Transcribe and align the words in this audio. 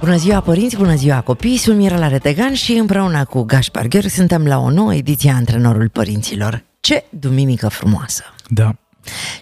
Bună 0.00 0.16
ziua 0.16 0.40
părinți, 0.40 0.76
bună 0.76 0.94
ziua 0.94 1.20
copii, 1.20 1.56
sunt 1.56 1.76
Mirela 1.76 2.08
Retegan 2.08 2.54
și 2.54 2.72
împreună 2.72 3.24
cu 3.24 3.42
Gaspar 3.42 3.86
Gheorghi 3.86 4.08
suntem 4.08 4.46
la 4.46 4.58
o 4.58 4.70
nouă 4.70 4.94
ediție 4.94 5.30
a 5.30 5.34
Antrenorul 5.34 5.88
Părinților. 5.88 6.64
Ce 6.80 7.04
duminică 7.10 7.68
frumoasă! 7.68 8.24
Da. 8.48 8.76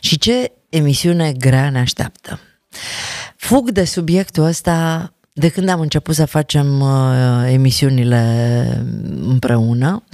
Și 0.00 0.19
ce 0.19 0.52
emisiune 0.69 1.33
grea 1.33 1.70
ne 1.70 1.78
așteaptă! 1.78 2.41
Fug 3.36 3.70
de 3.70 3.84
subiectul 3.84 4.45
ăsta 4.45 5.12
de 5.33 5.48
când 5.48 5.69
am 5.69 5.80
început 5.80 6.14
să 6.14 6.24
facem 6.24 6.80
uh, 6.80 7.52
emisiunile 7.52 8.84
împreună, 9.20 10.05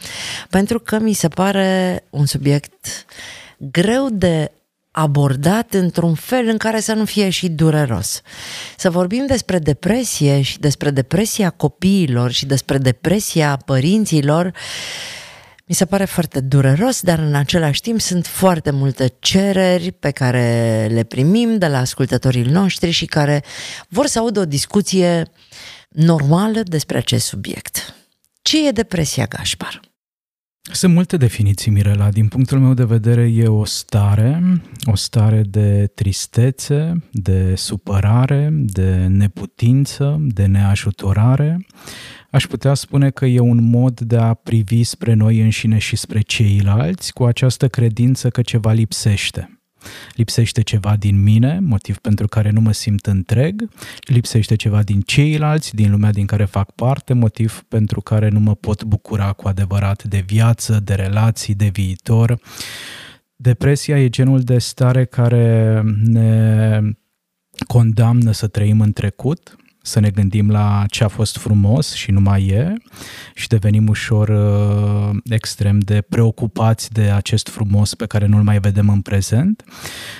pentru 0.51 0.79
că 0.79 0.99
mi 0.99 1.13
se 1.13 1.29
pare 1.29 2.05
un 2.11 2.27
subiect 2.27 3.05
greu 3.59 4.09
de 4.11 4.51
abordat 4.97 5.75
într-un 5.75 6.15
fel 6.15 6.49
în 6.49 6.57
care 6.57 6.81
să 6.81 6.93
nu 6.93 7.05
fie 7.05 7.31
și 7.31 7.49
dureros. 7.49 8.21
Să 8.77 8.91
vorbim 8.91 9.27
despre 9.27 9.59
depresie 9.59 10.43
și 10.43 10.59
despre 10.59 10.91
depresia 10.91 11.51
copiilor 11.51 12.31
și 12.31 12.47
despre 12.47 12.79
depresia 12.79 13.57
părinților 13.65 14.53
mi 15.67 15.75
se 15.75 15.85
pare 15.85 16.05
foarte 16.05 16.41
dureros, 16.41 17.01
dar 17.01 17.19
în 17.19 17.35
același 17.35 17.81
timp 17.81 18.01
sunt 18.01 18.27
foarte 18.27 18.71
multe 18.71 19.15
cereri 19.19 19.93
pe 19.93 20.11
care 20.11 20.87
le 20.91 21.05
primim 21.05 21.59
de 21.59 21.67
la 21.67 21.79
ascultătorii 21.79 22.43
noștri 22.43 22.91
și 22.91 23.07
care 23.07 23.45
vor 23.89 24.07
să 24.07 24.19
audă 24.19 24.41
o 24.41 24.45
discuție 24.45 25.31
normală 25.89 26.63
despre 26.63 26.99
acest 26.99 27.27
subiect. 27.27 27.95
Ce 28.43 28.67
e 28.67 28.71
depresia, 28.71 29.27
Gașpar? 29.27 29.81
Sunt 30.73 30.95
multe 30.95 31.17
definiții, 31.17 31.71
Mirela. 31.71 32.11
Din 32.11 32.29
punctul 32.29 32.59
meu 32.59 32.75
de 32.75 32.85
vedere 32.85 33.33
e 33.35 33.47
o 33.47 33.65
stare, 33.65 34.61
o 34.85 34.97
stare 34.97 35.43
de 35.43 35.87
tristețe, 35.95 36.93
de 37.13 37.55
supărare, 37.55 38.49
de 38.53 39.07
neputință, 39.07 40.17
de 40.21 40.47
neajutorare, 40.47 41.67
Aș 42.35 42.47
putea 42.47 42.75
spune 42.75 43.11
că 43.11 43.27
e 43.27 43.41
un 43.41 43.71
mod 43.71 44.01
de 44.01 44.17
a 44.17 44.35
privi 44.35 44.83
spre 44.83 45.15
noi 45.15 45.41
înșine 45.41 45.79
și 45.79 45.97
spre 45.97 46.21
ceilalți 46.21 47.13
cu 47.13 47.25
această 47.25 47.69
credință 47.69 48.31
că 48.31 48.43
ceva 48.43 48.73
lipsește. 48.73 49.64
Lipsește 50.15 50.63
ceva 50.63 50.97
din 50.97 51.23
mine, 51.23 51.59
motiv 51.63 51.99
pentru 51.99 52.27
care 52.27 52.51
nu 52.51 52.61
mă 52.61 52.73
simt 52.73 53.07
întreg, 53.07 53.69
lipsește 54.01 54.55
ceva 54.55 54.83
din 54.83 55.01
ceilalți, 55.01 55.75
din 55.75 55.91
lumea 55.91 56.11
din 56.11 56.27
care 56.27 56.45
fac 56.45 56.71
parte, 56.71 57.13
motiv 57.13 57.65
pentru 57.69 58.01
care 58.01 58.29
nu 58.29 58.41
mă 58.41 58.55
pot 58.55 58.85
bucura 58.85 59.33
cu 59.33 59.49
adevărat 59.49 60.05
de 60.05 60.23
viață, 60.27 60.81
de 60.85 60.95
relații, 60.95 61.55
de 61.55 61.69
viitor. 61.73 62.41
Depresia 63.37 64.01
e 64.01 64.09
genul 64.09 64.41
de 64.41 64.59
stare 64.59 65.05
care 65.05 65.83
ne 66.03 66.81
condamnă 67.67 68.33
să 68.33 68.47
trăim 68.47 68.81
în 68.81 68.93
trecut, 68.93 69.57
să 69.87 70.01
ne 70.01 70.11
gândim 70.11 70.51
la 70.51 70.85
ce 70.89 71.05
a 71.05 71.09
fost 71.09 71.37
frumos 71.37 71.93
și 71.93 72.11
nu 72.11 72.21
mai 72.21 72.47
e 72.47 72.75
și 73.35 73.49
devenim 73.49 73.89
ușor 73.89 74.29
uh, 74.29 75.17
extrem 75.25 75.79
de 75.79 76.01
preocupați 76.09 76.93
de 76.93 77.03
acest 77.03 77.49
frumos 77.49 77.95
pe 77.95 78.07
care 78.07 78.27
nu-l 78.27 78.43
mai 78.43 78.59
vedem 78.59 78.89
în 78.89 79.01
prezent, 79.01 79.65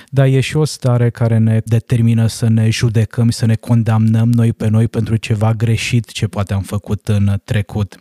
dar 0.09 0.25
e 0.25 0.39
și 0.39 0.57
o 0.57 0.65
stare 0.65 1.09
care 1.09 1.37
ne 1.37 1.61
determină 1.65 2.27
să 2.27 2.49
ne 2.49 2.69
judecăm, 2.69 3.29
să 3.29 3.45
ne 3.45 3.55
condamnăm 3.55 4.31
noi 4.31 4.53
pe 4.53 4.67
noi 4.67 4.87
pentru 4.87 5.15
ceva 5.15 5.53
greșit 5.53 6.11
ce 6.11 6.27
poate 6.27 6.53
am 6.53 6.61
făcut 6.61 7.07
în 7.07 7.41
trecut. 7.43 7.97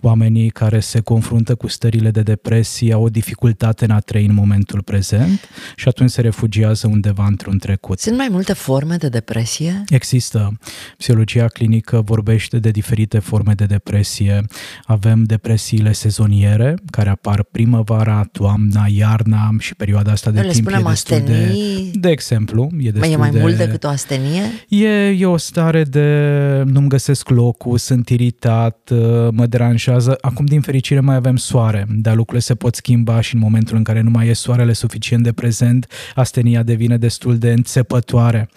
Oamenii 0.00 0.50
care 0.50 0.80
se 0.80 1.00
confruntă 1.00 1.54
cu 1.54 1.66
stările 1.68 2.10
de 2.10 2.22
depresie 2.22 2.92
au 2.92 3.02
o 3.02 3.08
dificultate 3.08 3.84
în 3.84 3.90
a 3.90 4.00
trăi 4.00 4.24
în 4.24 4.34
momentul 4.34 4.82
prezent 4.82 5.48
și 5.76 5.88
atunci 5.88 6.10
se 6.10 6.20
refugiază 6.20 6.86
undeva 6.86 7.26
într-un 7.26 7.58
trecut. 7.58 7.98
Sunt 7.98 8.16
mai 8.16 8.28
multe 8.30 8.52
forme 8.52 8.96
de 8.96 9.08
depresie? 9.08 9.84
Există. 9.88 10.58
Psihologia 11.00 11.46
clinică 11.46 12.00
vorbește 12.00 12.58
de 12.58 12.70
diferite 12.70 13.18
forme 13.18 13.52
de 13.52 13.64
depresie. 13.64 14.44
Avem 14.84 15.22
depresiile 15.22 15.92
sezoniere, 15.92 16.74
care 16.90 17.08
apar 17.08 17.42
primăvara, 17.42 18.28
toamna, 18.32 18.86
iarna 18.88 19.50
și 19.58 19.74
perioada 19.74 20.12
asta 20.12 20.30
de 20.30 20.40
Le 20.40 20.50
timp 20.50 20.68
e 20.68 20.70
destul 20.70 20.90
astenii... 20.90 21.90
de... 21.92 21.98
De 21.98 22.08
exemplu, 22.08 22.68
e 22.78 22.90
destul 22.90 23.00
mai 23.00 23.12
e 23.12 23.16
mai 23.16 23.30
de... 23.30 23.40
mult 23.40 23.56
decât 23.56 23.84
o 23.84 23.88
astenie? 23.88 24.42
E, 24.68 25.08
e 25.08 25.26
o 25.26 25.36
stare 25.36 25.82
de 25.82 26.06
nu-mi 26.66 26.88
găsesc 26.88 27.28
locul, 27.28 27.78
sunt 27.78 28.08
iritat, 28.08 28.90
mă 29.30 29.46
deranjează. 29.46 30.18
Acum, 30.20 30.44
din 30.44 30.60
fericire, 30.60 31.00
mai 31.00 31.16
avem 31.16 31.36
soare, 31.36 31.86
dar 31.88 32.14
lucrurile 32.14 32.44
se 32.44 32.54
pot 32.54 32.74
schimba 32.74 33.20
și 33.20 33.34
în 33.34 33.40
momentul 33.40 33.76
în 33.76 33.82
care 33.82 34.00
nu 34.00 34.10
mai 34.10 34.28
e 34.28 34.32
soarele 34.32 34.72
suficient 34.72 35.22
de 35.22 35.32
prezent, 35.32 35.86
astenia 36.14 36.62
devine 36.62 36.96
destul 36.96 37.38
de 37.38 37.50
înțepătoare. 37.50 38.48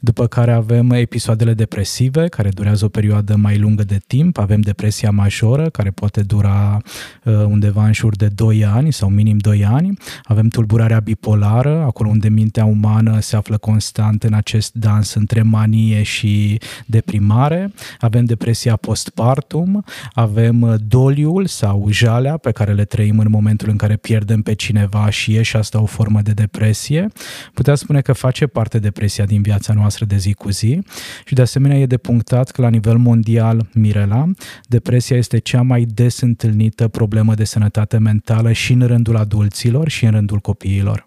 După 0.00 0.26
care 0.26 0.52
avem 0.52 0.90
episoadele 0.90 1.54
depresive 1.54 1.80
depresive, 1.82 2.28
care 2.28 2.48
durează 2.48 2.84
o 2.84 2.88
perioadă 2.88 3.36
mai 3.36 3.58
lungă 3.58 3.82
de 3.82 4.00
timp, 4.06 4.38
avem 4.38 4.60
depresia 4.60 5.10
majoră, 5.10 5.68
care 5.68 5.90
poate 5.90 6.20
dura 6.20 6.80
uh, 7.24 7.32
undeva 7.34 7.86
în 7.86 7.92
jur 7.92 8.16
de 8.16 8.28
2 8.28 8.64
ani 8.64 8.92
sau 8.92 9.08
minim 9.08 9.36
2 9.36 9.64
ani, 9.64 9.98
avem 10.24 10.48
tulburarea 10.48 11.00
bipolară, 11.00 11.82
acolo 11.82 12.08
unde 12.08 12.28
mintea 12.28 12.64
umană 12.64 13.20
se 13.20 13.36
află 13.36 13.56
constant 13.56 14.22
în 14.22 14.32
acest 14.32 14.72
dans 14.74 15.14
între 15.14 15.42
manie 15.42 16.02
și 16.02 16.60
deprimare, 16.86 17.72
avem 17.98 18.24
depresia 18.24 18.76
postpartum, 18.76 19.84
avem 20.12 20.60
uh, 20.60 20.74
doliul 20.88 21.46
sau 21.46 21.88
jalea 21.90 22.36
pe 22.36 22.50
care 22.50 22.72
le 22.72 22.84
trăim 22.84 23.18
în 23.18 23.30
momentul 23.30 23.68
în 23.68 23.76
care 23.76 23.96
pierdem 23.96 24.42
pe 24.42 24.54
cineva 24.54 25.10
și 25.10 25.34
e 25.34 25.42
și 25.42 25.56
asta 25.56 25.80
o 25.82 25.86
formă 25.86 26.20
de 26.20 26.32
depresie. 26.32 27.08
Putea 27.54 27.74
spune 27.74 28.00
că 28.00 28.12
face 28.12 28.46
parte 28.46 28.78
depresia 28.78 29.24
din 29.24 29.42
viața 29.42 29.72
noastră 29.72 30.04
de 30.04 30.16
zi 30.16 30.32
cu 30.32 30.50
zi. 30.50 30.80
Și 31.24 31.34
de 31.34 31.42
asemenea 31.42 31.71
asemenea, 31.72 31.78
e 31.78 31.86
de 31.86 31.96
punctat 31.96 32.50
că 32.50 32.62
la 32.62 32.68
nivel 32.68 32.96
mondial, 32.96 33.68
Mirela, 33.72 34.30
depresia 34.68 35.16
este 35.16 35.38
cea 35.38 35.62
mai 35.62 35.84
des 35.84 36.20
întâlnită 36.20 36.88
problemă 36.88 37.34
de 37.34 37.44
sănătate 37.44 37.98
mentală 37.98 38.52
și 38.52 38.72
în 38.72 38.86
rândul 38.86 39.16
adulților 39.16 39.88
și 39.88 40.04
în 40.04 40.10
rândul 40.10 40.38
copiilor. 40.38 41.04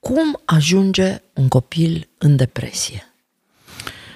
Cum 0.00 0.40
ajunge 0.44 1.22
un 1.34 1.48
copil 1.48 2.08
în 2.18 2.36
depresie? 2.36 3.02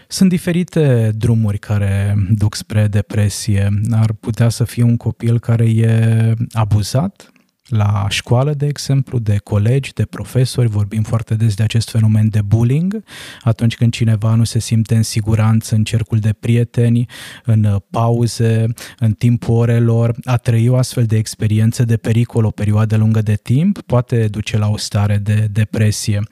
Sunt 0.08 0.28
diferite 0.28 1.12
drumuri 1.16 1.58
care 1.58 2.14
duc 2.30 2.54
spre 2.54 2.86
depresie. 2.86 3.68
Ar 3.90 4.12
putea 4.12 4.48
să 4.48 4.64
fie 4.64 4.82
un 4.82 4.96
copil 4.96 5.38
care 5.38 5.64
e 5.64 6.34
abuzat, 6.52 7.32
la 7.70 8.06
școală, 8.08 8.54
de 8.54 8.66
exemplu, 8.66 9.18
de 9.18 9.36
colegi, 9.36 9.92
de 9.92 10.04
profesori, 10.04 10.68
vorbim 10.68 11.02
foarte 11.02 11.34
des 11.34 11.54
de 11.54 11.62
acest 11.62 11.90
fenomen 11.90 12.28
de 12.28 12.42
bullying, 12.42 13.02
atunci 13.42 13.76
când 13.76 13.92
cineva 13.92 14.34
nu 14.34 14.44
se 14.44 14.58
simte 14.58 14.94
în 14.94 15.02
siguranță 15.02 15.74
în 15.74 15.84
cercul 15.84 16.18
de 16.18 16.32
prieteni, 16.40 17.06
în 17.44 17.82
pauze, 17.90 18.66
în 18.98 19.12
timpul 19.12 19.54
orelor, 19.54 20.14
a 20.24 20.36
trăi 20.36 20.68
o 20.68 20.76
astfel 20.76 21.04
de 21.04 21.16
experiență 21.16 21.84
de 21.84 21.96
pericol 21.96 22.44
o 22.44 22.50
perioadă 22.50 22.96
lungă 22.96 23.22
de 23.22 23.34
timp 23.34 23.80
poate 23.80 24.28
duce 24.28 24.58
la 24.58 24.68
o 24.68 24.76
stare 24.76 25.16
de 25.16 25.48
depresie. 25.52 26.22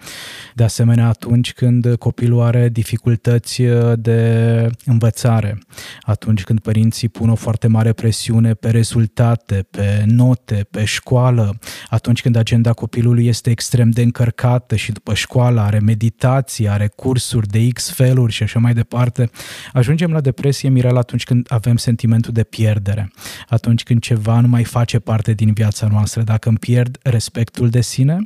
De 0.54 0.64
asemenea, 0.64 1.08
atunci 1.08 1.52
când 1.52 1.94
copilul 1.96 2.40
are 2.40 2.68
dificultăți 2.68 3.62
de 3.96 4.70
învățare, 4.84 5.58
atunci 6.00 6.44
când 6.44 6.60
părinții 6.60 7.08
pun 7.08 7.28
o 7.28 7.34
foarte 7.34 7.66
mare 7.66 7.92
presiune 7.92 8.54
pe 8.54 8.70
rezultate, 8.70 9.66
pe 9.70 10.04
note, 10.06 10.66
pe 10.70 10.84
școală, 10.84 11.27
școală, 11.28 11.58
atunci 11.88 12.22
când 12.22 12.36
agenda 12.36 12.72
copilului 12.72 13.26
este 13.26 13.50
extrem 13.50 13.90
de 13.90 14.02
încărcată 14.02 14.76
și 14.76 14.92
după 14.92 15.14
școală 15.14 15.60
are 15.60 15.78
meditații, 15.78 16.68
are 16.68 16.92
cursuri 16.96 17.46
de 17.46 17.68
X 17.72 17.90
feluri 17.90 18.32
și 18.32 18.42
așa 18.42 18.58
mai 18.58 18.74
departe, 18.74 19.30
ajungem 19.72 20.10
la 20.10 20.20
depresie, 20.20 20.68
Mirel, 20.68 20.96
atunci 20.96 21.24
când 21.24 21.46
avem 21.48 21.76
sentimentul 21.76 22.32
de 22.32 22.42
pierdere, 22.42 23.10
atunci 23.48 23.82
când 23.82 24.00
ceva 24.00 24.40
nu 24.40 24.48
mai 24.48 24.64
face 24.64 24.98
parte 24.98 25.32
din 25.32 25.52
viața 25.52 25.88
noastră, 25.90 26.22
dacă 26.22 26.48
îmi 26.48 26.58
pierd 26.58 26.98
respectul 27.02 27.68
de 27.68 27.80
sine, 27.80 28.18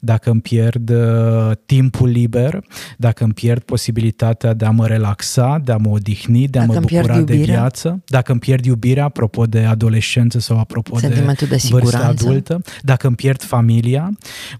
dacă 0.00 0.30
îmi 0.30 0.40
pierd 0.40 0.90
uh, 0.90 1.50
timpul 1.66 2.08
liber, 2.08 2.64
dacă 2.96 3.24
îmi 3.24 3.32
pierd 3.32 3.62
posibilitatea 3.62 4.54
de 4.54 4.64
a 4.64 4.70
mă 4.70 4.86
relaxa, 4.86 5.60
de 5.64 5.72
a 5.72 5.76
mă 5.76 5.88
odihni, 5.88 6.48
de 6.48 6.58
a 6.58 6.66
dacă 6.66 6.80
mă 6.80 6.86
bucura 6.90 7.20
de 7.20 7.36
viață, 7.36 8.02
dacă 8.06 8.30
îmi 8.32 8.40
pierd 8.40 8.64
iubirea, 8.64 9.04
apropo 9.04 9.44
de 9.44 9.60
adolescență 9.64 10.38
sau 10.38 10.58
apropo 10.58 10.98
Sentimentul 10.98 11.46
de, 11.46 11.56
de 11.56 11.68
vârsta 11.70 11.98
adultă, 11.98 12.37
multă. 12.38 12.60
Dacă 12.82 13.06
îmi 13.06 13.16
pierd 13.16 13.42
familia, 13.42 14.10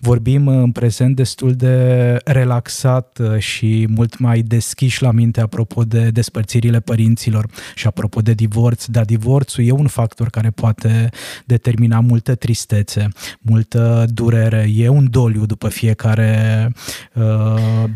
vorbim 0.00 0.48
în 0.48 0.72
prezent 0.72 1.16
destul 1.16 1.52
de 1.52 2.16
relaxat 2.24 3.20
și 3.38 3.86
mult 3.90 4.18
mai 4.18 4.40
deschiși 4.40 5.02
la 5.02 5.10
minte 5.10 5.40
apropo 5.40 5.82
de 5.82 6.10
despărțirile 6.10 6.80
părinților 6.80 7.46
și 7.74 7.86
apropo 7.86 8.20
de 8.20 8.32
divorț, 8.32 8.84
dar 8.84 9.04
divorțul 9.04 9.64
e 9.64 9.70
un 9.70 9.86
factor 9.86 10.28
care 10.30 10.50
poate 10.50 11.10
determina 11.44 12.00
multă 12.00 12.34
tristețe, 12.34 13.08
multă 13.40 14.06
durere, 14.08 14.70
e 14.74 14.88
un 14.88 15.10
doliu 15.10 15.46
după 15.46 15.68
fiecare 15.68 16.72
uh, 17.14 17.24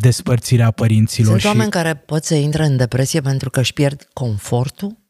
despărțire 0.00 0.62
a 0.62 0.70
părinților. 0.70 1.29
Sunt 1.29 1.40
și... 1.40 1.46
oameni 1.46 1.70
care 1.70 1.94
pot 1.94 2.25
să 2.25 2.34
intre 2.34 2.64
în 2.64 2.76
depresie 2.76 3.20
pentru 3.20 3.50
că 3.50 3.61
își 3.61 3.73
pierd 3.73 4.08
confortul? 4.12 5.01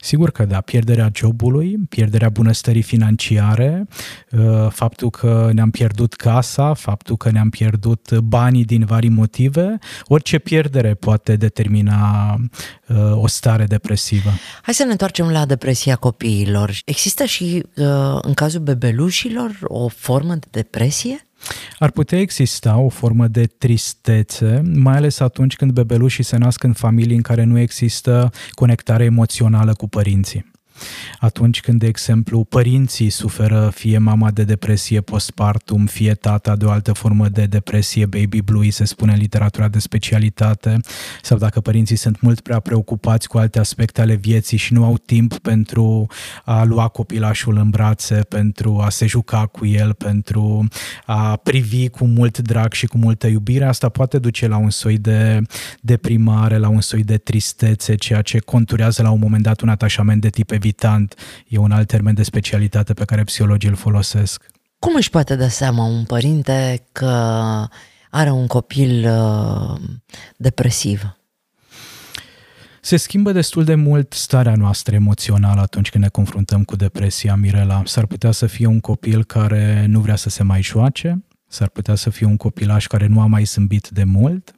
Sigur 0.00 0.30
că 0.30 0.44
da, 0.44 0.60
pierderea 0.60 1.10
jobului, 1.14 1.76
pierderea 1.88 2.28
bunăstării 2.28 2.82
financiare, 2.82 3.86
uh, 4.30 4.70
faptul 4.70 5.10
că 5.10 5.50
ne-am 5.52 5.70
pierdut 5.70 6.14
casa, 6.14 6.74
faptul 6.74 7.16
că 7.16 7.30
ne-am 7.30 7.48
pierdut 7.50 8.18
banii 8.18 8.64
din 8.64 8.84
vari 8.84 9.08
motive, 9.08 9.78
orice 10.04 10.38
pierdere 10.38 10.94
poate 10.94 11.36
determina 11.36 12.34
uh, 12.86 12.96
o 13.22 13.26
stare 13.26 13.64
depresivă. 13.64 14.30
Hai 14.62 14.74
să 14.74 14.84
ne 14.84 14.90
întoarcem 14.90 15.30
la 15.30 15.46
depresia 15.46 15.96
copiilor. 15.96 16.70
Există 16.84 17.24
și 17.24 17.62
uh, 17.76 18.18
în 18.20 18.34
cazul 18.34 18.60
bebelușilor 18.60 19.58
o 19.62 19.88
formă 19.88 20.34
de 20.34 20.46
depresie? 20.50 21.27
Ar 21.78 21.90
putea 21.90 22.18
exista 22.18 22.76
o 22.76 22.88
formă 22.88 23.26
de 23.26 23.46
tristețe, 23.46 24.62
mai 24.74 24.96
ales 24.96 25.20
atunci 25.20 25.56
când 25.56 25.72
bebelușii 25.72 26.24
se 26.24 26.36
nasc 26.36 26.62
în 26.62 26.72
familii 26.72 27.16
în 27.16 27.22
care 27.22 27.44
nu 27.44 27.58
există 27.58 28.30
conectare 28.50 29.04
emoțională 29.04 29.74
cu 29.74 29.88
părinții 29.88 30.56
atunci 31.18 31.60
când, 31.60 31.78
de 31.78 31.86
exemplu, 31.86 32.44
părinții 32.44 33.10
suferă 33.10 33.70
fie 33.74 33.98
mama 33.98 34.30
de 34.30 34.44
depresie 34.44 35.00
postpartum, 35.00 35.86
fie 35.86 36.14
tata 36.14 36.56
de 36.56 36.64
o 36.64 36.70
altă 36.70 36.92
formă 36.92 37.28
de 37.28 37.46
depresie, 37.46 38.06
baby 38.06 38.42
blue, 38.42 38.70
se 38.70 38.84
spune 38.84 39.12
în 39.12 39.18
literatura 39.18 39.68
de 39.68 39.78
specialitate, 39.78 40.80
sau 41.22 41.38
dacă 41.38 41.60
părinții 41.60 41.96
sunt 41.96 42.20
mult 42.20 42.40
prea 42.40 42.60
preocupați 42.60 43.28
cu 43.28 43.38
alte 43.38 43.58
aspecte 43.58 44.00
ale 44.00 44.14
vieții 44.14 44.58
și 44.58 44.72
nu 44.72 44.84
au 44.84 44.96
timp 44.96 45.38
pentru 45.38 46.06
a 46.44 46.64
lua 46.64 46.88
copilașul 46.88 47.56
în 47.56 47.70
brațe, 47.70 48.14
pentru 48.14 48.80
a 48.80 48.88
se 48.88 49.06
juca 49.06 49.46
cu 49.46 49.66
el, 49.66 49.92
pentru 49.92 50.68
a 51.06 51.36
privi 51.36 51.88
cu 51.88 52.06
mult 52.06 52.38
drag 52.38 52.72
și 52.72 52.86
cu 52.86 52.98
multă 52.98 53.26
iubire, 53.26 53.64
asta 53.64 53.88
poate 53.88 54.18
duce 54.18 54.48
la 54.48 54.56
un 54.56 54.70
soi 54.70 54.98
de 54.98 55.40
deprimare, 55.80 56.56
la 56.56 56.68
un 56.68 56.80
soi 56.80 57.02
de 57.02 57.16
tristețe, 57.16 57.94
ceea 57.94 58.22
ce 58.22 58.38
conturează 58.38 59.02
la 59.02 59.10
un 59.10 59.18
moment 59.18 59.42
dat 59.42 59.60
un 59.60 59.68
atașament 59.68 60.20
de 60.20 60.28
tip 60.28 60.50
evitant 60.50 60.67
evitant 60.68 61.14
e 61.48 61.58
un 61.58 61.70
alt 61.70 61.86
termen 61.86 62.14
de 62.14 62.22
specialitate 62.22 62.94
pe 62.94 63.04
care 63.04 63.24
psihologii 63.24 63.68
îl 63.68 63.74
folosesc. 63.74 64.46
Cum 64.78 64.94
își 64.94 65.10
poate 65.10 65.36
da 65.36 65.48
seama 65.48 65.84
un 65.84 66.04
părinte 66.04 66.86
că 66.92 67.06
are 68.10 68.30
un 68.30 68.46
copil 68.46 69.08
uh, 69.08 69.80
depresiv? 70.36 71.12
Se 72.80 72.96
schimbă 72.96 73.32
destul 73.32 73.64
de 73.64 73.74
mult 73.74 74.12
starea 74.12 74.54
noastră 74.54 74.94
emoțională 74.94 75.60
atunci 75.60 75.90
când 75.90 76.04
ne 76.04 76.10
confruntăm 76.10 76.64
cu 76.64 76.76
depresia, 76.76 77.34
Mirela. 77.34 77.82
S-ar 77.84 78.06
putea 78.06 78.30
să 78.30 78.46
fie 78.46 78.66
un 78.66 78.80
copil 78.80 79.24
care 79.24 79.86
nu 79.88 80.00
vrea 80.00 80.16
să 80.16 80.28
se 80.28 80.42
mai 80.42 80.62
joace, 80.62 81.22
S-ar 81.50 81.68
putea 81.68 81.94
să 81.94 82.10
fie 82.10 82.26
un 82.26 82.36
copilaș 82.36 82.86
care 82.86 83.06
nu 83.06 83.20
a 83.20 83.26
mai 83.26 83.44
zâmbit 83.44 83.88
de 83.88 84.04
mult, 84.04 84.54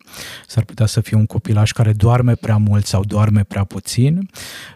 s-ar 0.46 0.64
putea 0.64 0.86
să 0.86 1.00
fie 1.00 1.16
un 1.16 1.26
copilaș 1.26 1.70
care 1.70 1.92
doarme 1.92 2.34
prea 2.34 2.56
mult 2.56 2.86
sau 2.86 3.04
doarme 3.04 3.42
prea 3.42 3.64
puțin, 3.64 4.30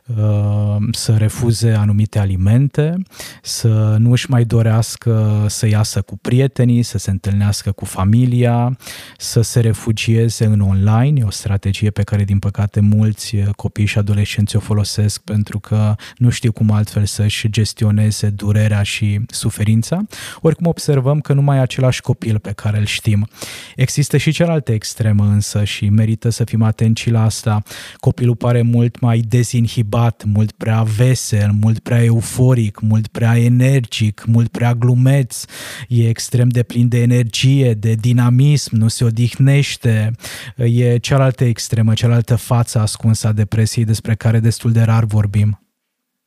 uh, 0.07 0.77
să 0.91 1.17
refuze 1.17 1.71
anumite 1.71 2.19
alimente, 2.19 3.03
să 3.43 3.97
nu 3.99 4.11
își 4.11 4.31
mai 4.31 4.45
dorească 4.45 5.45
să 5.49 5.67
iasă 5.67 6.03
cu 6.03 6.17
prietenii, 6.17 6.83
să 6.83 6.99
se 6.99 7.11
întâlnească 7.11 7.73
cu 7.73 7.85
familia, 7.85 8.79
să 9.19 9.41
se 9.41 9.61
refugieze 9.61 10.45
în 10.45 10.61
online, 10.61 11.21
e 11.21 11.25
o 11.25 11.31
strategie 11.31 11.91
pe 11.91 12.03
care 12.03 12.25
din 12.25 12.39
păcate 12.39 12.81
mulți 12.81 13.37
copii 13.57 13.87
și 13.87 13.99
adolescenți 13.99 14.57
o 14.57 14.61
folosesc 14.61 15.21
pentru 15.21 15.59
că 15.59 15.95
nu 16.17 16.31
știu 16.31 16.53
cum 16.53 16.71
altfel 16.71 17.05
să-și 17.05 17.51
gestioneze 17.51 18.29
durerea 18.29 18.83
și 18.83 19.21
suferința. 19.27 20.01
Oricum 20.41 20.67
observăm 20.67 21.21
că 21.21 21.33
nu 21.33 21.43
mai 21.43 21.57
e 21.57 21.61
același 21.61 22.01
copil 22.01 22.39
pe 22.39 22.53
care 22.53 22.79
îl 22.79 22.85
știm. 22.85 23.29
Există 23.77 24.17
și 24.17 24.33
cealaltă 24.33 24.73
extremă 24.73 25.24
însă 25.25 25.65
și 25.65 25.89
merită 25.89 26.29
să 26.29 26.45
fim 26.45 26.63
atenți 26.63 27.01
și 27.01 27.11
la 27.11 27.25
asta. 27.25 27.63
Copilul 27.97 28.37
pare 28.37 28.63
mult 28.63 29.01
mai 29.01 29.19
dezinhibat, 29.19 30.25
mult 30.25 30.53
prea 30.53 30.83
vesel, 30.83 31.51
mult 31.61 31.79
prea 31.79 32.03
euforic, 32.03 32.81
mult 32.81 33.07
prea 33.07 33.39
energic, 33.39 34.25
mult 34.27 34.49
prea 34.49 34.75
glumeț, 34.75 35.45
e 35.89 36.09
extrem 36.09 36.49
de 36.49 36.63
plin 36.63 36.89
de 36.89 37.01
energie, 37.01 37.75
de 37.75 37.95
dinamism, 37.95 38.77
nu 38.77 38.89
se 38.89 39.05
odihnește. 39.05 40.11
E 40.57 40.99
cealaltă 40.99 41.45
extremă, 41.45 41.95
cealaltă 41.95 42.37
față 42.37 42.79
ascunsă 42.79 43.27
a 43.27 43.33
depresiei 43.33 43.85
despre 43.85 44.15
care 44.15 44.41
destul 44.41 44.73
de 44.73 44.83
rar 44.83 45.05
vorbim. 45.05 45.59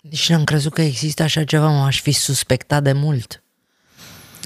Deci 0.02 0.30
n-am 0.30 0.44
crezut 0.44 0.74
că 0.74 0.82
există 0.82 1.24
așa 1.24 1.44
ceva, 1.44 1.68
m-aș 1.68 2.02
fi 2.02 2.12
suspectat 2.12 2.84
de 2.84 2.92
mult. 2.92 3.44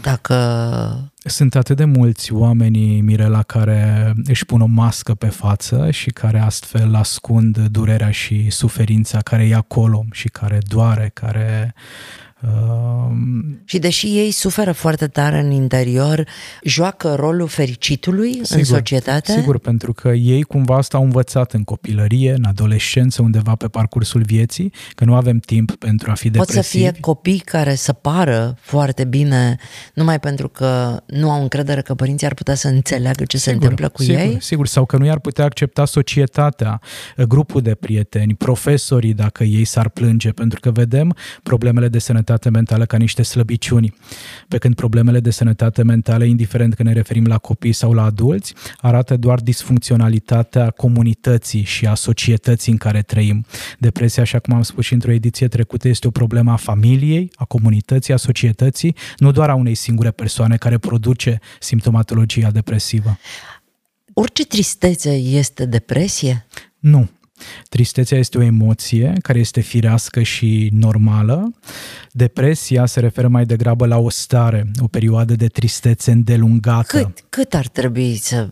Dacă 0.02 1.12
sunt 1.24 1.56
atât 1.56 1.76
de 1.76 1.86
mulți 1.86 2.34
oameni, 2.34 3.02
Mirela, 3.02 3.44
care 3.44 4.14
își 4.24 4.46
pun 4.46 4.62
o 4.62 4.66
mască 4.66 5.14
pe 5.14 5.28
față 5.28 5.92
și 5.92 6.10
care 6.10 6.40
astfel 6.40 6.96
ascund 6.96 7.58
durerea 7.58 8.12
și 8.12 8.50
suferința 8.50 9.20
care 9.22 9.48
e 9.48 9.56
acolo 9.56 10.06
și 10.12 10.28
care 10.28 10.58
doare, 10.68 11.12
care 11.14 11.74
Uh, 12.42 13.12
și 13.66 13.80
deși 13.80 14.06
ei 14.06 14.32
suferă 14.32 14.72
foarte 14.72 15.08
tare 15.08 15.40
în 15.40 15.52
interior, 15.52 16.28
joacă 16.64 17.16
rolul 17.16 17.48
fericitului 17.48 18.32
sigur, 18.34 18.58
în 18.58 18.64
societate? 18.64 19.32
Sigur, 19.32 19.60
pentru 19.60 19.94
că 19.94 20.10
ei 20.10 20.44
cumva 20.44 20.76
asta 20.76 20.98
au 20.98 21.04
învățat 21.04 21.54
în 21.54 21.64
copilărie, 21.64 22.34
în 22.34 22.44
adolescență, 22.44 23.22
undeva 23.22 23.56
pe 23.56 23.68
parcursul 23.68 24.22
vieții, 24.22 24.74
că 24.96 25.06
nu 25.06 25.16
avem 25.16 25.38
timp 25.38 25.72
pentru 25.72 26.12
a 26.12 26.14
fi 26.14 26.30
depresivi. 26.30 26.58
Pot 26.58 26.66
să 26.66 26.78
fie 26.78 26.92
copii 27.00 27.40
care 27.40 27.76
să 27.76 27.94
pară 27.94 28.56
foarte 28.60 29.04
bine 29.04 29.58
numai 29.94 30.20
pentru 30.20 30.50
că 30.50 31.02
nu 31.06 31.32
au 31.32 31.42
încredere 31.42 31.82
că 31.82 31.94
părinții 31.94 32.28
ar 32.28 32.34
putea 32.34 32.56
să 32.56 32.68
înțeleagă 32.68 33.24
ce 33.26 33.38
sigur, 33.38 33.54
se 33.54 33.60
întâmplă 33.62 33.90
cu 33.90 34.02
sigur, 34.02 34.20
ei? 34.20 34.38
Sigur, 34.40 34.68
sau 34.68 34.86
că 34.86 34.98
nu 34.98 35.06
i-ar 35.06 35.20
putea 35.20 35.46
accepta 35.46 35.86
societatea, 35.86 36.82
grupul 37.28 37.62
de 37.62 37.76
prieteni, 37.76 38.34
profesorii 38.34 39.14
dacă 39.14 39.44
ei 39.44 39.66
s-ar 39.66 39.90
plânge, 39.90 40.30
pentru 40.30 40.60
că 40.60 40.72
vedem 40.72 41.16
problemele 41.44 41.88
de 41.88 42.00
sănătate 42.00 42.30
sănătate 42.32 42.58
mentală 42.58 42.86
ca 42.86 42.98
niște 42.98 43.24
slăbiciuni, 43.24 43.94
pe 44.48 44.58
când 44.58 44.76
problemele 44.76 45.20
de 45.20 45.30
sănătate 45.32 45.84
mentală, 45.84 46.24
indiferent 46.24 46.74
că 46.74 46.84
ne 46.84 46.94
referim 46.94 47.26
la 47.26 47.38
copii 47.38 47.74
sau 47.74 47.94
la 47.94 48.04
adulți, 48.04 48.54
arată 48.78 49.18
doar 49.18 49.40
disfuncționalitatea 49.40 50.70
comunității 50.70 51.64
și 51.64 51.86
a 51.86 51.94
societății 51.94 52.72
în 52.72 52.78
care 52.78 53.02
trăim. 53.02 53.46
Depresia, 53.80 54.24
așa 54.24 54.40
cum 54.40 54.54
am 54.54 54.62
spus 54.62 54.86
și 54.86 54.94
într-o 54.94 55.12
ediție 55.12 55.48
trecută, 55.48 55.88
este 55.88 56.08
o 56.08 56.12
problemă 56.12 56.52
a 56.52 56.56
familiei, 56.56 57.32
a 57.36 57.46
comunității, 57.46 58.14
a 58.14 58.18
societății, 58.18 58.96
nu 59.18 59.32
doar 59.32 59.50
a 59.50 59.56
unei 59.56 59.76
singure 59.76 60.12
persoane 60.12 60.58
care 60.58 60.78
produce 60.78 61.40
simptomatologia 61.60 62.52
depresivă. 62.52 63.18
Orice 64.14 64.46
tristețe 64.46 65.12
este 65.14 65.66
depresie? 65.66 66.48
Nu. 66.80 67.10
Tristețea 67.70 68.18
este 68.18 68.38
o 68.38 68.42
emoție 68.42 69.14
care 69.22 69.40
este 69.40 69.62
firească 69.62 70.22
și 70.22 70.70
normală. 70.74 71.54
Depresia 72.12 72.86
se 72.86 73.00
referă 73.00 73.28
mai 73.28 73.46
degrabă 73.46 73.86
la 73.86 73.98
o 73.98 74.10
stare, 74.10 74.72
o 74.80 74.88
perioadă 74.88 75.36
de 75.36 75.48
tristețe 75.48 76.12
îndelungată. 76.12 76.98
Cât, 76.98 77.26
cât 77.30 77.54
ar 77.54 77.68
trebui 77.68 78.16
să 78.16 78.50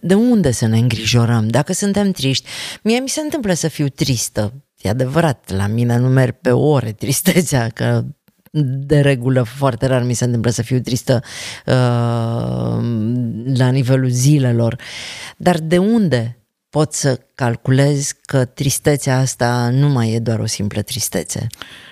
de 0.00 0.14
unde 0.14 0.50
să 0.50 0.66
ne 0.66 0.78
îngrijorăm 0.78 1.48
dacă 1.48 1.72
suntem 1.72 2.10
triști? 2.10 2.48
Mie 2.82 2.98
mi 2.98 3.08
se 3.08 3.20
întâmplă 3.20 3.52
să 3.52 3.68
fiu 3.68 3.88
tristă. 3.88 4.52
E 4.80 4.88
adevărat, 4.88 5.50
la 5.56 5.66
mine 5.66 5.96
nu 5.96 6.08
merg 6.08 6.34
pe 6.40 6.50
ore 6.50 6.92
tristețea, 6.92 7.68
că 7.68 8.04
de 8.86 9.00
regulă 9.00 9.42
foarte 9.42 9.86
rar 9.86 10.02
mi 10.02 10.14
se 10.14 10.24
întâmplă 10.24 10.50
să 10.50 10.62
fiu 10.62 10.80
tristă 10.80 11.22
uh, 11.66 11.72
la 13.54 13.70
nivelul 13.70 14.08
zilelor. 14.08 14.78
Dar 15.36 15.58
de 15.58 15.78
unde 15.78 16.38
pot 16.74 16.92
să 16.92 17.20
calculez 17.34 18.12
că 18.26 18.44
tristețea 18.44 19.18
asta 19.18 19.70
nu 19.72 19.88
mai 19.88 20.12
e 20.12 20.18
doar 20.18 20.38
o 20.38 20.46
simplă 20.46 20.82
tristețe. 20.82 21.46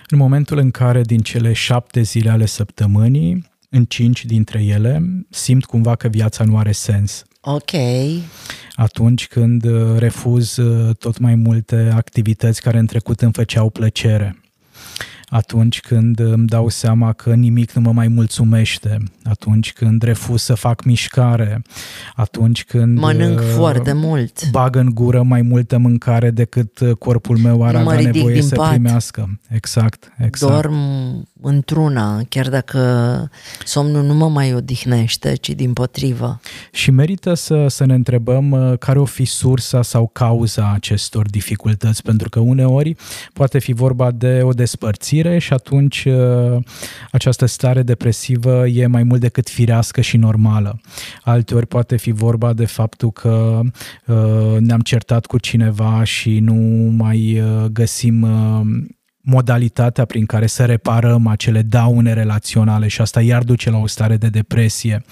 În 0.08 0.18
momentul 0.18 0.58
în 0.58 0.70
care 0.70 1.02
din 1.02 1.18
cele 1.18 1.52
șapte 1.52 2.02
zile 2.02 2.30
ale 2.30 2.46
săptămânii, 2.46 3.50
în 3.70 3.84
cinci 3.84 4.24
dintre 4.24 4.62
ele, 4.62 5.02
simt 5.30 5.64
cumva 5.64 5.94
că 5.96 6.08
viața 6.08 6.44
nu 6.44 6.56
are 6.56 6.72
sens. 6.72 7.24
Ok. 7.40 7.70
Atunci 8.72 9.26
când 9.26 9.64
uh, 9.64 9.98
refuz 9.98 10.56
uh, 10.56 10.96
tot 10.96 11.18
mai 11.18 11.34
multe 11.34 11.90
activități 11.94 12.62
care 12.62 12.78
în 12.78 12.86
trecut 12.86 13.20
îmi 13.20 13.32
făceau 13.32 13.70
plăcere 13.70 14.41
atunci 15.32 15.80
când 15.80 16.18
îmi 16.18 16.46
dau 16.46 16.68
seama 16.68 17.12
că 17.12 17.34
nimic 17.34 17.72
nu 17.72 17.80
mă 17.80 17.92
mai 17.92 18.08
mulțumește, 18.08 18.98
atunci 19.24 19.72
când 19.72 20.02
refuz 20.02 20.42
să 20.42 20.54
fac 20.54 20.84
mișcare, 20.84 21.62
atunci 22.14 22.64
când 22.64 22.98
mănânc 22.98 23.38
uh, 23.38 23.46
foarte 23.54 23.92
mult, 23.92 24.50
bag 24.50 24.76
în 24.76 24.90
gură 24.94 25.22
mai 25.22 25.42
multă 25.42 25.78
mâncare 25.78 26.30
decât 26.30 26.78
corpul 26.98 27.38
meu 27.38 27.64
ar 27.64 27.74
avea 27.74 28.00
nevoie 28.00 28.42
să 28.42 28.54
pat. 28.54 28.70
primească. 28.70 29.38
Exact, 29.48 30.12
exact. 30.18 30.52
Dorm 30.52 30.74
într-una, 31.42 32.22
chiar 32.28 32.48
dacă 32.48 32.80
somnul 33.64 34.04
nu 34.04 34.14
mă 34.14 34.28
mai 34.28 34.54
odihnește, 34.54 35.34
ci 35.34 35.48
din 35.48 35.72
potrivă. 35.72 36.40
Și 36.72 36.90
merită 36.90 37.34
să, 37.34 37.66
să 37.68 37.84
ne 37.84 37.94
întrebăm 37.94 38.50
uh, 38.50 38.78
care 38.78 38.98
o 38.98 39.04
fi 39.04 39.24
sursa 39.24 39.82
sau 39.82 40.10
cauza 40.12 40.72
acestor 40.74 41.30
dificultăți, 41.30 42.02
pentru 42.02 42.28
că 42.28 42.40
uneori 42.40 42.96
poate 43.32 43.58
fi 43.58 43.72
vorba 43.72 44.10
de 44.10 44.40
o 44.42 44.52
despărțire 44.52 45.38
și 45.38 45.52
atunci 45.52 46.04
uh, 46.04 46.62
această 47.10 47.46
stare 47.46 47.82
depresivă 47.82 48.66
e 48.66 48.86
mai 48.86 49.02
mult 49.02 49.20
decât 49.20 49.48
firească 49.48 50.00
și 50.00 50.16
normală. 50.16 50.80
Alteori 51.22 51.66
poate 51.66 51.96
fi 51.96 52.10
vorba 52.10 52.52
de 52.52 52.64
faptul 52.64 53.10
că 53.10 53.60
uh, 54.06 54.56
ne-am 54.58 54.80
certat 54.80 55.26
cu 55.26 55.38
cineva 55.38 56.04
și 56.04 56.38
nu 56.38 56.54
mai 56.96 57.42
găsim 57.72 58.26
modalitatea 59.22 60.04
prin 60.04 60.26
care 60.26 60.46
să 60.46 60.64
reparăm 60.64 61.26
acele 61.26 61.62
daune 61.62 62.12
relaționale 62.12 62.88
și 62.88 63.00
asta 63.00 63.20
iar 63.20 63.42
duce 63.42 63.70
la 63.70 63.78
o 63.78 63.86
stare 63.86 64.16
de 64.16 64.28
depresie. 64.28 65.04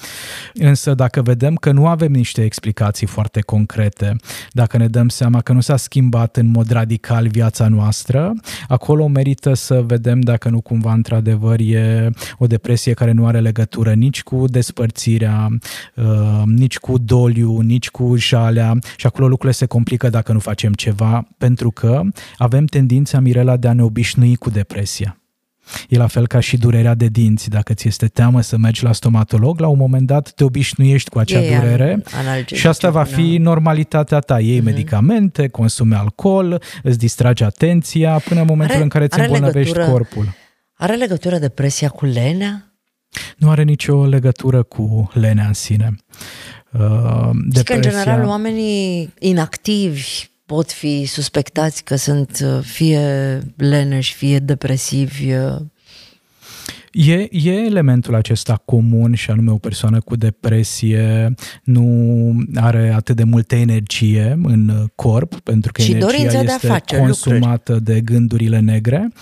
Însă 0.54 0.94
dacă 0.94 1.22
vedem 1.22 1.54
că 1.54 1.72
nu 1.72 1.86
avem 1.86 2.12
niște 2.12 2.44
explicații 2.44 3.06
foarte 3.06 3.40
concrete, 3.40 4.16
dacă 4.52 4.76
ne 4.76 4.86
dăm 4.86 5.08
seama 5.08 5.40
că 5.40 5.52
nu 5.52 5.60
s-a 5.60 5.76
schimbat 5.76 6.36
în 6.36 6.50
mod 6.50 6.70
radical 6.70 7.28
viața 7.28 7.68
noastră, 7.68 8.32
acolo 8.68 9.06
merită 9.06 9.54
să 9.54 9.82
vedem 9.86 10.20
dacă 10.20 10.48
nu 10.48 10.60
cumva 10.60 10.92
într-adevăr 10.92 11.60
e 11.60 12.10
o 12.38 12.46
depresie 12.46 12.92
care 12.92 13.12
nu 13.12 13.26
are 13.26 13.40
legătură 13.40 13.92
nici 13.92 14.22
cu 14.22 14.44
despărțirea, 14.46 15.48
uh, 15.94 16.42
nici 16.44 16.78
cu 16.78 16.98
doliu, 16.98 17.60
nici 17.60 17.90
cu 17.90 18.16
jalea 18.16 18.78
și 18.96 19.06
acolo 19.06 19.28
lucrurile 19.28 19.58
se 19.58 19.66
complică 19.66 20.08
dacă 20.08 20.32
nu 20.32 20.38
facem 20.38 20.72
ceva, 20.72 21.28
pentru 21.38 21.70
că 21.70 22.02
avem 22.38 22.64
tendința, 22.64 23.20
Mirela, 23.20 23.56
de 23.56 23.68
a 23.68 23.72
ne 23.72 23.82
obișnui 24.00 24.36
cu 24.36 24.50
depresia. 24.50 25.20
E 25.88 25.96
la 25.96 26.06
fel 26.06 26.26
ca 26.26 26.40
și 26.40 26.56
durerea 26.56 26.94
de 26.94 27.06
dinți. 27.06 27.48
Dacă 27.48 27.74
ți 27.74 27.88
este 27.88 28.06
teamă 28.06 28.40
să 28.40 28.56
mergi 28.56 28.84
la 28.84 28.92
stomatolog, 28.92 29.60
la 29.60 29.66
un 29.66 29.78
moment 29.78 30.06
dat 30.06 30.32
te 30.32 30.44
obișnuiești 30.44 31.10
cu 31.10 31.18
acea 31.18 31.40
e 31.40 31.58
durere 31.58 32.02
și 32.44 32.66
asta 32.66 32.90
va 32.90 33.02
fi 33.02 33.36
normalitatea 33.36 34.18
ta. 34.18 34.40
Iei 34.40 34.60
mm-hmm. 34.60 34.64
medicamente, 34.64 35.48
consumi 35.48 35.94
alcool, 35.94 36.62
îți 36.82 36.98
distragi 36.98 37.42
atenția 37.42 38.18
până 38.18 38.40
în 38.40 38.46
momentul 38.46 38.74
are, 38.74 38.84
în 38.84 38.88
care 38.88 39.04
îți 39.04 39.20
îmbolnăvești 39.20 39.72
legătură, 39.72 39.92
corpul. 39.92 40.34
Are 40.74 40.94
legătură 40.94 41.38
depresia 41.38 41.88
cu 41.88 42.04
lenea? 42.04 42.74
Nu 43.36 43.50
are 43.50 43.62
nicio 43.62 44.04
legătură 44.06 44.62
cu 44.62 45.10
lenea 45.14 45.46
în 45.46 45.52
sine. 45.52 45.96
Uh, 46.72 47.30
depresia... 47.32 47.62
că, 47.62 47.72
în 47.72 47.80
general, 47.80 48.24
oamenii 48.24 49.12
inactivi, 49.18 50.29
pot 50.50 50.72
fi 50.72 51.04
suspectați 51.04 51.84
că 51.84 51.96
sunt 51.96 52.38
uh, 52.44 52.58
fie 52.62 53.38
leneși, 53.56 54.14
fie 54.14 54.38
depresivi, 54.38 55.32
uh, 55.32 55.56
E, 56.92 57.28
e 57.30 57.50
elementul 57.50 58.14
acesta 58.14 58.62
comun 58.64 59.14
și 59.14 59.30
anume 59.30 59.50
o 59.50 59.58
persoană 59.58 60.00
cu 60.00 60.16
depresie 60.16 61.34
nu 61.64 62.36
are 62.54 62.92
atât 62.94 63.16
de 63.16 63.24
multă 63.24 63.54
energie 63.54 64.38
în 64.42 64.86
corp, 64.94 65.34
pentru 65.34 65.72
că 65.72 65.82
și 65.82 65.92
energia 65.92 66.40
este 66.40 66.82
consumată 66.98 67.72
lucruri. 67.72 67.94
de 67.94 68.00
gândurile 68.00 68.58
negre, 68.58 69.12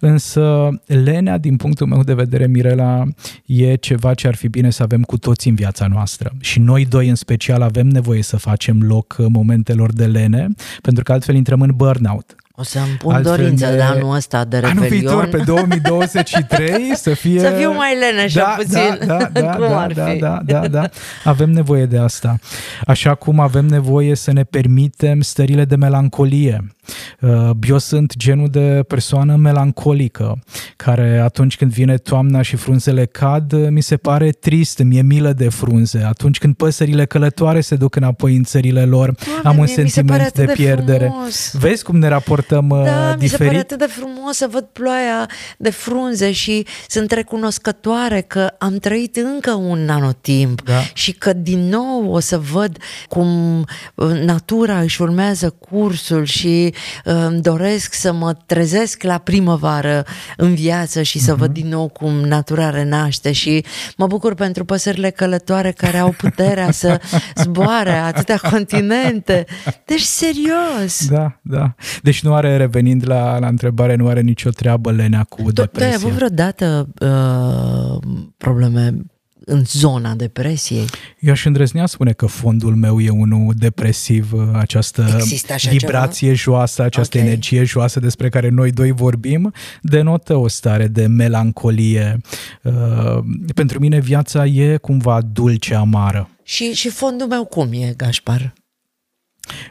însă 0.00 0.68
lenea, 0.86 1.38
din 1.38 1.56
punctul 1.56 1.86
meu 1.86 2.02
de 2.02 2.14
vedere, 2.14 2.46
Mirela, 2.46 3.04
e 3.46 3.74
ceva 3.74 4.14
ce 4.14 4.26
ar 4.26 4.34
fi 4.34 4.48
bine 4.48 4.70
să 4.70 4.82
avem 4.82 5.02
cu 5.02 5.18
toți 5.18 5.48
în 5.48 5.54
viața 5.54 5.86
noastră. 5.86 6.32
Și 6.40 6.58
noi 6.58 6.86
doi 6.86 7.08
în 7.08 7.14
special 7.14 7.62
avem 7.62 7.86
nevoie 7.86 8.22
să 8.22 8.36
facem 8.36 8.82
loc 8.82 9.16
momentelor 9.28 9.92
de 9.92 10.06
lene, 10.06 10.48
pentru 10.82 11.02
că 11.02 11.12
altfel 11.12 11.34
intrăm 11.34 11.60
în 11.60 11.70
burnout. 11.74 12.36
O 12.62 12.64
să-mi 12.64 12.96
pun 12.98 13.14
Altfel 13.14 13.36
dorința 13.36 13.70
de, 13.70 13.76
de 13.76 13.82
anul 13.82 14.14
ăsta 14.14 14.44
de 14.44 14.58
Revelion. 14.58 14.76
Anul 14.76 14.88
viitor, 14.88 15.26
pe 15.26 15.42
2023, 15.52 16.96
să 16.96 17.14
fie... 17.14 17.40
Să 17.40 17.54
fiu 17.58 17.72
mai 17.72 17.98
leneșă 17.98 18.38
da, 18.38 18.54
puțin. 18.56 19.06
Da, 19.06 19.16
da, 19.16 19.28
da, 19.40 19.56
da, 19.58 19.86
da, 19.94 20.14
da, 20.20 20.40
da, 20.44 20.68
da. 20.68 20.88
Avem 21.24 21.50
nevoie 21.50 21.86
de 21.86 21.98
asta. 21.98 22.38
Așa 22.86 23.14
cum 23.14 23.40
avem 23.40 23.66
nevoie 23.66 24.14
să 24.14 24.32
ne 24.32 24.44
permitem 24.44 25.20
stările 25.20 25.64
de 25.64 25.76
melancolie. 25.76 26.64
Uh, 27.20 27.50
eu 27.68 27.78
sunt 27.78 28.16
genul 28.16 28.48
de 28.48 28.84
persoană 28.88 29.36
melancolică, 29.36 30.38
care 30.76 31.18
atunci 31.18 31.56
când 31.56 31.72
vine 31.72 31.96
toamna 31.96 32.42
și 32.42 32.56
frunzele 32.56 33.04
cad, 33.04 33.68
mi 33.68 33.80
se 33.80 33.96
pare 33.96 34.30
trist, 34.30 34.82
mi-e 34.82 35.02
milă 35.02 35.32
de 35.32 35.48
frunze. 35.48 36.02
Atunci 36.06 36.38
când 36.38 36.54
păsările 36.54 37.04
călătoare 37.04 37.60
se 37.60 37.76
duc 37.76 37.96
înapoi 37.96 38.36
în 38.36 38.44
țările 38.44 38.84
lor, 38.84 39.14
Doamne, 39.24 39.48
am 39.48 39.58
un 39.58 39.66
sentiment 39.66 40.32
de, 40.32 40.44
de 40.44 40.52
pierdere. 40.52 41.06
Frumos. 41.06 41.54
Vezi 41.58 41.84
cum 41.84 41.98
ne 41.98 42.08
raportăm 42.08 42.51
uh, 42.56 42.84
da, 42.84 43.14
diferit? 43.14 43.20
mi 43.20 43.28
se 43.28 43.44
pare 43.44 43.58
atât 43.58 43.78
de 43.78 43.86
frumos 43.86 44.36
să 44.36 44.48
văd 44.50 44.64
ploaia 44.72 45.28
de 45.58 45.70
frunze 45.70 46.32
și 46.32 46.66
sunt 46.88 47.10
recunoscătoare 47.10 48.20
că 48.20 48.50
am 48.58 48.76
trăit 48.76 49.16
încă 49.16 49.52
un 49.52 49.88
anotimp 49.88 50.62
da. 50.62 50.80
și 50.92 51.12
că 51.12 51.32
din 51.32 51.68
nou 51.68 52.12
o 52.12 52.20
să 52.20 52.38
văd 52.38 52.76
cum 53.08 53.58
uh, 53.94 54.10
natura 54.10 54.80
își 54.80 55.02
urmează 55.02 55.50
cursul 55.50 56.24
și 56.24 56.74
îmi 57.04 57.40
doresc 57.40 57.94
să 57.94 58.12
mă 58.12 58.36
trezesc 58.46 59.02
la 59.02 59.18
primăvară 59.18 60.04
în 60.36 60.54
viață 60.54 61.02
și 61.02 61.18
să 61.18 61.34
uh-huh. 61.34 61.38
văd 61.38 61.52
din 61.52 61.68
nou 61.68 61.88
cum 61.88 62.12
natura 62.12 62.70
renaște 62.70 63.32
și 63.32 63.64
mă 63.96 64.06
bucur 64.06 64.34
pentru 64.34 64.64
păsările 64.64 65.10
călătoare 65.10 65.72
care 65.72 65.98
au 65.98 66.10
puterea 66.10 66.70
să 66.70 67.00
zboare 67.42 67.90
atâtea 67.90 68.36
continente. 68.50 69.44
Deci, 69.84 70.00
serios! 70.00 71.06
Da, 71.08 71.38
da. 71.42 71.74
Deci 72.02 72.22
nu 72.22 72.31
are, 72.32 72.56
revenind 72.56 73.08
la, 73.08 73.38
la 73.38 73.46
întrebare, 73.46 73.94
nu 73.94 74.08
are 74.08 74.20
nicio 74.20 74.50
treabă 74.50 74.92
lenea 74.92 75.26
cu 75.28 75.52
depresia. 75.52 75.68
Tu 75.68 75.82
ai 75.82 75.94
avut 75.94 76.10
vreodată 76.10 76.88
uh, 77.00 77.98
probleme 78.36 78.94
în 79.44 79.64
zona 79.64 80.14
depresiei. 80.14 80.84
Eu 81.18 81.32
aș 81.32 81.44
îndrăznea 81.44 81.86
spune 81.86 82.12
că 82.12 82.26
fondul 82.26 82.74
meu 82.74 83.00
e 83.00 83.08
unul 83.08 83.54
depresiv, 83.56 84.32
această 84.52 85.18
vibrație 85.70 86.26
ceva? 86.26 86.38
joasă, 86.38 86.82
această 86.82 87.18
okay. 87.18 87.28
energie 87.28 87.64
joasă 87.64 88.00
despre 88.00 88.28
care 88.28 88.48
noi 88.48 88.70
doi 88.70 88.92
vorbim, 88.92 89.52
denotă 89.80 90.36
o 90.36 90.48
stare 90.48 90.86
de 90.86 91.06
melancolie. 91.06 92.20
Uh, 92.62 92.72
pentru 93.54 93.78
mine 93.78 94.00
viața 94.00 94.46
e 94.46 94.76
cumva 94.76 95.20
dulce, 95.32 95.74
amară. 95.74 96.28
Și, 96.42 96.72
și 96.72 96.88
fondul 96.88 97.26
meu 97.26 97.44
cum 97.44 97.72
e, 97.72 97.94
Gașpar? 97.96 98.52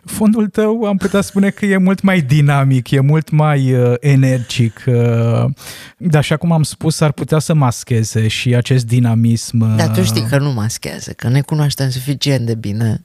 Fondul 0.05 0.47
tău 0.47 0.83
am 0.83 0.97
putea 0.97 1.21
spune 1.21 1.49
că 1.49 1.65
e 1.65 1.77
mult 1.77 2.01
mai 2.01 2.21
dinamic, 2.21 2.91
e 2.91 2.99
mult 2.99 3.29
mai 3.29 3.73
uh, 3.73 3.93
energic, 3.99 4.83
uh, 4.87 4.93
dar 5.97 6.19
așa 6.19 6.37
cum 6.37 6.51
am 6.51 6.63
spus, 6.63 6.99
ar 6.99 7.11
putea 7.11 7.39
să 7.39 7.53
mascheze 7.53 8.27
și 8.27 8.55
acest 8.55 8.85
dinamism. 8.85 9.59
Uh... 9.59 9.75
Dar 9.77 9.89
tu 9.89 10.03
știi 10.03 10.27
că 10.29 10.37
nu 10.37 10.51
maschează, 10.51 11.11
că 11.11 11.27
ne 11.27 11.41
cunoaștem 11.41 11.89
suficient 11.89 12.45
de 12.45 12.55
bine. 12.55 13.01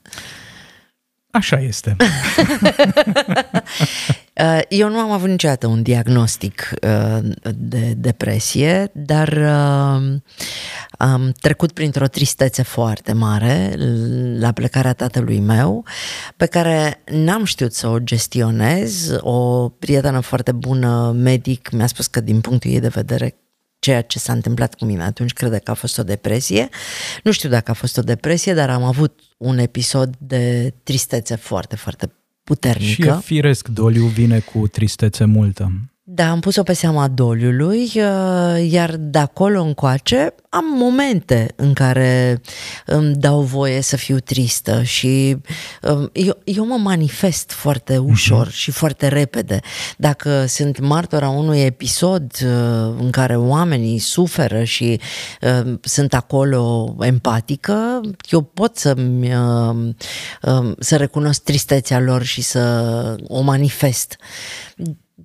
Așa 1.37 1.61
este. 1.61 1.97
Uh, 4.41 4.61
eu 4.69 4.89
nu 4.89 4.99
am 4.99 5.11
avut 5.11 5.29
niciodată 5.29 5.67
un 5.67 5.83
diagnostic 5.83 6.71
uh, 6.83 7.19
de 7.55 7.95
depresie, 7.97 8.91
dar 8.95 9.29
uh, 9.29 10.21
am 10.99 11.33
trecut 11.41 11.73
printr-o 11.73 12.07
tristețe 12.07 12.63
foarte 12.63 13.13
mare 13.13 13.75
la 14.39 14.53
plecarea 14.53 14.93
tatălui 14.93 15.41
meu, 15.41 15.85
pe 16.37 16.47
care 16.47 17.03
n-am 17.11 17.45
știut 17.45 17.73
să 17.75 17.89
o 17.89 17.99
gestionez. 17.99 19.17
O 19.21 19.69
prietenă 19.69 20.21
foarte 20.21 20.53
bună, 20.53 21.13
medic, 21.17 21.71
mi-a 21.71 21.87
spus 21.87 22.07
că 22.07 22.21
din 22.21 22.41
punctul 22.41 22.71
ei 22.71 22.81
de 22.81 22.89
vedere 22.89 23.35
ceea 23.87 24.03
ce 24.03 24.19
s-a 24.19 24.33
întâmplat 24.33 24.75
cu 24.75 24.85
mine 24.85 25.03
atunci 25.03 25.33
crede 25.33 25.59
că 25.59 25.71
a 25.71 25.75
fost 25.75 25.99
o 25.99 26.03
depresie. 26.03 26.69
Nu 27.23 27.31
știu 27.31 27.49
dacă 27.49 27.71
a 27.71 27.75
fost 27.75 27.99
o 27.99 28.03
depresie, 28.03 28.55
dar 28.55 28.71
am 28.71 28.83
avut 28.83 29.21
un 29.37 29.59
episod 29.59 30.17
de 30.19 30.75
tristețe 30.83 31.35
foarte, 31.35 31.77
foarte 31.77 32.13
puternică. 32.43 33.03
Și 33.03 33.09
e 33.09 33.21
firesc, 33.21 33.69
doliu 33.69 34.05
vine 34.07 34.39
cu 34.39 34.69
tristețe 34.69 35.25
multă. 35.25 35.73
Da, 36.09 36.31
am 36.31 36.41
pus-o 36.41 36.63
pe 36.63 36.73
seama 36.73 37.09
doliului, 37.09 37.83
uh, 37.95 38.71
iar 38.71 38.97
de 38.97 39.19
acolo 39.19 39.63
încoace 39.63 40.35
am 40.49 40.65
momente 40.65 41.53
în 41.57 41.73
care 41.73 42.41
îmi 42.87 43.15
dau 43.15 43.41
voie 43.41 43.81
să 43.81 43.97
fiu 43.97 44.19
tristă 44.19 44.83
și 44.83 45.37
um, 45.83 46.11
eu, 46.13 46.39
eu 46.45 46.67
mă 46.67 46.77
manifest 46.77 47.51
foarte 47.51 47.99
mhm. 47.99 48.11
ușor 48.11 48.49
uh-huh. 48.49 48.53
și 48.55 48.71
foarte 48.71 49.09
repede. 49.09 49.61
Dacă 49.97 50.45
sunt 50.47 50.79
martora 50.79 51.29
unui 51.29 51.61
episod 51.61 52.33
uh, 52.43 52.95
în 52.99 53.11
care 53.11 53.37
oamenii 53.37 53.99
suferă 53.99 54.65
și 54.65 55.01
uh, 55.41 55.75
sunt 55.81 56.15
acolo 56.15 56.95
empatică, 57.01 58.01
eu 58.31 58.43
pot 58.43 58.77
să 58.77 58.95
um, 58.97 59.95
să 60.79 60.97
recunosc 60.97 61.43
tristețea 61.43 62.01
lor 62.01 62.23
și 62.23 62.43
să 62.43 63.17
o 63.29 63.41
manifest. 63.41 64.17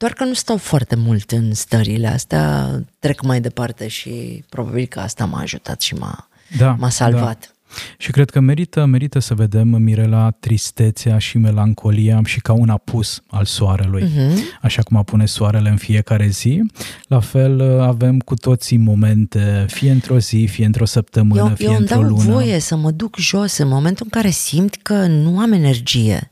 Doar 0.02 0.14
că 0.14 0.24
nu 0.24 0.34
stau 0.34 0.58
foarte 0.58 0.96
mult 0.96 1.32
în 1.32 1.54
stările 1.54 2.08
astea, 2.08 2.70
trec 3.00 3.22
mai 3.22 3.42
departe 3.42 3.88
și 3.88 4.44
probabil 4.50 4.86
că 4.86 5.00
asta 5.00 5.26
m-a 5.26 5.40
ajutat 5.40 5.82
și 5.82 5.94
m-a, 5.94 6.28
da, 6.58 6.76
m-a 6.80 6.90
salvat. 6.90 7.51
Și 7.98 8.12
cred 8.12 8.30
că 8.30 8.40
merită, 8.40 8.86
merită 8.86 9.20
să 9.20 9.34
vedem, 9.34 9.68
Mirela, 9.68 10.32
tristețea 10.32 11.18
și 11.18 11.38
melancolia 11.38 12.22
și 12.26 12.40
ca 12.40 12.54
un 12.54 12.70
apus 12.70 13.24
al 13.28 13.46
soarelui. 13.46 14.04
Uh-huh. 14.04 14.60
Așa 14.62 14.82
cum 14.82 14.98
apune 14.98 15.26
soarele 15.26 15.70
în 15.70 15.78
fiecare 15.78 16.28
zi, 16.28 16.64
la 17.08 17.20
fel 17.20 17.60
uh, 17.60 17.82
avem 17.82 18.20
cu 18.20 18.36
toții 18.36 18.78
momente, 18.78 19.66
fie 19.68 19.92
într-o 19.92 20.20
zi, 20.20 20.48
fie 20.50 20.66
într-o 20.66 20.86
săptămână, 20.86 21.40
eu, 21.40 21.56
fie 21.56 21.66
eu 21.66 21.76
într-o 21.76 21.96
lună. 21.96 22.08
Eu 22.08 22.16
îmi 22.16 22.26
dau 22.26 22.34
voie 22.34 22.60
să 22.60 22.76
mă 22.76 22.92
duc 22.92 23.18
jos 23.18 23.58
în 23.58 23.68
momentul 23.68 24.06
în 24.12 24.20
care 24.20 24.30
simt 24.30 24.76
că 24.76 25.06
nu 25.06 25.40
am 25.40 25.52
energie. 25.52 26.30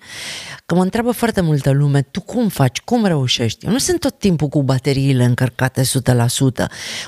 Că 0.66 0.76
mă 0.76 0.82
întreabă 0.84 1.12
foarte 1.12 1.42
multă 1.42 1.72
lume, 1.72 2.02
tu 2.02 2.22
cum 2.22 2.48
faci, 2.48 2.80
cum 2.80 3.06
reușești? 3.06 3.66
Eu 3.66 3.72
nu 3.72 3.78
sunt 3.78 4.00
tot 4.00 4.20
timpul 4.20 4.48
cu 4.48 4.64
bateriile 4.64 5.24
încărcate 5.24 5.82
100%. 5.82 5.86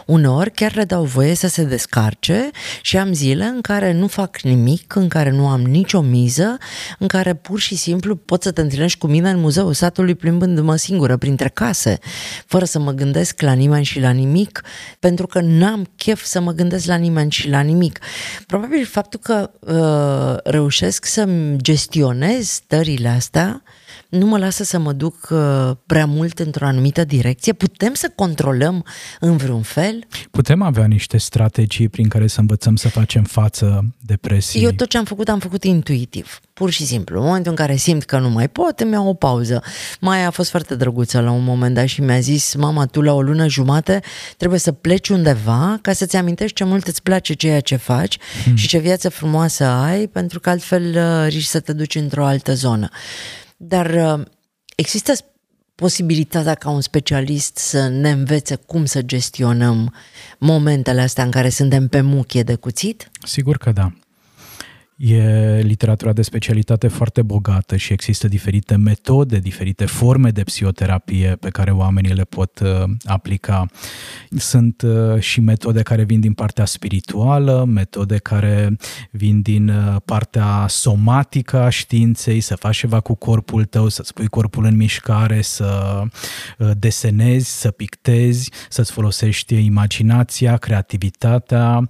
Uneori 0.05 0.51
chiar 0.51 0.75
le 0.75 0.83
dau 0.83 1.03
voie 1.03 1.33
să 1.33 1.47
se 1.47 1.63
descarce 1.63 2.49
și 2.81 2.97
am 2.97 3.13
zile 3.13 3.43
în 3.43 3.61
care 3.61 3.93
nu 3.93 4.07
fac 4.07 4.20
nimic, 4.41 4.95
în 4.95 5.07
care 5.07 5.31
nu 5.31 5.47
am 5.47 5.61
nicio 5.61 6.01
miză, 6.01 6.57
în 6.99 7.07
care 7.07 7.33
pur 7.33 7.59
și 7.59 7.75
simplu 7.75 8.15
pot 8.15 8.43
să 8.43 8.51
te 8.51 8.61
întâlnești 8.61 8.97
cu 8.97 9.07
mine 9.07 9.29
în 9.29 9.39
muzeul 9.39 9.73
satului 9.73 10.15
plimbându-mă 10.15 10.75
singură 10.75 11.17
printre 11.17 11.49
case, 11.49 11.97
fără 12.45 12.65
să 12.65 12.79
mă 12.79 12.91
gândesc 12.91 13.41
la 13.41 13.53
nimeni 13.53 13.85
și 13.85 13.99
la 13.99 14.09
nimic, 14.09 14.61
pentru 14.99 15.27
că 15.27 15.39
n-am 15.41 15.91
chef 15.95 16.23
să 16.23 16.39
mă 16.39 16.51
gândesc 16.51 16.85
la 16.85 16.95
nimeni 16.95 17.31
și 17.31 17.49
la 17.49 17.59
nimic. 17.59 17.99
Probabil 18.47 18.85
faptul 18.85 19.19
că 19.23 19.51
uh, 19.59 20.51
reușesc 20.51 21.05
să-mi 21.05 21.57
gestionez 21.57 22.47
stările 22.47 23.07
astea 23.07 23.63
nu 24.11 24.25
mă 24.25 24.37
lasă 24.37 24.63
să 24.63 24.79
mă 24.79 24.93
duc 24.93 25.27
uh, 25.29 25.71
prea 25.85 26.05
mult 26.05 26.39
într-o 26.39 26.65
anumită 26.65 27.03
direcție? 27.03 27.53
Putem 27.53 27.93
să 27.93 28.11
controlăm 28.15 28.85
în 29.19 29.37
vreun 29.37 29.61
fel? 29.61 30.03
Putem 30.31 30.61
avea 30.61 30.85
niște 30.85 31.17
strategii 31.17 31.89
prin 31.89 32.07
care 32.07 32.27
să 32.27 32.39
învățăm 32.39 32.75
să 32.75 32.89
facem 32.89 33.23
față 33.23 33.85
depresiei? 33.99 34.63
Eu 34.63 34.71
tot 34.71 34.87
ce 34.87 34.97
am 34.97 35.05
făcut, 35.05 35.29
am 35.29 35.39
făcut 35.39 35.63
intuitiv. 35.63 36.39
Pur 36.53 36.69
și 36.69 36.85
simplu. 36.85 37.19
În 37.19 37.25
momentul 37.25 37.51
în 37.51 37.57
care 37.57 37.75
simt 37.75 38.03
că 38.03 38.19
nu 38.19 38.29
mai 38.29 38.49
pot, 38.49 38.79
îmi 38.79 38.91
iau 38.91 39.07
o 39.07 39.13
pauză. 39.13 39.63
Mai 39.99 40.25
a 40.25 40.29
fost 40.29 40.49
foarte 40.49 40.75
drăguță 40.75 41.19
la 41.19 41.31
un 41.31 41.43
moment 41.43 41.75
dat 41.75 41.87
și 41.87 42.01
mi-a 42.01 42.19
zis, 42.19 42.55
mama, 42.55 42.85
tu 42.85 43.01
la 43.01 43.13
o 43.13 43.21
lună 43.21 43.47
jumate 43.47 44.01
trebuie 44.37 44.59
să 44.59 44.71
pleci 44.71 45.09
undeva 45.09 45.79
ca 45.81 45.93
să-ți 45.93 46.15
amintești 46.15 46.55
ce 46.55 46.63
mult 46.63 46.87
îți 46.87 47.01
place 47.01 47.33
ceea 47.33 47.59
ce 47.59 47.75
faci 47.75 48.17
hmm. 48.43 48.55
și 48.55 48.67
ce 48.67 48.77
viață 48.77 49.09
frumoasă 49.09 49.65
ai, 49.65 50.07
pentru 50.07 50.39
că 50.39 50.49
altfel 50.49 50.95
uh, 50.95 51.27
riști 51.27 51.49
să 51.49 51.59
te 51.59 51.73
duci 51.73 51.95
într-o 51.95 52.25
altă 52.25 52.53
zonă. 52.53 52.89
Dar 53.63 54.19
uh, 54.19 54.25
există 54.75 55.13
posibilitatea 55.75 56.55
ca 56.55 56.69
un 56.69 56.81
specialist 56.81 57.57
să 57.57 57.87
ne 57.87 58.11
învețe 58.11 58.55
cum 58.55 58.85
să 58.85 59.01
gestionăm 59.01 59.93
momentele 60.37 61.01
astea 61.01 61.23
în 61.23 61.31
care 61.31 61.49
suntem 61.49 61.87
pe 61.87 62.01
muchie 62.01 62.43
de 62.43 62.55
cuțit? 62.55 63.09
Sigur 63.23 63.57
că 63.57 63.71
da. 63.71 63.91
E 65.03 65.61
literatura 65.61 66.13
de 66.13 66.21
specialitate 66.21 66.87
foarte 66.87 67.21
bogată 67.21 67.75
și 67.75 67.93
există 67.93 68.27
diferite 68.27 68.75
metode, 68.75 69.37
diferite 69.37 69.85
forme 69.85 70.29
de 70.29 70.43
psihoterapie 70.43 71.37
pe 71.39 71.49
care 71.49 71.71
oamenii 71.71 72.13
le 72.13 72.23
pot 72.23 72.59
uh, 72.59 72.83
aplica. 73.03 73.65
Sunt 74.29 74.81
uh, 74.81 75.19
și 75.19 75.39
metode 75.39 75.81
care 75.81 76.03
vin 76.03 76.19
din 76.19 76.33
partea 76.33 76.65
spirituală, 76.65 77.65
metode 77.67 78.17
care 78.17 78.77
vin 79.11 79.41
din 79.41 79.69
uh, 79.69 79.95
partea 80.05 80.65
somatică 80.67 81.57
a 81.57 81.69
științei, 81.69 82.39
să 82.39 82.55
faci 82.55 82.77
ceva 82.77 82.99
cu 82.99 83.15
corpul 83.15 83.65
tău, 83.65 83.87
să-ți 83.87 84.13
pui 84.13 84.27
corpul 84.27 84.65
în 84.65 84.75
mișcare, 84.75 85.41
să 85.41 86.01
desenezi, 86.77 87.59
să 87.59 87.71
pictezi, 87.71 88.51
să-ți 88.69 88.91
folosești 88.91 89.65
imaginația, 89.65 90.57
creativitatea, 90.57 91.87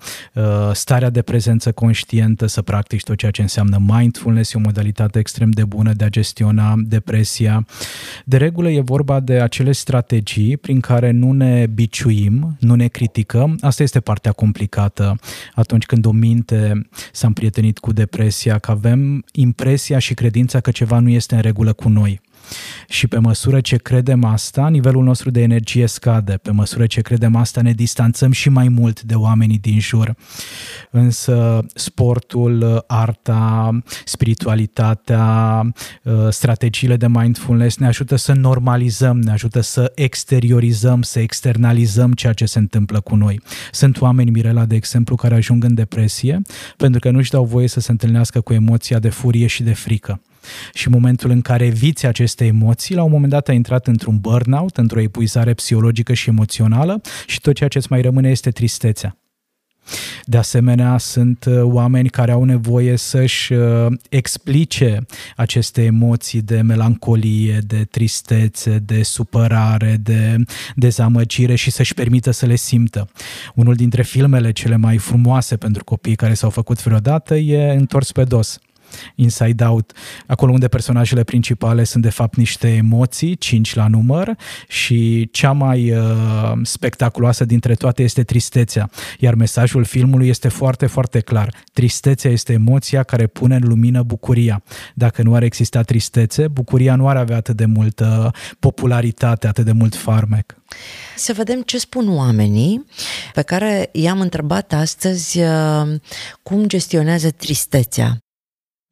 starea 0.73 1.09
de 1.09 1.21
prezență 1.21 1.71
conștientă, 1.71 2.45
să 2.45 2.61
practici 2.61 3.00
tot 3.03 3.17
ceea 3.17 3.31
ce 3.31 3.41
înseamnă 3.41 3.81
mindfulness, 3.87 4.53
e 4.53 4.57
o 4.57 4.61
modalitate 4.61 5.19
extrem 5.19 5.49
de 5.49 5.63
bună 5.63 5.93
de 5.93 6.03
a 6.03 6.09
gestiona 6.09 6.75
depresia. 6.77 7.65
De 8.25 8.37
regulă 8.37 8.69
e 8.69 8.81
vorba 8.81 9.19
de 9.19 9.33
acele 9.33 9.71
strategii 9.71 10.57
prin 10.57 10.79
care 10.79 11.11
nu 11.11 11.31
ne 11.31 11.67
biciuim, 11.73 12.57
nu 12.59 12.75
ne 12.75 12.87
criticăm. 12.87 13.57
Asta 13.61 13.83
este 13.83 13.99
partea 13.99 14.31
complicată 14.31 15.19
atunci 15.53 15.85
când 15.85 16.05
o 16.05 16.11
minte 16.11 16.87
s-a 17.11 17.27
împrietenit 17.27 17.79
cu 17.79 17.93
depresia, 17.93 18.57
că 18.57 18.71
avem 18.71 19.25
impresia 19.31 19.99
și 19.99 20.13
credința 20.13 20.59
că 20.59 20.71
ceva 20.71 20.99
nu 20.99 21.09
este 21.09 21.35
în 21.35 21.41
regulă 21.41 21.73
cu 21.73 21.89
noi. 21.89 22.21
Și 22.89 23.07
pe 23.07 23.17
măsură 23.17 23.61
ce 23.61 23.77
credem 23.77 24.23
asta, 24.23 24.69
nivelul 24.69 25.03
nostru 25.03 25.29
de 25.29 25.41
energie 25.41 25.87
scade. 25.87 26.39
Pe 26.41 26.51
măsură 26.51 26.85
ce 26.85 27.01
credem 27.01 27.35
asta, 27.35 27.61
ne 27.61 27.73
distanțăm 27.73 28.31
și 28.31 28.49
mai 28.49 28.67
mult 28.67 29.01
de 29.01 29.15
oamenii 29.15 29.59
din 29.59 29.79
jur. 29.79 30.15
Însă 30.91 31.65
sportul, 31.75 32.83
arta, 32.87 33.79
spiritualitatea, 34.05 35.61
strategiile 36.29 36.97
de 36.97 37.07
mindfulness 37.07 37.77
ne 37.77 37.87
ajută 37.87 38.15
să 38.15 38.33
normalizăm, 38.33 39.19
ne 39.19 39.31
ajută 39.31 39.61
să 39.61 39.91
exteriorizăm, 39.95 41.01
să 41.01 41.19
externalizăm 41.19 42.13
ceea 42.13 42.33
ce 42.33 42.45
se 42.45 42.59
întâmplă 42.59 42.99
cu 42.99 43.15
noi. 43.15 43.41
Sunt 43.71 44.01
oameni, 44.01 44.29
Mirela, 44.29 44.65
de 44.65 44.75
exemplu, 44.75 45.15
care 45.15 45.35
ajung 45.35 45.63
în 45.63 45.73
depresie 45.73 46.41
pentru 46.77 46.99
că 46.99 47.11
nu-și 47.11 47.31
dau 47.31 47.45
voie 47.45 47.67
să 47.67 47.79
se 47.79 47.91
întâlnească 47.91 48.41
cu 48.41 48.53
emoția 48.53 48.99
de 48.99 49.09
furie 49.09 49.47
și 49.47 49.63
de 49.63 49.73
frică. 49.73 50.21
Și 50.73 50.87
în 50.87 50.93
momentul 50.93 51.29
în 51.29 51.41
care 51.41 51.65
eviți 51.65 52.05
aceste 52.05 52.45
emoții, 52.45 52.95
la 52.95 53.03
un 53.03 53.11
moment 53.11 53.31
dat 53.31 53.47
ai 53.47 53.55
intrat 53.55 53.87
într-un 53.87 54.19
burnout, 54.19 54.77
într-o 54.77 54.99
epuizare 54.99 55.53
psihologică 55.53 56.13
și 56.13 56.29
emoțională 56.29 57.01
și 57.25 57.39
tot 57.39 57.55
ceea 57.55 57.69
ce 57.69 57.77
îți 57.77 57.87
mai 57.89 58.01
rămâne 58.01 58.29
este 58.29 58.51
tristețea. 58.51 59.15
De 60.25 60.37
asemenea, 60.37 60.97
sunt 60.97 61.45
uh, 61.45 61.61
oameni 61.61 62.09
care 62.09 62.31
au 62.31 62.43
nevoie 62.43 62.95
să-și 62.95 63.53
uh, 63.53 63.87
explice 64.09 65.05
aceste 65.35 65.83
emoții 65.83 66.41
de 66.41 66.61
melancolie, 66.61 67.59
de 67.67 67.83
tristețe, 67.91 68.79
de 68.85 69.03
supărare, 69.03 69.97
de 70.01 70.35
dezamăgire 70.75 71.55
și 71.55 71.71
să-și 71.71 71.93
permită 71.93 72.31
să 72.31 72.45
le 72.45 72.55
simtă. 72.55 73.09
Unul 73.55 73.75
dintre 73.75 74.03
filmele 74.03 74.51
cele 74.51 74.75
mai 74.75 74.97
frumoase 74.97 75.57
pentru 75.57 75.83
copii 75.83 76.15
care 76.15 76.33
s-au 76.33 76.49
făcut 76.49 76.83
vreodată 76.83 77.35
e 77.35 77.71
Întors 77.71 78.11
pe 78.11 78.23
dos 78.23 78.59
Inside 79.15 79.63
Out, 79.63 79.91
acolo 80.27 80.51
unde 80.51 80.67
personajele 80.67 81.23
principale 81.23 81.83
sunt 81.83 82.03
de 82.03 82.09
fapt 82.09 82.35
niște 82.35 82.67
emoții, 82.67 83.35
cinci 83.35 83.75
la 83.75 83.87
număr 83.87 84.35
și 84.67 85.29
cea 85.31 85.51
mai 85.51 85.91
uh, 85.91 86.51
spectaculoasă 86.63 87.45
dintre 87.45 87.73
toate 87.73 88.03
este 88.03 88.23
tristețea. 88.23 88.89
Iar 89.19 89.33
mesajul 89.33 89.83
filmului 89.83 90.27
este 90.27 90.47
foarte, 90.47 90.85
foarte 90.85 91.19
clar. 91.19 91.53
Tristețea 91.73 92.31
este 92.31 92.53
emoția 92.53 93.03
care 93.03 93.27
pune 93.27 93.55
în 93.55 93.67
lumină 93.67 94.03
bucuria. 94.03 94.63
Dacă 94.95 95.21
nu 95.23 95.35
ar 95.35 95.43
exista 95.43 95.81
tristețe, 95.81 96.47
bucuria 96.47 96.95
nu 96.95 97.07
ar 97.07 97.15
avea 97.15 97.35
atât 97.35 97.55
de 97.55 97.65
multă 97.65 98.31
popularitate, 98.59 99.47
atât 99.47 99.65
de 99.65 99.71
mult 99.71 99.95
farmec. 99.95 100.55
Să 101.15 101.33
vedem 101.33 101.61
ce 101.61 101.77
spun 101.77 102.15
oamenii 102.15 102.85
pe 103.33 103.41
care 103.41 103.89
i-am 103.91 104.19
întrebat 104.21 104.73
astăzi 104.73 105.39
uh, 105.39 105.99
cum 106.43 106.67
gestionează 106.67 107.29
tristețea. 107.29 108.17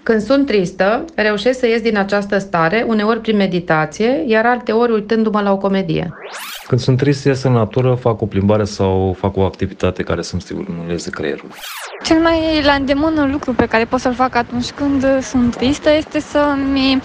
Când 0.03 0.21
sunt 0.21 0.45
tristă, 0.45 1.05
reușesc 1.15 1.59
să 1.59 1.67
ies 1.67 1.81
din 1.81 1.97
această 1.97 2.37
stare, 2.37 2.85
uneori 2.87 3.19
prin 3.19 3.35
meditație, 3.35 4.23
iar 4.27 4.45
alteori 4.45 4.91
uitându-mă 4.91 5.41
la 5.41 5.51
o 5.51 5.57
comedie. 5.57 6.13
Când 6.67 6.81
sunt 6.81 6.97
trist, 6.97 7.25
ies 7.25 7.43
în 7.43 7.51
natură, 7.51 7.93
fac 7.93 8.21
o 8.21 8.25
plimbare 8.25 8.63
sau 8.63 9.15
fac 9.19 9.37
o 9.37 9.41
activitate 9.41 10.03
care 10.03 10.21
să-mi 10.21 10.41
stimuleze 10.41 11.09
creierul. 11.09 11.49
Cel 12.03 12.19
mai 12.19 12.61
la 12.63 12.73
îndemână 12.73 13.27
lucru 13.31 13.53
pe 13.53 13.65
care 13.65 13.85
pot 13.85 13.99
să-l 13.99 14.13
fac 14.13 14.35
atunci 14.35 14.69
când 14.69 15.21
sunt 15.21 15.55
tristă 15.55 15.89
este 15.93 16.19
să-mi 16.19 17.01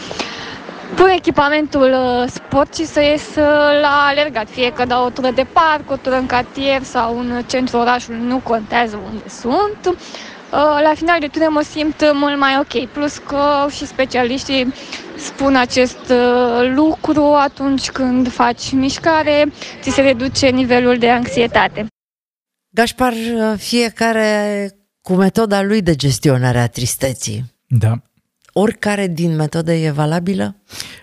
pun 0.94 1.08
echipamentul 1.08 1.92
uh, 1.92 2.24
sport 2.26 2.74
și 2.74 2.84
să 2.84 3.00
ies 3.00 3.28
uh, 3.28 3.80
la 3.80 4.06
alergat, 4.08 4.48
fie 4.48 4.72
că 4.72 4.84
dau 4.84 5.04
o 5.04 5.10
tură 5.10 5.30
de 5.34 5.46
parc, 5.52 5.90
o 5.90 5.96
tură 5.96 6.16
în 6.16 6.26
cartier 6.26 6.82
sau 6.82 7.18
în 7.18 7.42
centrul 7.46 7.80
orașului, 7.80 8.20
nu 8.26 8.38
contează 8.38 9.00
unde 9.06 9.24
sunt 9.28 9.96
Uh, 9.96 10.33
la 10.82 10.92
final 10.94 11.20
de 11.20 11.26
ture 11.26 11.48
mă 11.48 11.62
simt 11.62 12.10
mult 12.12 12.38
mai 12.38 12.58
ok. 12.58 12.86
Plus 12.86 13.16
că 13.16 13.66
și 13.70 13.86
specialiștii 13.86 14.72
spun 15.16 15.56
acest 15.56 16.10
uh, 16.10 16.72
lucru 16.74 17.22
atunci 17.22 17.90
când 17.90 18.32
faci 18.32 18.72
mișcare, 18.72 19.52
ți 19.80 19.90
se 19.90 20.00
reduce 20.00 20.46
nivelul 20.46 20.98
de 20.98 21.10
anxietate. 21.10 21.86
Gașpar, 22.70 23.12
uh, 23.12 23.52
fiecare 23.56 24.70
cu 25.00 25.12
metoda 25.12 25.62
lui 25.62 25.82
de 25.82 25.94
gestionare 25.94 26.58
a 26.58 26.68
tristeții. 26.68 27.44
Da 27.66 27.92
oricare 28.56 29.06
din 29.06 29.34
metodă 29.34 29.72
e 29.72 29.90
valabilă? 29.90 30.56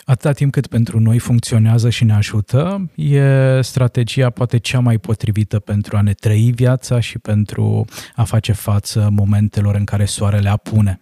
Atâta 0.05 0.31
timp 0.31 0.51
cât 0.51 0.67
pentru 0.67 0.99
noi 0.99 1.19
funcționează 1.19 1.89
și 1.89 2.03
ne 2.03 2.13
ajută, 2.13 2.91
e 2.95 3.61
strategia 3.61 4.29
poate 4.29 4.57
cea 4.57 4.79
mai 4.79 4.97
potrivită 4.97 5.59
pentru 5.59 5.97
a 5.97 6.01
ne 6.01 6.13
trăi 6.13 6.51
viața 6.55 6.99
și 6.99 7.19
pentru 7.19 7.85
a 8.15 8.23
face 8.23 8.51
față 8.51 9.09
momentelor 9.11 9.75
în 9.75 9.83
care 9.83 10.05
soarele 10.05 10.49
apune. 10.49 10.99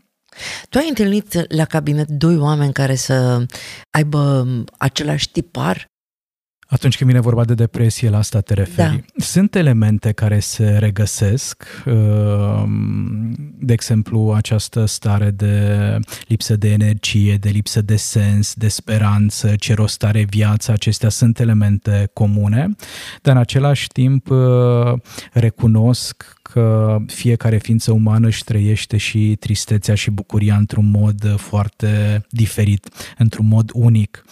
Tu 0.70 0.78
ai 0.78 0.88
întâlnit 0.88 1.56
la 1.56 1.66
cabinet 1.66 2.08
doi 2.08 2.38
oameni 2.38 2.74
care 2.74 2.96
să 2.96 3.46
aibă 3.90 4.48
același 4.78 5.32
tipar? 5.32 5.86
Atunci 6.72 6.98
când 6.98 7.10
vine 7.10 7.22
vorba 7.22 7.46
de 7.46 7.54
depresie, 7.54 8.10
la 8.10 8.18
asta 8.18 8.42
te 8.42 8.54
referi. 8.54 8.96
Da. 8.96 9.24
Sunt 9.24 9.56
elemente 9.56 10.12
care 10.12 10.40
se 10.40 10.78
regăsesc, 10.78 11.64
uh, 11.86 12.64
de 13.60 13.74
exemplu, 13.74 14.34
această 14.36 14.86
stare 14.86 15.32
de 15.32 15.98
lipsă 16.28 16.56
de 16.56 16.72
energie, 16.72 17.36
de 17.36 17.50
lipsă 17.50 17.82
de 17.82 17.96
sens, 17.96 18.54
de 18.54 18.68
speranță, 18.68 19.56
ce 19.56 19.74
rost 19.74 20.04
are 20.04 20.24
viața, 20.24 20.74
acestea 20.74 21.10
sunt 21.10 21.40
elemente 21.40 22.10
comune, 22.14 22.76
dar 23.22 23.36
în 23.36 23.42
același 23.42 23.88
timp 23.88 24.30
uh, 24.30 24.94
recunosc 25.32 26.40
că 26.42 26.98
fiecare 27.08 27.58
ființă 27.58 27.92
umană 27.92 28.28
își 28.28 28.44
trăiește 28.44 28.98
și 28.98 29.36
tristețea 29.40 29.96
și 29.96 30.12
bucuria 30.12 30.56
într-un 30.56 30.90
mod 30.90 31.36
foarte 31.38 32.26
diferit, 32.30 32.90
într-un 33.18 33.48
mod 33.48 33.72
unic. 33.74 34.24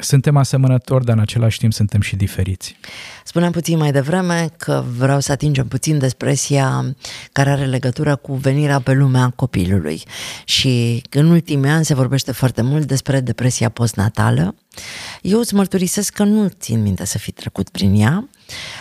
Suntem 0.00 0.36
asemănători, 0.36 1.04
dar 1.04 1.14
în 1.14 1.20
același 1.20 1.58
timp 1.58 1.72
suntem 1.72 2.00
și 2.00 2.16
diferiți. 2.16 2.76
Spuneam 3.24 3.52
puțin 3.52 3.78
mai 3.78 3.92
devreme 3.92 4.48
că 4.56 4.84
vreau 4.96 5.20
să 5.20 5.32
atingem 5.32 5.68
puțin 5.68 5.98
depresia 5.98 6.94
care 7.32 7.50
are 7.50 7.64
legătură 7.64 8.16
cu 8.16 8.34
venirea 8.34 8.80
pe 8.80 8.92
lumea 8.92 9.32
copilului. 9.36 10.02
Și 10.44 11.02
în 11.10 11.30
ultimii 11.30 11.70
ani 11.70 11.84
se 11.84 11.94
vorbește 11.94 12.32
foarte 12.32 12.62
mult 12.62 12.86
despre 12.86 13.20
depresia 13.20 13.68
postnatală. 13.68 14.54
Eu 15.22 15.38
îți 15.38 15.54
mărturisesc 15.54 16.12
că 16.12 16.24
nu 16.24 16.48
țin 16.48 16.82
minte 16.82 17.04
să 17.04 17.18
fi 17.18 17.32
trecut 17.32 17.68
prin 17.68 18.00
ea. 18.00 18.28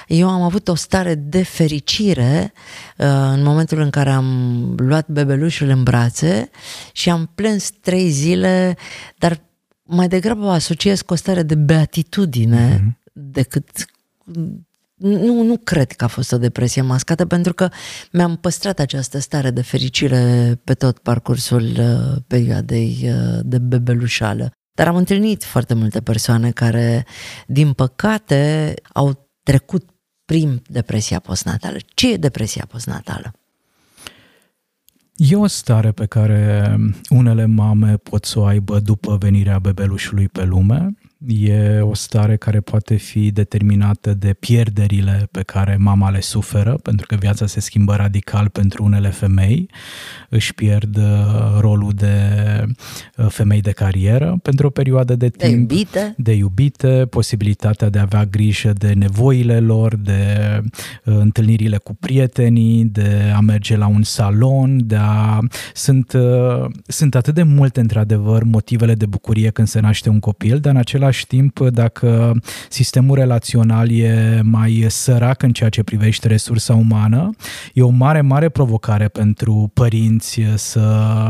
Eu 0.07 0.29
am 0.29 0.41
avut 0.41 0.67
o 0.67 0.75
stare 0.75 1.15
de 1.15 1.43
fericire 1.43 2.53
uh, 2.97 3.05
în 3.07 3.43
momentul 3.43 3.79
în 3.79 3.89
care 3.89 4.09
am 4.09 4.73
luat 4.77 5.07
bebelușul 5.07 5.69
în 5.69 5.83
brațe 5.83 6.49
și 6.91 7.09
am 7.09 7.31
plâns 7.35 7.69
trei 7.81 8.09
zile, 8.09 8.77
dar 9.17 9.39
mai 9.89 10.07
degrabă 10.07 10.45
o 10.45 10.49
asociez 10.49 11.01
cu 11.01 11.13
o 11.13 11.15
stare 11.15 11.43
de 11.43 11.55
beatitudine 11.55 12.79
mm-hmm. 12.79 13.11
decât 13.13 13.85
nu, 14.95 15.43
nu 15.43 15.57
cred 15.57 15.91
că 15.91 16.03
a 16.03 16.07
fost 16.07 16.31
o 16.31 16.37
depresie 16.37 16.81
mascată 16.81 17.25
pentru 17.25 17.53
că 17.53 17.69
mi-am 18.11 18.35
păstrat 18.35 18.79
această 18.79 19.19
stare 19.19 19.51
de 19.51 19.61
fericire 19.61 20.53
pe 20.63 20.73
tot 20.73 20.99
parcursul 20.99 21.63
uh, 21.63 22.21
perioadei 22.27 22.97
uh, 23.03 23.39
de 23.41 23.57
bebelușală. 23.57 24.51
Dar 24.73 24.87
am 24.87 24.95
întâlnit 24.95 25.43
foarte 25.43 25.73
multe 25.73 26.01
persoane 26.01 26.51
care, 26.51 27.05
din 27.47 27.73
păcate, 27.73 28.73
au 28.93 29.29
trecut 29.43 29.89
prin 30.25 30.61
depresia 30.67 31.19
postnatală. 31.19 31.77
Ce 31.93 32.11
e 32.11 32.17
depresia 32.17 32.65
postnatală? 32.69 33.33
E 35.21 35.35
o 35.35 35.47
stare 35.47 35.91
pe 35.91 36.05
care 36.05 36.75
unele 37.09 37.45
mame 37.45 37.97
pot 37.97 38.25
să 38.25 38.39
o 38.39 38.45
aibă 38.45 38.79
după 38.79 39.17
venirea 39.17 39.59
bebelușului 39.59 40.27
pe 40.27 40.43
lume 40.43 40.93
E 41.27 41.79
o 41.81 41.93
stare 41.93 42.35
care 42.35 42.59
poate 42.59 42.95
fi 42.95 43.31
determinată 43.31 44.13
de 44.13 44.33
pierderile 44.33 45.27
pe 45.31 45.41
care 45.41 45.75
mama 45.79 46.09
le 46.09 46.19
suferă, 46.19 46.73
pentru 46.83 47.05
că 47.05 47.15
viața 47.15 47.45
se 47.45 47.59
schimbă 47.59 47.95
radical 47.95 48.49
pentru 48.49 48.83
unele 48.83 49.09
femei, 49.09 49.69
își 50.29 50.53
pierd 50.53 50.97
uh, 50.97 51.03
rolul 51.59 51.91
de 51.95 52.15
uh, 53.17 53.25
femei 53.29 53.61
de 53.61 53.71
carieră 53.71 54.39
pentru 54.41 54.67
o 54.67 54.69
perioadă 54.69 55.15
de 55.15 55.29
timp. 55.29 55.67
De 55.69 55.75
iubite. 55.75 56.13
De 56.17 56.33
iubite, 56.33 57.05
posibilitatea 57.09 57.89
de 57.89 57.97
a 57.99 58.01
avea 58.01 58.25
grijă 58.25 58.73
de 58.73 58.93
nevoile 58.93 59.59
lor, 59.59 59.95
de 59.95 60.61
uh, 60.61 61.15
întâlnirile 61.17 61.77
cu 61.77 61.95
prietenii, 61.95 62.85
de 62.85 63.31
a 63.35 63.39
merge 63.39 63.77
la 63.77 63.87
un 63.87 64.03
salon, 64.03 64.87
de 64.87 64.97
a... 64.99 65.39
Sunt, 65.73 66.13
sunt 66.87 67.15
atât 67.15 67.33
de 67.33 67.43
multe, 67.43 67.79
într-adevăr, 67.79 68.43
motivele 68.43 68.93
de 68.93 69.05
bucurie 69.05 69.49
când 69.49 69.67
se 69.67 69.79
naște 69.79 70.09
un 70.09 70.19
copil, 70.19 70.59
dar 70.59 70.71
în 70.71 70.77
același 70.79 71.08
același 71.09 71.27
timp, 71.27 71.59
dacă 71.59 72.33
sistemul 72.69 73.15
relațional 73.15 73.91
e 73.91 74.41
mai 74.43 74.85
sărac 74.87 75.41
în 75.41 75.51
ceea 75.51 75.69
ce 75.69 75.83
privește 75.83 76.27
resursa 76.27 76.73
umană, 76.73 77.29
e 77.73 77.81
o 77.81 77.89
mare, 77.89 78.21
mare 78.21 78.49
provocare 78.49 79.07
pentru 79.07 79.71
părinți 79.73 80.41
să 80.55 81.29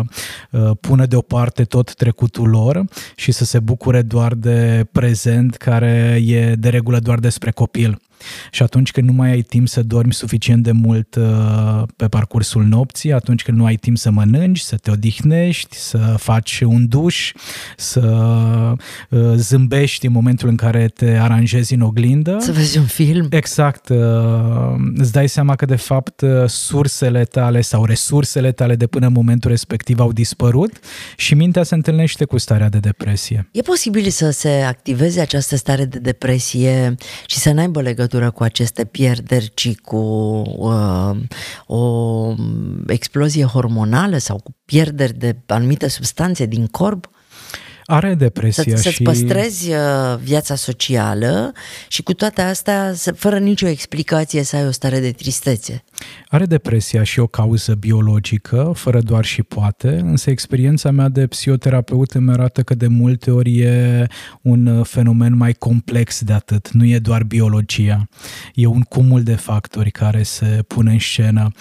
uh, 0.52 0.72
pună 0.82 1.06
deoparte 1.06 1.64
tot 1.64 1.94
trecutul 1.94 2.50
lor 2.50 2.84
și 3.16 3.32
să 3.32 3.46
se 3.46 3.60
bucure 3.60 4.02
doar 4.02 4.34
de 4.34 4.86
prezent 4.92 5.56
care 5.56 6.22
e 6.26 6.56
de 6.56 6.70
regulă 6.70 7.00
doar 7.00 7.20
despre 7.20 7.52
copil. 7.52 8.00
Și 8.52 8.64
atunci 8.64 8.92
când 8.92 9.08
nu 9.08 9.14
mai 9.14 9.30
ai 9.30 9.42
timp 9.42 9.68
să 9.68 9.84
dormi 9.84 10.14
suficient 10.14 10.64
de 10.64 10.72
mult 10.72 11.16
uh, 11.16 11.84
pe 11.96 12.08
parcursul 12.08 12.64
nopții, 12.64 13.14
atunci 13.14 13.44
când 13.44 13.58
nu 13.58 13.66
ai 13.66 13.76
timp 13.76 13.98
să 13.98 14.12
mănânci, 14.12 14.60
să 14.60 14.76
te 14.76 14.92
odihnești, 14.92 15.76
să 15.76 15.98
faci 16.18 16.62
un 16.62 16.88
duș, 16.88 17.34
să 17.78 18.00
uh, 19.10 19.20
zâmbești 19.36 20.06
în 20.06 20.12
momentul 20.12 20.50
în 20.50 20.56
care 20.56 20.88
te 20.88 21.06
aranjezi 21.06 21.74
în 21.74 21.82
oglindă. 21.82 22.38
Să 22.40 22.52
vezi 22.52 22.78
un 22.78 22.86
film. 22.86 23.28
Exact. 23.30 23.90
Uh, 23.90 23.98
îți 24.96 25.12
dai 25.12 25.30
seama 25.30 25.56
că 25.56 25.66
de 25.66 25.76
fapt 25.76 26.24
sursele 26.48 27.24
tale 27.24 27.62
sau 27.62 27.86
resursele 27.86 28.52
tale 28.52 28.76
de 28.76 28.88
până 28.88 29.06
în 29.06 29.14
momentul 29.14 29.50
respectiv 29.50 30.00
au 30.00 30.12
dispărut 30.12 30.80
și 31.16 31.34
mintea 31.36 31.64
se 31.64 31.76
întâlnește 31.76 32.26
cu 32.26 32.38
starea 32.38 32.70
de 32.70 32.78
depresie. 32.78 33.50
E 33.52 33.62
posibil 33.62 34.10
să 34.10 34.30
se 34.30 34.50
activeze 34.50 35.22
această 35.22 35.56
stare 35.56 35.86
de 35.86 36.00
depresie 36.00 36.96
și 37.26 37.38
să 37.38 37.52
n-aibă 37.52 37.82
legătură 37.82 38.09
legătură 38.10 38.32
cu 38.38 38.44
aceste 38.44 38.86
pierderi, 38.86 39.52
ci 39.54 39.76
cu 39.76 39.98
uh, 40.58 41.12
o 41.66 42.34
explozie 42.88 43.44
hormonală 43.44 44.18
sau 44.18 44.40
cu 44.44 44.56
pierderi 44.66 45.14
de 45.14 45.36
anumite 45.48 45.88
substanțe 45.88 46.46
din 46.46 46.68
corp? 46.68 47.10
Are 47.92 48.14
depresia 48.14 48.76
să, 48.76 48.82
să-ți 48.82 48.96
și... 48.96 49.04
păstrezi 49.04 49.70
uh, 49.70 49.78
viața 50.24 50.56
socială 50.56 51.52
și 51.88 52.04
cu 52.04 52.14
toate 52.14 52.42
astea, 52.42 52.94
fără 53.16 53.38
nicio 53.38 53.68
explicație, 53.68 54.44
să 54.44 54.56
ai 54.56 54.68
o 54.68 54.72
stare 54.72 55.00
de 55.00 55.12
tristețe. 55.12 55.84
Are 56.28 56.46
depresia 56.46 57.04
și 57.04 57.20
o 57.20 57.28
cauză 57.28 57.74
biologică, 57.74 58.72
fără 58.76 59.02
doar 59.02 59.26
și 59.26 59.44
poate, 59.44 59.88
însă 59.88 60.30
experiența 60.30 60.92
mea 60.92 61.10
de 61.10 61.28
psihoterapeut 61.28 62.12
îmi 62.12 62.32
arată 62.32 62.62
că 62.62 62.76
de 62.76 62.88
multe 62.88 63.32
ori 63.32 63.60
e 63.60 64.08
un 64.42 64.84
fenomen 64.84 65.38
mai 65.38 65.54
complex 65.54 66.22
de 66.22 66.34
atât, 66.34 66.72
nu 66.72 66.86
e 66.86 67.00
doar 67.00 67.24
biologia, 67.24 68.08
e 68.54 68.66
un 68.66 68.82
cumul 68.82 69.24
de 69.24 69.36
factori 69.36 69.92
care 69.92 70.24
se 70.24 70.64
pun 70.68 70.88
în 70.88 71.00
scenă 71.00 71.52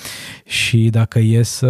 și 0.44 0.88
dacă 0.90 1.18
e 1.18 1.42
să 1.42 1.66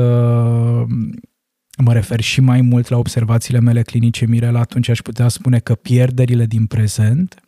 mă 1.78 1.92
refer 1.92 2.20
și 2.20 2.40
mai 2.40 2.60
mult 2.60 2.88
la 2.88 2.96
observațiile 2.96 3.60
mele 3.60 3.82
clinice, 3.82 4.26
Mirela, 4.26 4.60
atunci 4.60 4.88
aș 4.88 5.00
putea 5.00 5.28
spune 5.28 5.58
că 5.58 5.74
pierderile 5.74 6.46
din 6.46 6.66
prezent 6.66 7.42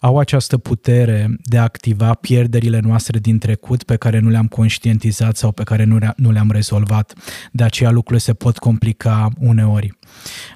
au 0.00 0.18
această 0.18 0.58
putere 0.58 1.36
de 1.42 1.58
a 1.58 1.62
activa 1.62 2.14
pierderile 2.14 2.80
noastre 2.80 3.18
din 3.18 3.38
trecut 3.38 3.82
pe 3.82 3.96
care 3.96 4.18
nu 4.18 4.28
le-am 4.28 4.46
conștientizat 4.46 5.36
sau 5.36 5.52
pe 5.52 5.62
care 5.62 5.84
nu 6.16 6.30
le-am 6.30 6.50
rezolvat. 6.50 7.14
De 7.52 7.62
aceea 7.62 7.90
lucrurile 7.90 8.20
se 8.20 8.34
pot 8.34 8.58
complica 8.58 9.28
uneori. 9.38 9.98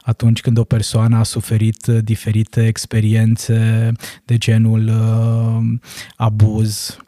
Atunci 0.02 0.40
când 0.40 0.58
o 0.58 0.64
persoană 0.64 1.16
a 1.16 1.22
suferit 1.22 1.86
diferite 1.86 2.66
experiențe 2.66 3.92
de 4.24 4.38
genul 4.38 4.88
uh, 4.88 5.78
abuz, 6.16 6.98
Uh, 6.98 7.03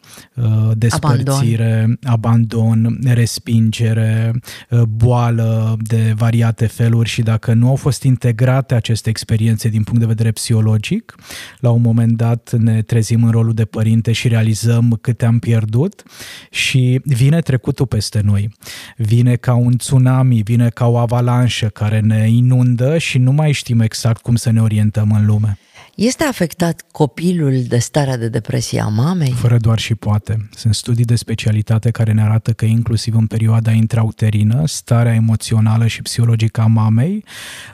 despărțire, 0.75 1.99
abandon, 2.03 2.85
abandon 2.85 2.99
respingere, 3.15 4.41
uh, 4.71 4.83
boală 4.83 5.77
de 5.81 6.13
variate 6.17 6.67
feluri 6.67 7.09
și 7.09 7.23
dacă 7.23 7.53
nu 7.53 7.69
au 7.69 7.75
fost 7.75 8.03
integrate 8.03 8.75
aceste 8.75 9.09
experiențe 9.09 9.69
din 9.69 9.83
punct 9.83 10.01
de 10.01 10.07
vedere 10.07 10.31
psihologic, 10.31 11.15
la 11.59 11.71
un 11.71 11.81
moment 11.81 12.17
dat 12.17 12.53
ne 12.53 12.83
trezim 12.83 13.25
în 13.25 13.31
rolul 13.31 13.55
de 13.55 13.65
părinte 13.65 14.13
și 14.13 14.29
realizăm 14.29 14.99
câte 15.01 15.25
am 15.25 15.39
pierdut 15.39 16.03
și 16.51 17.01
vine 17.05 17.41
trecutul 17.41 17.87
peste 17.87 18.21
noi. 18.25 18.49
Vine 18.97 19.37
ca 19.37 19.55
un 19.55 19.77
tsunami, 19.77 20.43
vine 20.43 20.69
ca 20.69 20.87
o 20.87 20.97
avalanșă 20.97 21.67
care 21.67 22.01
ne 22.01 22.29
inundă 22.29 22.99
și 22.99 23.19
nu 23.19 23.33
mai 23.33 23.53
știm 23.53 23.81
exact 23.81 24.21
cum 24.21 24.37
să 24.37 24.51
ne 24.51 24.61
orientăm 24.61 25.11
în 25.11 25.27
lume. 25.27 25.59
Este 25.97 26.25
afectat 26.25 26.85
copilul 26.93 27.63
de 27.69 27.79
starea 27.79 28.17
de 28.17 28.29
depresie 28.29 28.81
a 28.81 28.87
mamei? 28.89 29.31
Fără 29.31 29.57
doar 29.57 29.79
și 29.79 29.95
poate. 29.95 30.49
Sunt 30.55 30.75
studii 30.75 31.05
de 31.05 31.15
specialitate 31.15 31.91
care 31.91 32.13
ne 32.13 32.23
arată 32.23 32.53
că 32.53 32.65
inclusiv 32.65 33.15
în 33.15 33.27
perioada 33.27 33.71
intrauterină, 33.71 34.67
starea 34.67 35.15
emoțională 35.15 35.87
și 35.87 36.03
psihologică 36.03 36.61
a 36.61 36.67
mamei 36.67 37.25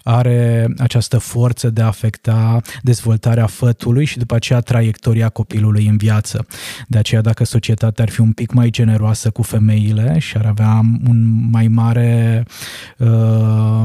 are 0.03 0.69
această 0.79 1.19
forță 1.19 1.71
de 1.71 1.83
a 1.83 1.87
afecta 1.87 2.61
dezvoltarea 2.83 3.47
fătului 3.47 4.05
și 4.05 4.19
după 4.19 4.35
aceea 4.35 4.61
traiectoria 4.61 5.29
copilului 5.29 5.87
în 5.87 5.97
viață. 5.97 6.47
De 6.89 6.99
aceea 6.99 7.21
dacă 7.21 7.45
societatea 7.45 8.05
ar 8.05 8.11
fi 8.11 8.21
un 8.21 8.33
pic 8.33 8.53
mai 8.53 8.71
generoasă 8.71 9.31
cu 9.31 9.43
femeile 9.43 10.19
și 10.19 10.37
ar 10.37 10.47
avea 10.47 10.81
un 11.09 11.49
mai 11.51 11.69
mare 11.69 12.45
uh, 12.99 13.85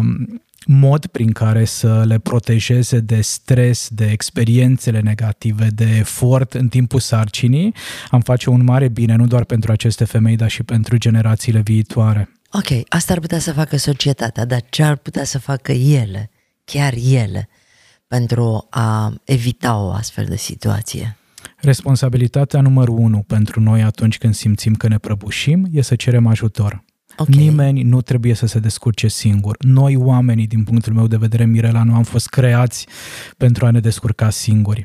mod 0.67 1.05
prin 1.05 1.31
care 1.31 1.65
să 1.65 2.03
le 2.05 2.19
protejeze 2.19 2.99
de 2.99 3.21
stres, 3.21 3.87
de 3.91 4.05
experiențele 4.05 4.99
negative, 4.99 5.67
de 5.67 5.95
efort 5.97 6.53
în 6.53 6.67
timpul 6.67 6.99
sarcinii, 6.99 7.73
am 8.09 8.21
face 8.21 8.49
un 8.49 8.63
mare 8.63 8.87
bine 8.87 9.15
nu 9.15 9.27
doar 9.27 9.43
pentru 9.43 9.71
aceste 9.71 10.05
femei, 10.05 10.35
dar 10.35 10.49
și 10.49 10.63
pentru 10.63 10.97
generațiile 10.97 11.59
viitoare. 11.59 12.29
Ok, 12.51 12.83
asta 12.87 13.13
ar 13.13 13.19
putea 13.19 13.39
să 13.39 13.53
facă 13.53 13.77
societatea, 13.77 14.45
dar 14.45 14.61
ce 14.69 14.83
ar 14.83 14.95
putea 14.95 15.23
să 15.23 15.39
facă 15.39 15.71
ele, 15.71 16.29
chiar 16.63 16.93
ele, 17.11 17.49
pentru 18.07 18.67
a 18.69 19.13
evita 19.23 19.77
o 19.77 19.91
astfel 19.91 20.25
de 20.25 20.37
situație? 20.37 21.17
Responsabilitatea 21.57 22.61
numărul 22.61 22.97
unu 22.97 23.23
pentru 23.27 23.61
noi 23.61 23.83
atunci 23.83 24.17
când 24.17 24.33
simțim 24.33 24.75
că 24.75 24.87
ne 24.87 24.97
prăbușim 24.97 25.67
e 25.71 25.81
să 25.81 25.95
cerem 25.95 26.27
ajutor. 26.27 26.83
Okay. 27.19 27.43
Nimeni 27.43 27.81
nu 27.81 28.01
trebuie 28.01 28.33
să 28.33 28.45
se 28.45 28.59
descurce 28.59 29.07
singur. 29.07 29.57
Noi, 29.59 29.95
oamenii, 29.95 30.47
din 30.47 30.63
punctul 30.63 30.93
meu 30.93 31.07
de 31.07 31.17
vedere, 31.17 31.45
Mirela, 31.45 31.83
nu 31.83 31.95
am 31.95 32.03
fost 32.03 32.27
creați 32.27 32.87
pentru 33.37 33.65
a 33.65 33.71
ne 33.71 33.79
descurca 33.79 34.29
singuri. 34.29 34.83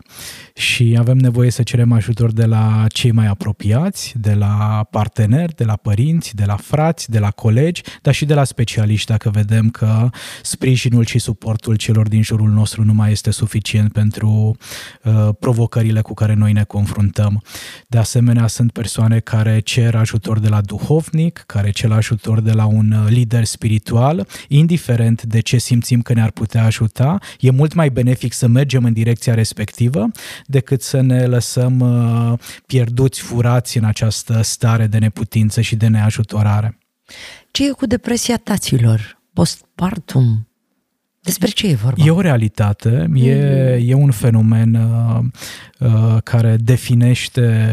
Și 0.55 0.97
avem 0.99 1.17
nevoie 1.17 1.51
să 1.51 1.63
cerem 1.63 1.93
ajutor 1.93 2.33
de 2.33 2.45
la 2.45 2.85
cei 2.89 3.11
mai 3.11 3.27
apropiați, 3.27 4.15
de 4.17 4.35
la 4.35 4.87
parteneri, 4.91 5.55
de 5.55 5.65
la 5.65 5.77
părinți, 5.77 6.35
de 6.35 6.45
la 6.45 6.57
frați, 6.57 7.11
de 7.11 7.19
la 7.19 7.31
colegi, 7.31 7.83
dar 8.03 8.15
și 8.15 8.25
de 8.25 8.35
la 8.35 8.45
specialiști, 8.45 9.11
dacă 9.11 9.31
vedem 9.31 9.71
că 9.71 10.09
sprijinul 10.43 11.05
și 11.05 11.19
suportul 11.19 11.77
celor 11.77 12.09
din 12.09 12.23
jurul 12.23 12.51
nostru 12.51 12.85
nu 12.85 12.93
mai 12.93 13.11
este 13.11 13.31
suficient 13.31 13.93
pentru 13.93 14.57
uh, 15.03 15.29
provocările 15.39 16.01
cu 16.01 16.15
care 16.15 16.35
noi 16.35 16.53
ne 16.53 16.65
confruntăm. 16.65 17.43
De 17.87 17.99
asemenea, 17.99 18.47
sunt 18.47 18.73
persoane 18.73 19.19
care 19.21 19.61
cer 19.61 19.95
ajutor 19.95 20.39
de 20.39 20.49
la 20.49 20.61
duhovnic, 20.61 21.43
care 21.47 21.71
cer 21.71 21.91
ajutor 21.91 22.21
ajutor 22.23 22.41
de 22.41 22.53
la 22.53 22.67
un 22.67 22.93
uh, 22.93 23.09
lider 23.09 23.45
spiritual, 23.45 24.27
indiferent 24.49 25.23
de 25.23 25.41
ce 25.41 25.59
simțim 25.59 26.03
că 26.03 26.13
ne-ar 26.13 26.31
putea 26.31 26.65
ajuta, 26.65 27.19
e 27.41 27.51
mult 27.51 27.75
mai 27.75 27.91
benefic 27.91 28.33
să 28.33 28.47
mergem 28.47 28.85
în 28.85 28.93
direcția 28.93 29.35
respectivă 29.35 30.11
decât 30.47 30.83
să 30.83 31.01
ne 31.01 31.27
lăsăm 31.27 31.81
uh, 31.81 32.39
pierduți, 32.67 33.21
furați 33.21 33.79
în 33.79 33.85
această 33.85 34.43
stare 34.43 34.87
de 34.87 34.99
neputință 34.99 35.61
și 35.61 35.77
de 35.77 35.87
neajutorare. 35.87 36.79
Ce 37.51 37.69
e 37.69 37.71
cu 37.71 37.87
depresia 37.87 38.37
taților? 38.37 39.21
Postpartum? 39.33 40.47
Despre 41.21 41.49
ce 41.49 41.67
e 41.67 41.75
vorba? 41.75 42.05
E 42.05 42.11
o 42.11 42.21
realitate, 42.21 43.11
e, 43.15 43.33
mm-hmm. 43.35 43.89
e 43.89 43.95
un 43.95 44.11
fenomen 44.11 44.75
uh, 44.75 45.25
Uh, 45.25 45.72
care 46.25 46.57
definește 46.61 47.67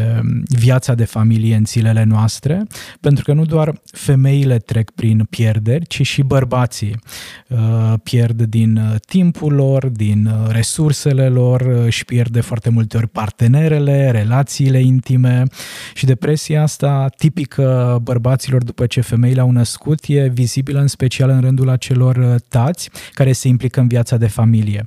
viața 0.48 0.94
de 0.94 1.04
familie 1.04 1.56
în 1.56 1.64
zilele 1.64 2.04
noastre, 2.04 2.66
pentru 3.00 3.24
că 3.24 3.32
nu 3.32 3.44
doar 3.44 3.80
femeile 3.84 4.58
trec 4.58 4.90
prin 4.90 5.26
pierderi, 5.30 5.86
ci 5.86 6.06
și 6.06 6.22
bărbații 6.22 6.96
uh, 7.48 7.94
pierd 8.02 8.42
din 8.42 8.76
uh, 8.76 8.94
timpul 9.06 9.52
lor, 9.52 9.86
din 9.86 10.30
resursele 10.48 11.28
lor, 11.28 11.60
își 11.84 12.04
pierde 12.04 12.40
foarte 12.40 12.70
multe 12.70 12.96
ori 12.96 13.08
partenerele, 13.08 14.10
relațiile 14.10 14.80
intime 14.80 15.42
și 15.94 16.06
depresia 16.06 16.62
asta 16.62 17.08
tipică 17.16 17.98
bărbaților 18.02 18.64
după 18.64 18.86
ce 18.86 19.00
femeile 19.00 19.40
au 19.40 19.50
născut 19.50 19.98
e 20.06 20.28
vizibilă 20.28 20.80
în 20.80 20.86
special 20.86 21.30
în 21.30 21.40
rândul 21.40 21.68
acelor 21.68 22.40
tați 22.48 22.90
care 23.12 23.32
se 23.32 23.48
implică 23.48 23.80
în 23.80 23.88
viața 23.88 24.16
de 24.16 24.26
familie, 24.26 24.84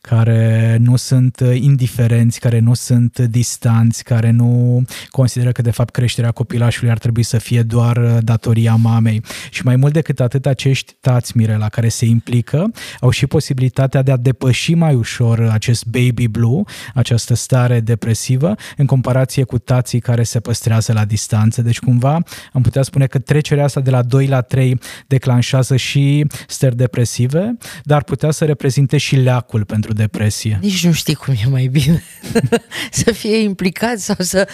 care 0.00 0.76
nu 0.80 0.96
sunt 0.96 1.42
indiferenți, 1.52 2.40
care 2.40 2.59
nu 2.60 2.74
sunt 2.74 3.18
distanți, 3.18 4.04
care 4.04 4.30
nu 4.30 4.82
consideră 5.10 5.52
că 5.52 5.62
de 5.62 5.70
fapt 5.70 5.90
creșterea 5.90 6.30
copilașului 6.30 6.90
ar 6.90 6.98
trebui 6.98 7.22
să 7.22 7.38
fie 7.38 7.62
doar 7.62 7.96
uh, 7.96 8.16
datoria 8.20 8.74
mamei. 8.74 9.22
Și 9.50 9.62
mai 9.64 9.76
mult 9.76 9.92
decât 9.92 10.20
atât, 10.20 10.46
acești 10.46 10.96
tați, 11.00 11.36
Mirela, 11.36 11.68
care 11.68 11.88
se 11.88 12.04
implică, 12.04 12.70
au 13.00 13.10
și 13.10 13.26
posibilitatea 13.26 14.02
de 14.02 14.10
a 14.12 14.16
depăși 14.16 14.74
mai 14.74 14.94
ușor 14.94 15.48
acest 15.52 15.84
baby 15.86 16.28
blue, 16.28 16.62
această 16.94 17.34
stare 17.34 17.80
depresivă, 17.80 18.54
în 18.76 18.86
comparație 18.86 19.44
cu 19.44 19.58
tații 19.58 20.00
care 20.00 20.22
se 20.22 20.40
păstrează 20.40 20.92
la 20.92 21.04
distanță. 21.04 21.62
Deci 21.62 21.78
cumva 21.78 22.18
am 22.52 22.62
putea 22.62 22.82
spune 22.82 23.06
că 23.06 23.18
trecerea 23.18 23.64
asta 23.64 23.80
de 23.80 23.90
la 23.90 24.02
2 24.02 24.26
la 24.26 24.40
3 24.40 24.78
declanșează 25.06 25.76
și 25.76 26.26
stări 26.48 26.76
depresive, 26.76 27.56
dar 27.82 28.02
putea 28.02 28.30
să 28.30 28.44
reprezinte 28.44 28.96
și 28.96 29.16
leacul 29.16 29.64
pentru 29.64 29.92
depresie. 29.92 30.58
Nici 30.62 30.86
nu 30.86 30.92
știi 30.92 31.14
cum 31.14 31.34
e 31.44 31.48
mai 31.48 31.66
bine. 31.66 32.02
să 33.02 33.12
fie 33.12 33.36
implicat 33.36 33.98
sau 33.98 34.16
să 34.18 34.48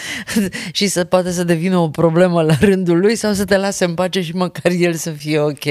și 0.73 0.87
să 0.87 1.05
poate 1.05 1.31
să 1.33 1.45
devină 1.45 1.79
o 1.79 1.89
problemă 1.89 2.43
la 2.43 2.57
rândul 2.61 2.99
lui 2.99 3.17
sau 3.17 3.33
să 3.33 3.45
te 3.45 3.57
lase 3.57 3.85
în 3.85 3.95
pace 3.95 4.23
și 4.23 4.35
măcar 4.35 4.73
el 4.73 4.95
să 4.95 5.11
fie 5.11 5.39
ok. 5.39 5.65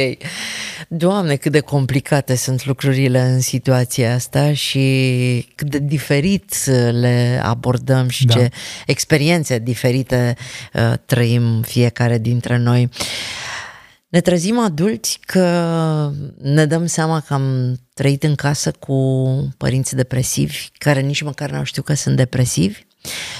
Doamne, 0.87 1.35
cât 1.35 1.51
de 1.51 1.59
complicate 1.59 2.35
sunt 2.35 2.65
lucrurile 2.65 3.19
în 3.19 3.39
situația 3.39 4.13
asta 4.13 4.53
și 4.53 5.47
cât 5.55 5.69
de 5.69 5.79
diferit 5.79 6.65
le 6.91 7.41
abordăm 7.43 8.07
și 8.09 8.25
da. 8.25 8.33
ce 8.33 8.49
experiențe 8.85 9.59
diferite 9.59 10.35
uh, 10.73 10.93
trăim 11.05 11.61
fiecare 11.61 12.17
dintre 12.17 12.57
noi. 12.57 12.89
Ne 14.15 14.21
trezim 14.21 14.59
adulți 14.59 15.19
că 15.25 16.11
ne 16.41 16.65
dăm 16.65 16.85
seama 16.85 17.19
că 17.19 17.33
am 17.33 17.79
trăit 17.93 18.23
în 18.23 18.35
casă 18.35 18.71
cu 18.71 18.95
părinți 19.57 19.95
depresivi 19.95 20.69
care 20.77 20.99
nici 21.01 21.21
măcar 21.21 21.51
nu 21.51 21.63
știu 21.63 21.81
că 21.81 21.93
sunt 21.93 22.15
depresivi 22.15 22.85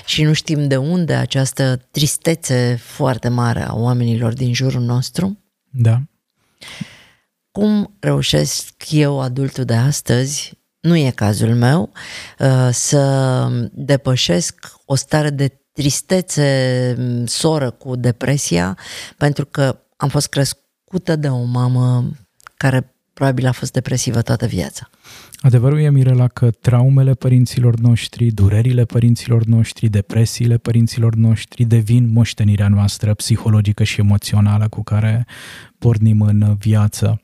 și 0.05 0.23
nu 0.23 0.33
știm 0.33 0.67
de 0.67 0.77
unde 0.77 1.13
această 1.13 1.88
tristețe 1.91 2.79
foarte 2.81 3.27
mare 3.27 3.61
a 3.61 3.73
oamenilor 3.73 4.33
din 4.33 4.53
jurul 4.53 4.81
nostru. 4.81 5.39
Da. 5.69 6.01
Cum 7.51 7.95
reușesc 7.99 8.73
eu, 8.89 9.21
adultul 9.21 9.63
de 9.63 9.75
astăzi, 9.75 10.53
nu 10.79 10.95
e 10.95 11.11
cazul 11.11 11.55
meu, 11.55 11.91
uh, 12.39 12.69
să 12.71 13.47
depășesc 13.71 14.71
o 14.85 14.95
stare 14.95 15.29
de 15.29 15.61
tristețe 15.71 17.23
soră 17.25 17.71
cu 17.71 17.95
depresia, 17.95 18.77
pentru 19.17 19.45
că 19.45 19.79
am 19.97 20.09
fost 20.09 20.27
crescută 20.86 21.15
de 21.15 21.28
o 21.28 21.43
mamă 21.43 22.12
care 22.58 22.95
probabil 23.13 23.48
a 23.48 23.52
fost 23.52 23.71
depresivă 23.71 24.21
toată 24.21 24.45
viața. 24.45 24.89
Adevărul 25.39 25.80
e, 25.80 25.89
Mirela, 25.89 26.28
că 26.28 26.52
traumele 26.52 27.13
părinților 27.13 27.76
noștri, 27.76 28.32
durerile 28.32 28.86
părinților 28.86 29.43
noștri, 29.43 29.89
depresiile 29.89 30.58
părinților 30.58 31.15
noștri 31.15 31.65
devin 31.65 32.10
moștenirea 32.10 32.67
noastră 32.67 33.13
psihologică 33.13 33.84
și 33.84 34.00
emoțională 34.00 34.67
cu 34.67 34.84
care 34.84 35.26
pornim 35.80 36.21
în 36.21 36.56
viață. 36.60 37.21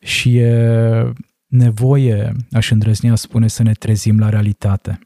Și 0.00 0.36
e 0.36 1.12
nevoie, 1.46 2.32
aș 2.52 2.70
îndrăznea 2.70 3.14
spune, 3.14 3.48
să 3.48 3.62
ne 3.62 3.72
trezim 3.72 4.18
la 4.18 4.28
realitate. 4.28 4.98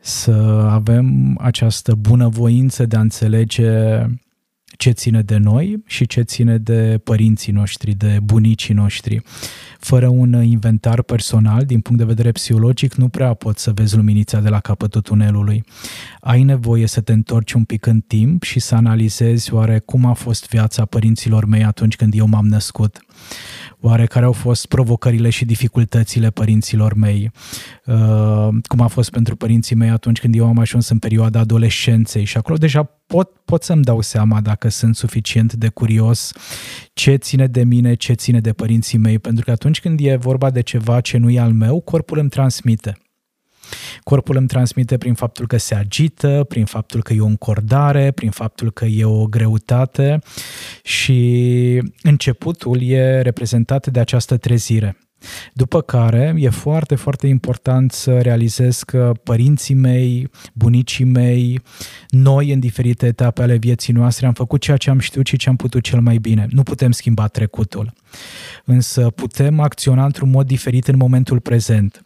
Să 0.00 0.32
avem 0.70 1.36
această 1.40 1.94
bunăvoință 1.94 2.86
de 2.86 2.96
a 2.96 3.00
înțelege 3.00 4.02
ce 4.76 4.90
ține 4.90 5.22
de 5.22 5.36
noi 5.36 5.82
și 5.86 6.06
ce 6.06 6.20
ține 6.20 6.58
de 6.58 7.00
părinții 7.04 7.52
noștri, 7.52 7.94
de 7.94 8.18
bunicii 8.22 8.74
noștri. 8.74 9.22
Fără 9.78 10.08
un 10.08 10.42
inventar 10.42 11.02
personal, 11.02 11.64
din 11.64 11.80
punct 11.80 12.00
de 12.00 12.06
vedere 12.06 12.32
psihologic, 12.32 12.94
nu 12.94 13.08
prea 13.08 13.34
poți 13.34 13.62
să 13.62 13.72
vezi 13.72 13.96
luminița 13.96 14.40
de 14.40 14.48
la 14.48 14.60
capătul 14.60 15.00
tunelului. 15.00 15.64
Ai 16.20 16.42
nevoie 16.42 16.86
să 16.86 17.00
te 17.00 17.12
întorci 17.12 17.52
un 17.52 17.64
pic 17.64 17.86
în 17.86 18.00
timp 18.00 18.42
și 18.42 18.60
să 18.60 18.74
analizezi 18.74 19.52
oare 19.52 19.78
cum 19.78 20.04
a 20.04 20.12
fost 20.12 20.48
viața 20.48 20.84
părinților 20.84 21.44
mei 21.44 21.64
atunci 21.64 21.96
când 21.96 22.14
eu 22.14 22.26
m-am 22.26 22.46
născut 22.46 23.04
Oare 23.86 24.06
care 24.06 24.24
au 24.24 24.32
fost 24.32 24.66
provocările 24.66 25.30
și 25.30 25.44
dificultățile 25.44 26.30
părinților 26.30 26.94
mei? 26.94 27.30
Uh, 27.86 28.48
cum 28.62 28.80
a 28.80 28.86
fost 28.86 29.10
pentru 29.10 29.36
părinții 29.36 29.76
mei 29.76 29.88
atunci 29.88 30.20
când 30.20 30.34
eu 30.34 30.46
am 30.46 30.58
ajuns 30.58 30.88
în 30.88 30.98
perioada 30.98 31.38
adolescenței 31.38 32.24
și 32.24 32.36
acolo 32.36 32.56
deja 32.56 32.82
pot, 33.06 33.30
pot 33.44 33.62
să-mi 33.62 33.82
dau 33.82 34.00
seama 34.00 34.40
dacă 34.40 34.68
sunt 34.68 34.96
suficient 34.96 35.52
de 35.52 35.68
curios 35.68 36.32
ce 36.92 37.14
ține 37.14 37.46
de 37.46 37.64
mine, 37.64 37.94
ce 37.94 38.12
ține 38.12 38.40
de 38.40 38.52
părinții 38.52 38.98
mei, 38.98 39.18
pentru 39.18 39.44
că 39.44 39.50
atunci 39.50 39.80
când 39.80 39.98
e 40.02 40.16
vorba 40.16 40.50
de 40.50 40.60
ceva 40.60 41.00
ce 41.00 41.16
nu 41.18 41.30
e 41.30 41.40
al 41.40 41.52
meu, 41.52 41.80
corpul 41.80 42.18
îmi 42.18 42.28
transmite. 42.28 43.03
Corpul 44.02 44.36
îmi 44.36 44.46
transmite 44.46 44.98
prin 44.98 45.14
faptul 45.14 45.46
că 45.46 45.56
se 45.56 45.74
agită, 45.74 46.44
prin 46.48 46.64
faptul 46.64 47.02
că 47.02 47.12
e 47.12 47.20
o 47.20 47.26
încordare, 47.26 48.10
prin 48.10 48.30
faptul 48.30 48.72
că 48.72 48.84
e 48.84 49.04
o 49.04 49.26
greutate 49.26 50.18
și 50.82 51.82
începutul 52.02 52.82
e 52.82 53.20
reprezentat 53.20 53.86
de 53.86 54.00
această 54.00 54.36
trezire. 54.36 54.96
După 55.52 55.80
care 55.80 56.34
e 56.38 56.48
foarte, 56.48 56.94
foarte 56.94 57.26
important 57.26 57.92
să 57.92 58.20
realizez 58.20 58.82
că 58.82 59.12
părinții 59.22 59.74
mei, 59.74 60.28
bunicii 60.52 61.04
mei, 61.04 61.60
noi 62.08 62.52
în 62.52 62.60
diferite 62.60 63.06
etape 63.06 63.42
ale 63.42 63.56
vieții 63.56 63.92
noastre 63.92 64.26
am 64.26 64.32
făcut 64.32 64.60
ceea 64.60 64.76
ce 64.76 64.90
am 64.90 64.98
știut 64.98 65.26
și 65.26 65.36
ce 65.36 65.48
am 65.48 65.56
putut 65.56 65.82
cel 65.82 66.00
mai 66.00 66.18
bine. 66.18 66.46
Nu 66.50 66.62
putem 66.62 66.90
schimba 66.90 67.26
trecutul, 67.26 67.92
însă 68.64 69.10
putem 69.10 69.60
acționa 69.60 70.04
într-un 70.04 70.30
mod 70.30 70.46
diferit 70.46 70.88
în 70.88 70.96
momentul 70.96 71.40
prezent. 71.40 72.00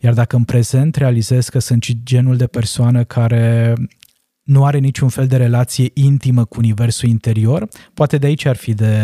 Iar 0.00 0.14
dacă 0.14 0.36
în 0.36 0.44
prezent 0.44 0.96
realizez 0.96 1.48
că 1.48 1.58
sunt 1.58 1.86
genul 2.04 2.36
de 2.36 2.46
persoană 2.46 3.04
care 3.04 3.74
nu 4.52 4.64
are 4.64 4.78
niciun 4.78 5.08
fel 5.08 5.26
de 5.26 5.36
relație 5.36 5.90
intimă 5.92 6.44
cu 6.44 6.56
universul 6.58 7.08
interior, 7.08 7.68
poate 7.94 8.16
de 8.16 8.26
aici 8.26 8.44
ar 8.44 8.56
fi 8.56 8.74
de, 8.74 8.96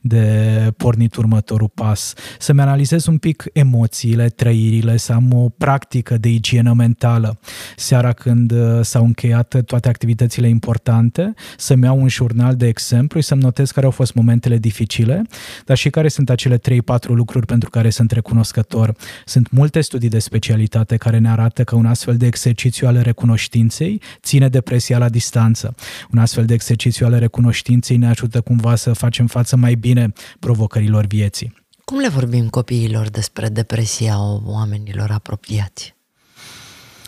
de 0.00 0.72
pornit 0.76 1.16
următorul 1.16 1.70
pas. 1.74 2.14
Să-mi 2.38 2.60
analizez 2.60 3.06
un 3.06 3.18
pic 3.18 3.44
emoțiile, 3.52 4.28
trăirile, 4.28 4.96
să 4.96 5.12
am 5.12 5.32
o 5.32 5.48
practică 5.48 6.18
de 6.18 6.28
igienă 6.28 6.72
mentală. 6.72 7.38
Seara 7.76 8.12
când 8.12 8.50
uh, 8.50 8.80
s-au 8.80 9.04
încheiat 9.04 9.62
toate 9.64 9.88
activitățile 9.88 10.48
importante, 10.48 11.34
să-mi 11.56 11.84
iau 11.84 12.00
un 12.00 12.08
jurnal 12.08 12.54
de 12.54 12.66
exemplu 12.66 13.20
și 13.20 13.26
să-mi 13.26 13.42
notez 13.42 13.70
care 13.70 13.86
au 13.86 13.92
fost 13.92 14.14
momentele 14.14 14.58
dificile, 14.58 15.22
dar 15.64 15.76
și 15.76 15.90
care 15.90 16.08
sunt 16.08 16.30
acele 16.30 16.58
3-4 16.58 16.60
lucruri 17.06 17.46
pentru 17.46 17.70
care 17.70 17.90
sunt 17.90 18.10
recunoscător. 18.10 18.94
Sunt 19.24 19.50
multe 19.50 19.80
studii 19.80 20.08
de 20.08 20.18
specialitate 20.18 20.96
care 20.96 21.18
ne 21.18 21.30
arată 21.30 21.64
că 21.64 21.74
un 21.76 21.86
astfel 21.86 22.16
de 22.16 22.26
exercițiu 22.26 22.86
al 22.86 23.00
recunoștinței 23.02 24.00
ține 24.22 24.48
depresia 24.72 24.98
la 24.98 25.08
distanță. 25.08 25.74
Un 26.12 26.18
astfel 26.18 26.44
de 26.44 26.54
exercițiu 26.54 27.06
al 27.06 27.18
recunoștinței 27.18 27.96
ne 27.96 28.08
ajută 28.08 28.40
cumva 28.40 28.74
să 28.74 28.92
facem 28.92 29.26
față 29.26 29.56
mai 29.56 29.74
bine 29.74 30.12
provocărilor 30.38 31.06
vieții. 31.06 31.54
Cum 31.84 31.98
le 31.98 32.08
vorbim 32.08 32.48
copiilor 32.48 33.08
despre 33.08 33.48
depresia 33.48 34.18
oamenilor 34.44 35.10
apropiați? 35.10 35.94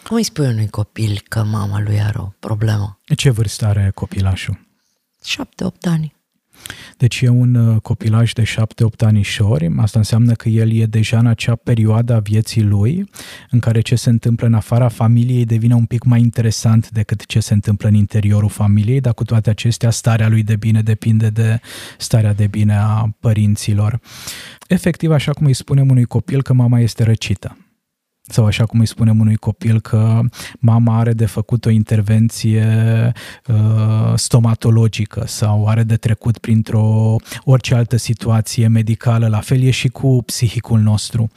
Cum 0.06 0.16
îi 0.16 0.22
spui 0.22 0.46
unui 0.46 0.68
copil 0.68 1.20
că 1.28 1.42
mama 1.42 1.80
lui 1.80 2.00
are 2.00 2.18
o 2.18 2.28
problemă? 2.38 3.00
Ce 3.16 3.30
vârstă 3.30 3.66
are 3.66 3.90
copilașul? 3.94 4.60
7-8 5.24 5.32
ani. 5.82 6.14
Deci 6.96 7.20
e 7.20 7.28
un 7.28 7.54
uh, 7.54 7.80
copilaj 7.80 8.32
de 8.32 8.42
7-8 8.42 8.46
anișori, 8.98 9.70
asta 9.76 9.98
înseamnă 9.98 10.32
că 10.32 10.48
el 10.48 10.72
e 10.72 10.84
deja 10.84 11.18
în 11.18 11.26
acea 11.26 11.54
perioadă 11.54 12.14
a 12.14 12.18
vieții 12.18 12.62
lui 12.62 13.10
în 13.50 13.58
care 13.58 13.80
ce 13.80 13.94
se 13.94 14.10
întâmplă 14.10 14.46
în 14.46 14.54
afara 14.54 14.88
familiei 14.88 15.44
devine 15.44 15.74
un 15.74 15.84
pic 15.84 16.04
mai 16.04 16.20
interesant 16.20 16.90
decât 16.90 17.26
ce 17.26 17.40
se 17.40 17.54
întâmplă 17.54 17.88
în 17.88 17.94
interiorul 17.94 18.48
familiei, 18.48 19.00
dar 19.00 19.14
cu 19.14 19.24
toate 19.24 19.50
acestea 19.50 19.90
starea 19.90 20.28
lui 20.28 20.42
de 20.42 20.56
bine 20.56 20.82
depinde 20.82 21.30
de 21.30 21.60
starea 21.98 22.32
de 22.32 22.46
bine 22.46 22.76
a 22.76 23.08
părinților. 23.20 24.00
Efectiv, 24.68 25.10
așa 25.10 25.32
cum 25.32 25.46
îi 25.46 25.54
spunem 25.54 25.90
unui 25.90 26.04
copil 26.04 26.42
că 26.42 26.52
mama 26.52 26.80
este 26.80 27.02
răcită 27.02 27.56
sau 28.26 28.46
așa 28.46 28.64
cum 28.64 28.80
îi 28.80 28.86
spunem 28.86 29.20
unui 29.20 29.36
copil 29.36 29.80
că 29.80 30.20
mama 30.58 30.98
are 30.98 31.12
de 31.12 31.26
făcut 31.26 31.64
o 31.64 31.70
intervenție 31.70 32.66
uh, 33.46 34.12
stomatologică 34.14 35.24
sau 35.26 35.66
are 35.66 35.82
de 35.82 35.96
trecut 35.96 36.38
printr-o 36.38 37.16
orice 37.44 37.74
altă 37.74 37.96
situație 37.96 38.68
medicală, 38.68 39.28
la 39.28 39.40
fel 39.40 39.62
e 39.62 39.70
și 39.70 39.88
cu 39.88 40.22
psihicul 40.26 40.80
nostru. 40.80 41.30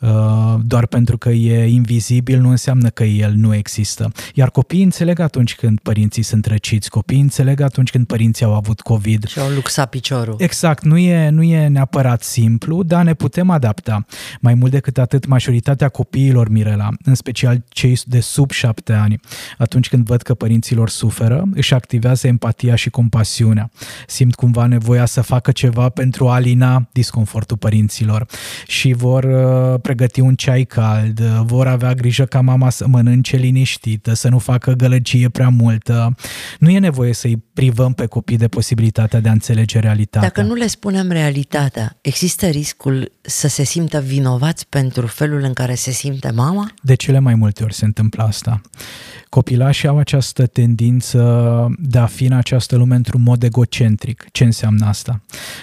Uh, 0.00 0.54
doar 0.64 0.86
pentru 0.86 1.18
că 1.18 1.28
e 1.28 1.66
invizibil 1.66 2.40
nu 2.40 2.48
înseamnă 2.48 2.88
că 2.88 3.04
el 3.04 3.32
nu 3.32 3.54
există. 3.54 4.12
Iar 4.34 4.50
copiii 4.50 4.82
înțeleg 4.82 5.18
atunci 5.18 5.54
când 5.54 5.78
părinții 5.80 6.22
sunt 6.22 6.46
răciți, 6.46 6.90
copiii 6.90 7.20
înțeleg 7.20 7.60
atunci 7.60 7.90
când 7.90 8.06
părinții 8.06 8.44
au 8.44 8.54
avut 8.54 8.80
COVID. 8.80 9.26
Și 9.26 9.38
au 9.38 9.48
luxat 9.48 9.88
piciorul. 9.88 10.34
Exact, 10.38 10.84
nu 10.84 10.98
e, 10.98 11.28
nu 11.28 11.42
e 11.42 11.66
neapărat 11.68 12.22
simplu, 12.22 12.82
dar 12.82 13.04
ne 13.04 13.14
putem 13.14 13.50
adapta. 13.50 14.06
Mai 14.40 14.54
mult 14.54 14.70
decât 14.70 14.98
atât, 14.98 15.26
majoritatea 15.26 15.88
copiilor 15.88 16.24
copiilor, 16.26 16.48
Mirela, 16.48 16.88
în 17.04 17.14
special 17.14 17.64
cei 17.68 17.98
de 18.04 18.20
sub 18.20 18.50
șapte 18.50 18.92
ani, 18.92 19.20
atunci 19.58 19.88
când 19.88 20.06
văd 20.06 20.22
că 20.22 20.34
părinților 20.34 20.88
suferă, 20.88 21.44
își 21.54 21.74
activează 21.74 22.26
empatia 22.26 22.74
și 22.74 22.90
compasiunea. 22.90 23.70
Simt 24.06 24.34
cumva 24.34 24.66
nevoia 24.66 25.06
să 25.06 25.20
facă 25.20 25.52
ceva 25.52 25.88
pentru 25.88 26.28
a 26.28 26.34
alina 26.34 26.88
disconfortul 26.92 27.56
părinților 27.56 28.26
și 28.66 28.92
vor 28.92 29.24
uh, 29.24 29.80
pregăti 29.80 30.20
un 30.20 30.34
ceai 30.34 30.64
cald, 30.64 31.20
vor 31.20 31.66
avea 31.66 31.94
grijă 31.94 32.24
ca 32.24 32.40
mama 32.40 32.70
să 32.70 32.86
mănânce 32.86 33.36
liniștită, 33.36 34.14
să 34.14 34.28
nu 34.28 34.38
facă 34.38 34.72
gălăgie 34.72 35.28
prea 35.28 35.48
multă. 35.48 36.14
Nu 36.58 36.70
e 36.70 36.78
nevoie 36.78 37.12
să-i 37.12 37.42
privăm 37.52 37.92
pe 37.92 38.06
copii 38.06 38.36
de 38.36 38.48
posibilitatea 38.48 39.20
de 39.20 39.28
a 39.28 39.32
înțelege 39.32 39.78
realitatea. 39.78 40.28
Dacă 40.28 40.42
nu 40.42 40.54
le 40.54 40.66
spunem 40.66 41.10
realitatea, 41.10 41.96
există 42.00 42.46
riscul 42.46 43.12
să 43.20 43.48
se 43.48 43.64
simtă 43.64 44.00
vinovați 44.00 44.66
pentru 44.68 45.06
felul 45.06 45.42
în 45.42 45.52
care 45.52 45.74
se 45.74 45.90
simt 45.90 46.15
simte 46.20 46.36
mama? 46.36 46.70
De 46.82 46.94
cele 46.94 47.18
mai 47.18 47.34
multe 47.34 47.64
ori 47.64 47.74
se 47.74 47.84
întâmplă 47.84 48.22
asta. 48.22 48.60
Copilașii 49.28 49.88
au 49.88 49.98
această 49.98 50.46
tendință 50.46 51.20
de 51.78 51.98
a 51.98 52.06
fi 52.06 52.24
în 52.24 52.32
această 52.32 52.76
lume 52.76 52.94
într-un 52.94 53.22
mod 53.22 53.42
egocentric. 53.42 54.26
Ce 54.32 54.44
înseamnă 54.44 54.86
asta? 54.86 55.20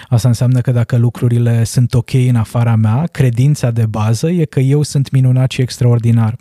Asta 0.08 0.28
înseamnă 0.28 0.60
că 0.60 0.70
dacă 0.70 0.96
lucrurile 0.96 1.64
sunt 1.64 1.94
ok 1.94 2.12
în 2.12 2.36
afara 2.36 2.76
mea, 2.76 3.06
credința 3.06 3.70
de 3.70 3.86
bază 3.86 4.30
e 4.30 4.44
că 4.44 4.60
eu 4.60 4.82
sunt 4.82 5.10
minunat 5.10 5.50
și 5.50 5.60
extraordinar. 5.60 6.36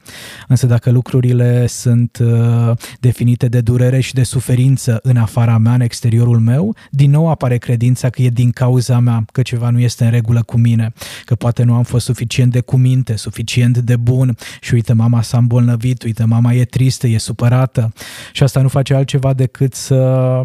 Însă 0.47 0.65
dacă 0.65 0.91
lucrurile 0.91 1.67
sunt 1.67 2.17
uh, 2.21 2.71
definite 2.99 3.47
de 3.47 3.62
durere 3.62 3.99
și 3.99 4.13
de 4.13 4.23
suferință 4.23 4.99
în 5.04 5.17
afara 5.17 5.58
mea, 5.58 5.73
în 5.73 5.82
exteriorul 5.82 6.39
meu, 6.39 6.76
din 6.89 7.12
nou 7.12 7.30
apare 7.30 7.58
credința 7.58 8.10
că 8.10 8.21
e 8.21 8.30
din 8.30 8.52
cauza 8.52 8.99
mea, 8.99 9.26
că 9.32 9.41
ceva 9.41 9.69
nu 9.69 9.80
este 9.80 10.04
în 10.04 10.12
regulă 10.12 10.41
cu 10.43 10.58
mine, 10.58 10.93
că 11.26 11.36
poate 11.36 11.63
nu 11.63 11.73
am 11.73 11.84
fost 11.84 12.06
suficient 12.06 12.52
de 12.52 12.60
cuminte, 12.62 13.15
suficient 13.15 13.78
de 13.78 13.95
bun 14.04 14.38
și 14.62 14.74
uite, 14.74 14.94
mama 14.94 15.22
s-a 15.22 15.38
îmbolnăvit, 15.38 16.04
uite, 16.04 16.24
mama 16.24 16.54
e 16.54 16.66
tristă, 16.66 17.08
e 17.08 17.18
supărată 17.18 17.94
și 18.32 18.44
asta 18.44 18.62
nu 18.62 18.68
face 18.68 18.94
altceva 18.94 19.34
decât 19.34 19.74
să 19.74 20.42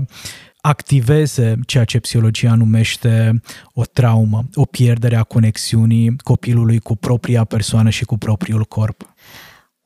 activeze 0.61 1.59
ceea 1.66 1.85
ce 1.85 1.99
psihologia 1.99 2.55
numește 2.55 3.42
o 3.73 3.85
traumă, 3.85 4.49
o 4.55 4.64
pierdere 4.64 5.16
a 5.16 5.23
conexiunii 5.23 6.16
copilului 6.16 6.79
cu 6.79 6.97
propria 6.97 7.44
persoană 7.44 7.90
și 7.90 8.05
cu 8.05 8.18
propriul 8.18 8.64
corp. 8.64 9.14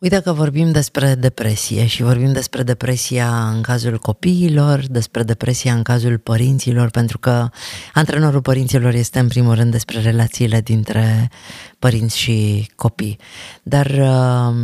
Uite 0.03 0.21
că 0.21 0.33
vorbim 0.33 0.71
despre 0.71 1.15
depresie 1.15 1.87
și 1.87 2.03
vorbim 2.03 2.33
despre 2.33 2.63
depresia 2.63 3.49
în 3.49 3.63
cazul 3.63 3.99
copiilor, 3.99 4.87
despre 4.87 5.23
depresia 5.23 5.75
în 5.75 5.83
cazul 5.83 6.19
părinților, 6.19 6.91
pentru 6.91 7.19
că 7.19 7.49
antrenorul 7.93 8.41
părinților 8.41 8.95
este 8.95 9.19
în 9.19 9.29
primul 9.29 9.55
rând 9.55 9.71
despre 9.71 10.01
relațiile 10.01 10.61
dintre 10.61 11.31
părinți 11.79 12.19
și 12.19 12.71
copii. 12.77 13.19
Dar 13.63 13.87
uh, 13.87 14.55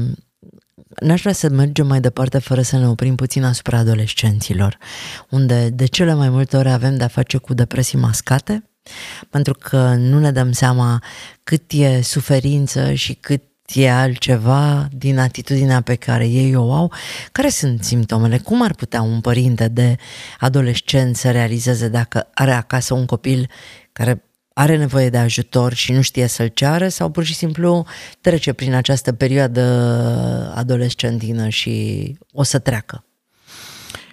n-aș 1.01 1.21
vrea 1.21 1.33
să 1.33 1.49
mergem 1.49 1.87
mai 1.87 2.01
departe 2.01 2.39
fără 2.39 2.63
să 2.63 2.77
ne 2.77 2.89
oprim 2.89 3.15
puțin 3.15 3.45
asupra 3.45 3.79
adolescenților, 3.79 4.79
unde 5.31 5.69
de 5.69 5.87
cele 5.87 6.15
mai 6.15 6.29
multe 6.29 6.57
ori 6.57 6.71
avem 6.71 6.97
de-a 6.97 7.09
face 7.09 7.37
cu 7.37 7.55
depresii 7.55 7.99
mascate, 7.99 8.71
pentru 9.31 9.55
că 9.55 9.95
nu 9.95 10.19
ne 10.19 10.33
dăm 10.33 10.53
seama 10.53 11.03
cât 11.45 11.73
e 11.73 12.01
suferință 12.03 12.93
și 12.93 13.15
cât 13.15 13.43
e 13.75 13.91
altceva 13.91 14.89
din 14.93 15.19
atitudinea 15.19 15.81
pe 15.81 15.95
care 15.95 16.27
ei 16.27 16.57
o 16.57 16.73
au. 16.73 16.93
Care 17.33 17.49
sunt 17.49 17.85
simptomele? 17.85 18.39
Cum 18.39 18.63
ar 18.63 18.75
putea 18.75 19.03
un 19.03 19.21
părinte 19.21 19.69
de 19.69 19.97
adolescent 20.41 21.17
să 21.17 21.31
realizeze 21.31 21.89
dacă 21.89 22.29
are 22.35 22.53
acasă 22.53 22.95
un 22.95 23.07
copil 23.07 23.51
care 23.93 24.23
are 24.53 24.77
nevoie 24.77 25.11
de 25.11 25.17
ajutor 25.17 25.73
și 25.73 25.93
nu 25.93 26.01
știe 26.01 26.27
să-l 26.27 26.49
ceară 26.49 26.89
sau 26.89 27.11
pur 27.11 27.25
și 27.25 27.35
simplu 27.35 27.87
trece 28.21 28.53
prin 28.53 28.75
această 28.75 29.13
perioadă 29.13 29.63
adolescentină 30.55 31.49
și 31.49 32.17
o 32.33 32.43
să 32.43 32.59
treacă? 32.59 33.05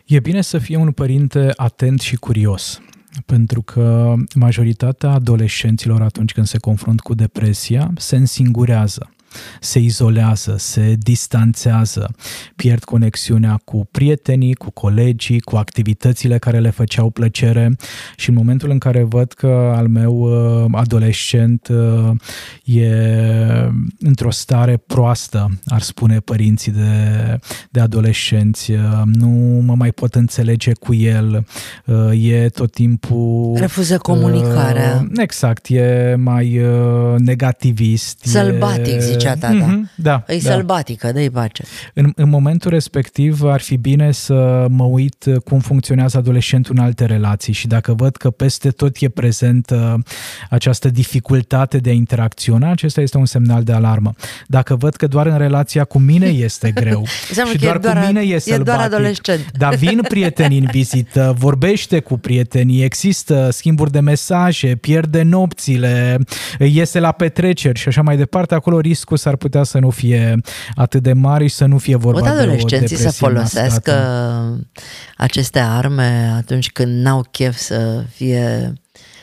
E 0.05 0.19
bine 0.19 0.41
să 0.41 0.57
fie 0.57 0.77
un 0.77 0.91
părinte 0.91 1.51
atent 1.55 1.99
și 1.99 2.15
curios, 2.15 2.81
pentru 3.25 3.61
că 3.61 4.13
majoritatea 4.35 5.09
adolescenților 5.09 6.01
atunci 6.01 6.31
când 6.31 6.45
se 6.45 6.57
confrunt 6.57 7.01
cu 7.01 7.13
depresia 7.13 7.91
se 7.97 8.15
însingurează 8.15 9.14
se 9.59 9.79
izolează, 9.79 10.55
se 10.57 10.95
distanțează, 10.97 12.15
pierd 12.55 12.83
conexiunea 12.83 13.61
cu 13.65 13.87
prietenii, 13.91 14.53
cu 14.53 14.71
colegii, 14.71 15.39
cu 15.39 15.55
activitățile 15.55 16.37
care 16.37 16.59
le 16.59 16.69
făceau 16.69 17.09
plăcere 17.09 17.75
și 18.15 18.29
în 18.29 18.35
momentul 18.35 18.69
în 18.69 18.77
care 18.77 19.03
văd 19.03 19.31
că 19.31 19.73
al 19.75 19.87
meu 19.87 20.15
uh, 20.15 20.69
adolescent 20.71 21.67
uh, 21.67 22.11
e 22.63 22.91
într-o 23.99 24.31
stare 24.31 24.77
proastă, 24.77 25.59
ar 25.65 25.81
spune 25.81 26.19
părinții 26.19 26.71
de, 26.71 27.37
de 27.69 27.79
adolescenți, 27.79 28.71
uh, 28.71 28.79
nu 29.05 29.61
mă 29.65 29.75
mai 29.75 29.91
pot 29.91 30.15
înțelege 30.15 30.71
cu 30.73 30.93
el, 30.93 31.45
e 32.11 32.49
tot 32.49 32.71
timpul... 32.71 33.53
Refuză 33.55 33.97
comunicarea. 33.97 35.07
Exact, 35.17 35.65
e 35.69 36.15
mai 36.17 36.61
negativist. 37.17 38.23
Sălbatic, 38.23 38.95
e, 38.95 38.99
zice 38.99 39.24
zicea 39.33 39.47
tata. 39.47 39.65
Mm-hmm, 39.65 39.95
da, 39.95 40.23
e 40.27 40.37
da. 40.37 40.49
sălbatică, 40.49 41.11
dă-i 41.11 41.29
pace. 41.29 41.63
În, 41.93 42.11
în 42.15 42.29
momentul 42.29 42.71
respectiv 42.71 43.43
ar 43.43 43.61
fi 43.61 43.77
bine 43.77 44.11
să 44.11 44.65
mă 44.69 44.83
uit 44.83 45.25
cum 45.43 45.59
funcționează 45.59 46.17
adolescentul 46.17 46.75
în 46.77 46.83
alte 46.83 47.05
relații 47.05 47.53
și 47.53 47.67
dacă 47.67 47.93
văd 47.93 48.15
că 48.15 48.29
peste 48.29 48.69
tot 48.69 48.95
e 48.99 49.09
prezentă 49.09 50.03
această 50.49 50.89
dificultate 50.89 51.77
de 51.77 51.89
a 51.89 51.93
interacționa, 51.93 52.71
acesta 52.71 53.01
este 53.01 53.17
un 53.17 53.25
semnal 53.25 53.63
de 53.63 53.71
alarmă. 53.71 54.13
Dacă 54.47 54.75
văd 54.75 54.95
că 54.95 55.07
doar 55.07 55.25
în 55.25 55.37
relația 55.37 55.83
cu 55.83 55.99
mine 55.99 56.25
este 56.25 56.71
greu 56.71 57.05
și 57.51 57.57
doar, 57.57 57.77
doar 57.77 57.99
cu 57.99 58.05
mine 58.05 58.21
e 58.21 58.39
sălbatic, 58.39 58.51
e 58.51 58.63
doar 58.63 58.79
adolescent. 58.79 59.51
dar 59.57 59.75
vin 59.75 60.01
prietenii 60.13 60.59
în 60.59 60.67
vizită, 60.71 61.35
vorbește 61.37 61.99
cu 61.99 62.17
prietenii, 62.17 62.83
există 62.83 63.49
schimburi 63.51 63.91
de 63.91 63.99
mesaje, 63.99 64.75
pierde 64.75 65.21
nopțile, 65.21 66.19
iese 66.59 66.99
la 66.99 67.11
petreceri 67.11 67.79
și 67.79 67.87
așa 67.87 68.01
mai 68.01 68.17
departe, 68.17 68.55
acolo 68.55 68.79
riscul 68.79 69.14
riscul 69.15 69.31
s-ar 69.31 69.35
putea 69.35 69.63
să 69.63 69.79
nu 69.79 69.89
fie 69.89 70.41
atât 70.75 71.03
de 71.03 71.13
mare 71.13 71.47
și 71.47 71.55
să 71.55 71.65
nu 71.65 71.77
fie 71.77 71.95
vorba 71.95 72.19
Pot 72.19 72.27
de 72.27 72.35
o 72.35 72.41
adolescenții 72.41 72.95
să 72.95 73.03
depresie 73.03 73.27
folosească 73.27 73.91
mascată. 73.91 74.67
aceste 75.17 75.59
arme 75.59 76.33
atunci 76.35 76.71
când 76.71 77.01
n-au 77.01 77.23
chef 77.31 77.55
să 77.55 78.03
fie 78.09 78.73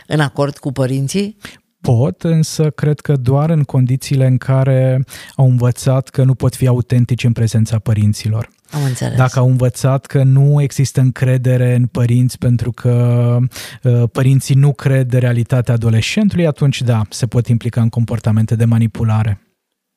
în 0.07 0.21
acord 0.21 0.59
cu 0.59 0.73
părinții? 0.73 1.37
Pot, 1.81 2.23
însă 2.23 2.71
cred 2.71 3.01
că 3.01 3.17
doar 3.17 3.51
în 3.51 3.63
condițiile 3.63 4.27
în 4.27 4.39
care 4.39 5.05
au 5.37 5.49
învățat 5.49 6.09
că 6.09 6.25
nu 6.25 6.35
pot 6.35 6.55
fi 6.55 6.67
autentici 6.67 7.25
în 7.25 7.33
prezența 7.33 7.79
părinților. 7.79 8.49
Am 8.71 8.85
înțeles. 8.85 9.17
Dacă 9.17 9.39
au 9.39 9.49
învățat 9.49 10.07
că 10.07 10.23
nu 10.23 10.63
există 10.63 11.01
încredere 11.01 11.75
în 11.75 11.87
părinți 11.87 12.39
pentru 12.39 12.73
că 12.73 13.39
uh, 13.83 14.03
părinții 14.13 14.55
nu 14.55 14.73
cred 14.73 15.09
de 15.09 15.19
realitatea 15.19 15.75
adolescentului, 15.75 16.47
atunci 16.47 16.83
da, 16.83 17.03
se 17.11 17.27
pot 17.27 17.47
implica 17.47 17.81
în 17.81 17.89
comportamente 17.89 18.55
de 18.55 18.65
manipulare. 18.65 19.52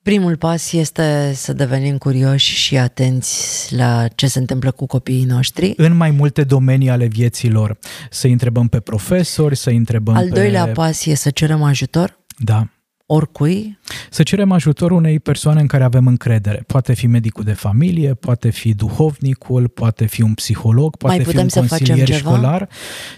Primul 0.06 0.36
pas 0.36 0.72
este 0.72 1.32
să 1.34 1.52
devenim 1.52 1.98
curioși 1.98 2.54
și 2.56 2.76
atenți 2.76 3.74
la 3.76 4.08
ce 4.14 4.26
se 4.26 4.38
întâmplă 4.38 4.70
cu 4.70 4.86
copiii 4.86 5.24
noștri. 5.24 5.74
În 5.76 5.96
mai 5.96 6.10
multe 6.10 6.44
domenii 6.44 6.90
ale 6.90 7.06
vieții 7.06 7.50
lor. 7.50 7.78
Să 8.10 8.26
întrebăm 8.26 8.68
pe 8.68 8.80
profesori, 8.80 9.56
să 9.56 9.70
întrebăm 9.70 10.14
Al 10.14 10.28
pe... 10.28 10.34
doilea 10.34 10.66
pas 10.66 11.06
e 11.06 11.14
să 11.14 11.30
cerem 11.30 11.62
ajutor 11.62 12.18
Da. 12.38 12.68
oricui. 13.06 13.78
Să 14.10 14.22
cerem 14.22 14.52
ajutor 14.52 14.90
unei 14.90 15.20
persoane 15.20 15.60
în 15.60 15.66
care 15.66 15.84
avem 15.84 16.06
încredere. 16.06 16.64
Poate 16.66 16.94
fi 16.94 17.06
medicul 17.06 17.44
de 17.44 17.52
familie, 17.52 18.14
poate 18.14 18.50
fi 18.50 18.74
duhovnicul, 18.74 19.68
poate 19.68 20.06
fi 20.06 20.22
un 20.22 20.34
psiholog, 20.34 20.96
poate 20.96 21.16
Mai 21.16 21.24
fi 21.24 21.30
putem 21.30 21.44
un 21.44 21.48
să 21.48 21.60
facem 21.60 21.86
consilier 21.86 22.06
ceva? 22.18 22.30
școlar. 22.30 22.68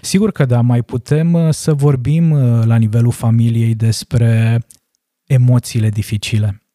Sigur 0.01 0.31
că 0.31 0.45
da, 0.45 0.61
mai 0.61 0.81
putem 0.81 1.33
uh, 1.33 1.53
să 1.53 1.73
vorbim 1.73 2.31
uh, 2.31 2.65
la 2.65 2.75
nivelul 2.75 3.11
familiei 3.11 3.75
despre 3.75 4.59
emoțiile 5.25 5.89
dificile 5.89 6.61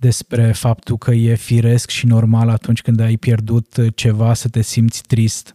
despre 0.00 0.52
faptul 0.52 0.98
că 0.98 1.10
e 1.10 1.34
firesc 1.34 1.90
și 1.90 2.06
normal 2.06 2.48
atunci 2.48 2.82
când 2.82 3.00
ai 3.00 3.16
pierdut 3.16 3.74
ceva 3.94 4.34
să 4.34 4.48
te 4.48 4.62
simți 4.62 5.02
trist, 5.02 5.54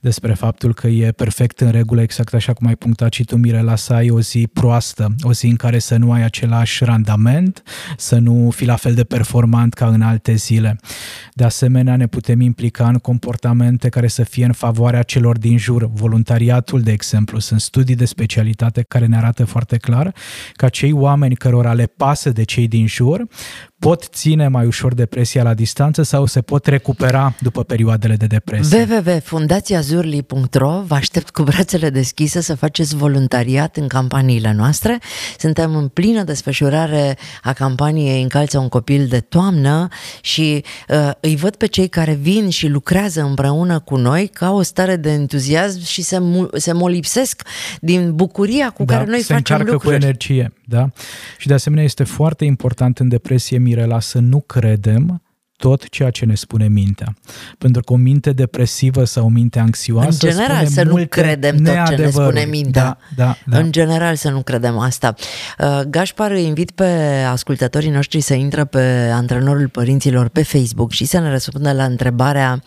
despre 0.00 0.34
faptul 0.34 0.74
că 0.74 0.86
e 0.86 1.12
perfect 1.12 1.60
în 1.60 1.70
regulă, 1.70 2.00
exact 2.00 2.34
așa 2.34 2.52
cum 2.52 2.66
ai 2.66 2.76
punctat 2.76 3.12
și 3.12 3.24
tu, 3.24 3.36
Mirela, 3.36 3.76
să 3.76 3.92
ai 3.92 4.10
o 4.10 4.20
zi 4.20 4.48
proastă, 4.52 5.14
o 5.22 5.32
zi 5.32 5.46
în 5.46 5.56
care 5.56 5.78
să 5.78 5.96
nu 5.96 6.12
ai 6.12 6.22
același 6.22 6.84
randament, 6.84 7.62
să 7.96 8.18
nu 8.18 8.50
fii 8.50 8.66
la 8.66 8.76
fel 8.76 8.94
de 8.94 9.04
performant 9.04 9.74
ca 9.74 9.86
în 9.86 10.02
alte 10.02 10.34
zile. 10.34 10.78
De 11.32 11.44
asemenea, 11.44 11.96
ne 11.96 12.06
putem 12.06 12.40
implica 12.40 12.88
în 12.88 12.98
comportamente 12.98 13.88
care 13.88 14.06
să 14.06 14.22
fie 14.22 14.44
în 14.44 14.52
favoarea 14.52 15.02
celor 15.02 15.38
din 15.38 15.58
jur. 15.58 15.90
Voluntariatul, 15.92 16.80
de 16.80 16.92
exemplu, 16.92 17.38
sunt 17.38 17.60
studii 17.60 17.94
de 17.94 18.04
specialitate 18.04 18.82
care 18.82 19.06
ne 19.06 19.16
arată 19.16 19.44
foarte 19.44 19.76
clar 19.76 20.14
că 20.52 20.68
cei 20.68 20.92
oameni 20.92 21.34
cărora 21.34 21.72
le 21.72 21.86
pasă 21.86 22.30
de 22.30 22.42
cei 22.42 22.68
din 22.68 22.86
jur 22.86 23.26
pot 23.84 24.08
ține 24.12 24.48
mai 24.48 24.66
ușor 24.66 24.94
depresia 24.94 25.42
la 25.42 25.54
distanță 25.54 26.02
sau 26.02 26.26
se 26.26 26.40
pot 26.40 26.66
recupera 26.66 27.34
după 27.40 27.64
perioadele 27.64 28.16
de 28.16 28.26
depresie. 28.26 28.86
www.fundațiazurli.ro 28.90 30.82
Vă 30.86 30.94
aștept 30.94 31.30
cu 31.30 31.42
brațele 31.42 31.90
deschise 31.90 32.40
să 32.40 32.54
faceți 32.54 32.96
voluntariat 32.96 33.76
în 33.76 33.86
campaniile 33.86 34.52
noastre. 34.52 34.98
Suntem 35.38 35.76
în 35.76 35.88
plină 35.88 36.22
desfășurare 36.22 37.18
a 37.42 37.52
campaniei 37.52 38.22
Încalță 38.22 38.58
un 38.58 38.68
copil 38.68 39.06
de 39.06 39.20
toamnă 39.20 39.88
și 40.20 40.64
uh, 40.88 41.10
îi 41.20 41.36
văd 41.36 41.56
pe 41.56 41.66
cei 41.66 41.88
care 41.88 42.14
vin 42.14 42.48
și 42.48 42.68
lucrează 42.68 43.22
împreună 43.22 43.78
cu 43.78 43.96
noi 43.96 44.26
ca 44.26 44.52
o 44.52 44.62
stare 44.62 44.96
de 44.96 45.10
entuziasm 45.10 45.84
și 45.84 46.02
se, 46.02 46.18
mu- 46.18 46.48
se 46.52 46.72
molipsesc 46.72 47.42
din 47.80 48.14
bucuria 48.14 48.70
cu 48.70 48.84
care 48.84 49.04
noi 49.04 49.20
se 49.20 49.34
facem 49.34 49.36
încarcă 49.36 49.72
lucruri. 49.72 49.98
cu 49.98 50.02
energie, 50.04 50.52
da? 50.66 50.90
Și 51.38 51.46
de 51.46 51.54
asemenea 51.54 51.84
este 51.84 52.04
foarte 52.04 52.44
important 52.44 52.98
în 52.98 53.08
depresie, 53.08 53.58
Mirela, 53.58 54.00
să 54.00 54.18
nu 54.18 54.40
credem 54.40 55.22
tot 55.56 55.88
ceea 55.88 56.10
ce 56.10 56.24
ne 56.24 56.34
spune 56.34 56.68
mintea. 56.68 57.16
Pentru 57.58 57.82
că 57.82 57.92
o 57.92 57.96
minte 57.96 58.32
depresivă 58.32 59.04
sau 59.04 59.24
o 59.24 59.28
minte 59.28 59.58
anxioasă 59.58 60.26
În 60.26 60.30
general, 60.30 60.56
spune 60.56 60.68
să 60.68 60.82
nu 60.82 60.90
multe 60.90 61.20
credem 61.20 61.56
tot 61.56 61.64
ce 61.64 61.70
ne 61.70 61.76
neadevăruri. 61.76 62.36
spune 62.36 62.50
mintea. 62.50 62.98
Da, 63.16 63.24
da, 63.24 63.36
da. 63.46 63.58
În 63.58 63.72
general 63.72 64.14
să 64.14 64.30
nu 64.30 64.42
credem 64.42 64.78
asta. 64.78 65.14
Uh, 65.58 65.80
Gașpar 65.88 66.30
îi 66.30 66.44
invit 66.44 66.70
pe 66.70 66.84
ascultătorii 67.30 67.90
noștri 67.90 68.20
să 68.20 68.34
intră 68.34 68.64
pe 68.64 69.10
antrenorul 69.12 69.68
părinților 69.68 70.28
pe 70.28 70.42
Facebook 70.42 70.90
și 70.92 71.04
să 71.04 71.18
ne 71.18 71.30
răspundă 71.30 71.72
la 71.72 71.84
întrebarea 71.84 72.62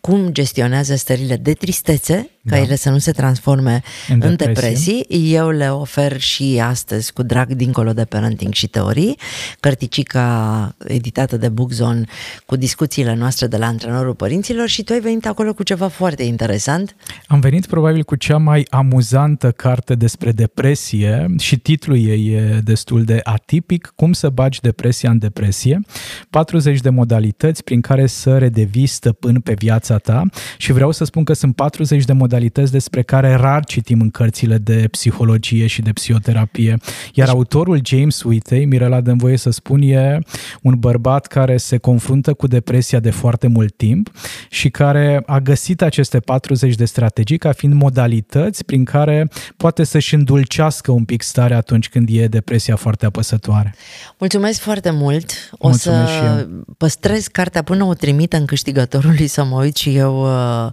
cum 0.00 0.28
gestionează 0.32 0.96
stările 0.96 1.36
de 1.36 1.52
tristețe, 1.52 2.30
ca 2.48 2.56
Da. 2.56 2.62
ele 2.62 2.76
să 2.76 2.90
nu 2.90 2.98
se 2.98 3.10
transforme 3.12 3.82
În 4.08 4.20
în, 4.22 4.36
depresie. 4.36 4.52
depresii. 4.52 5.32
Eu 5.34 5.48
le 5.50 5.68
ofer 5.70 6.20
și 6.20 6.60
astăzi 6.64 7.12
cu 7.12 7.22
drag 7.22 7.52
dincolo 7.52 7.92
de 7.92 8.04
parenting 8.04 8.52
și 8.52 8.66
teorii, 8.66 9.16
cărticica 9.60 10.74
editată 10.86 11.36
de 11.36 11.48
Bookzone 11.48 12.04
cu 12.46 12.56
discuțiile 12.56 13.14
noastre 13.14 13.46
de 13.46 13.56
la 13.56 13.66
antrenorul 13.66 14.14
părinților 14.14 14.68
și 14.68 14.82
tu 14.82 14.92
ai 14.92 15.00
venit 15.00 15.26
acolo 15.26 15.52
cu 15.54 15.62
ceva 15.62 15.88
foarte 15.88 16.22
interesant. 16.22 16.96
Am 17.26 17.40
venit 17.40 17.66
probabil 17.66 18.02
cu 18.04 18.16
cea 18.16 18.36
mai 18.36 18.66
amuzantă 18.70 19.50
carte 19.50 19.94
despre 19.94 20.32
depresie 20.32 21.26
și 21.38 21.56
titlul 21.58 21.96
ei 21.96 22.28
e 22.34 22.60
destul 22.64 23.04
de 23.04 23.20
atipic, 23.22 23.92
Cum 23.96 24.12
să 24.12 24.28
bagi 24.28 24.60
depresia 24.60 25.10
în 25.10 25.18
depresie, 25.18 25.80
40 26.30 26.80
de 26.80 26.90
modalități 26.90 27.64
prin 27.64 27.80
care 27.80 28.06
să 28.06 28.38
redevii 28.38 28.86
stăpân 28.86 29.40
pe 29.40 29.54
viața 29.54 29.98
ta 29.98 30.22
și 30.56 30.72
vreau 30.72 30.90
să 30.90 31.04
spun 31.04 31.24
că 31.24 31.32
sunt 31.32 31.54
40 31.54 32.04
de 32.04 32.12
modalități 32.12 32.36
despre 32.46 33.02
care 33.02 33.34
rar 33.34 33.64
citim 33.64 34.00
în 34.00 34.10
cărțile 34.10 34.58
de 34.58 34.88
psihologie 34.90 35.66
și 35.66 35.82
de 35.82 35.92
psihoterapie. 35.92 36.76
Iar 37.14 37.28
autorul 37.28 37.80
James 37.84 38.22
Whitey, 38.22 38.64
Mirela 38.64 39.00
dă 39.00 39.12
voie 39.16 39.36
să 39.36 39.50
spun, 39.50 39.82
e 39.82 40.18
un 40.62 40.74
bărbat 40.78 41.26
care 41.26 41.56
se 41.56 41.76
confruntă 41.76 42.32
cu 42.32 42.46
depresia 42.46 43.00
de 43.00 43.10
foarte 43.10 43.46
mult 43.46 43.76
timp 43.76 44.10
și 44.48 44.70
care 44.70 45.22
a 45.26 45.38
găsit 45.38 45.82
aceste 45.82 46.20
40 46.20 46.74
de 46.74 46.84
strategii 46.84 47.38
ca 47.38 47.52
fiind 47.52 47.74
modalități 47.74 48.64
prin 48.64 48.84
care 48.84 49.28
poate 49.56 49.84
să-și 49.84 50.14
îndulcească 50.14 50.92
un 50.92 51.04
pic 51.04 51.22
starea 51.22 51.56
atunci 51.56 51.88
când 51.88 52.08
e 52.12 52.26
depresia 52.26 52.76
foarte 52.76 53.06
apăsătoare. 53.06 53.74
Mulțumesc 54.18 54.60
foarte 54.60 54.90
mult. 54.90 55.50
O 55.58 55.68
Mulțumesc 55.68 56.10
și 56.10 56.18
să 56.18 56.46
eu. 56.48 56.64
păstrez 56.76 57.26
cartea 57.26 57.62
până 57.62 57.84
o 57.84 57.94
trimit 57.94 58.32
în 58.32 58.44
câștigătorului 58.44 59.26
să 59.26 59.44
mă 59.44 59.60
uit 59.62 59.76
și 59.76 59.96
eu 59.96 60.22
uh, 60.22 60.70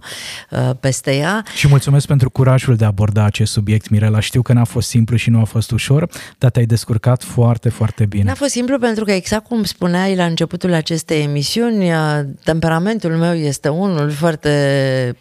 uh, 0.50 0.70
peste 0.80 1.16
ea. 1.16 1.44
Și 1.56 1.68
mulțumesc 1.68 2.06
pentru 2.06 2.30
curajul 2.30 2.76
de 2.76 2.84
a 2.84 2.86
aborda 2.86 3.24
acest 3.24 3.52
subiect, 3.52 3.88
Mirela. 3.88 4.20
Știu 4.20 4.42
că 4.42 4.52
n-a 4.52 4.64
fost 4.64 4.88
simplu 4.88 5.16
și 5.16 5.30
nu 5.30 5.40
a 5.40 5.44
fost 5.44 5.70
ușor, 5.70 6.08
dar 6.38 6.50
te-ai 6.50 6.66
descurcat 6.66 7.22
foarte, 7.22 7.68
foarte 7.68 8.06
bine. 8.06 8.24
N-a 8.24 8.34
fost 8.34 8.50
simplu 8.50 8.78
pentru 8.78 9.04
că 9.04 9.12
exact 9.12 9.46
cum 9.46 9.64
spuneai 9.64 10.16
la 10.16 10.24
începutul 10.24 10.72
acestei 10.72 11.22
emisiuni, 11.22 11.90
uh, 11.90 12.20
temperamentul 12.44 13.10
meu 13.10 13.34
este 13.34 13.68
unul 13.68 14.10
foarte 14.10 14.50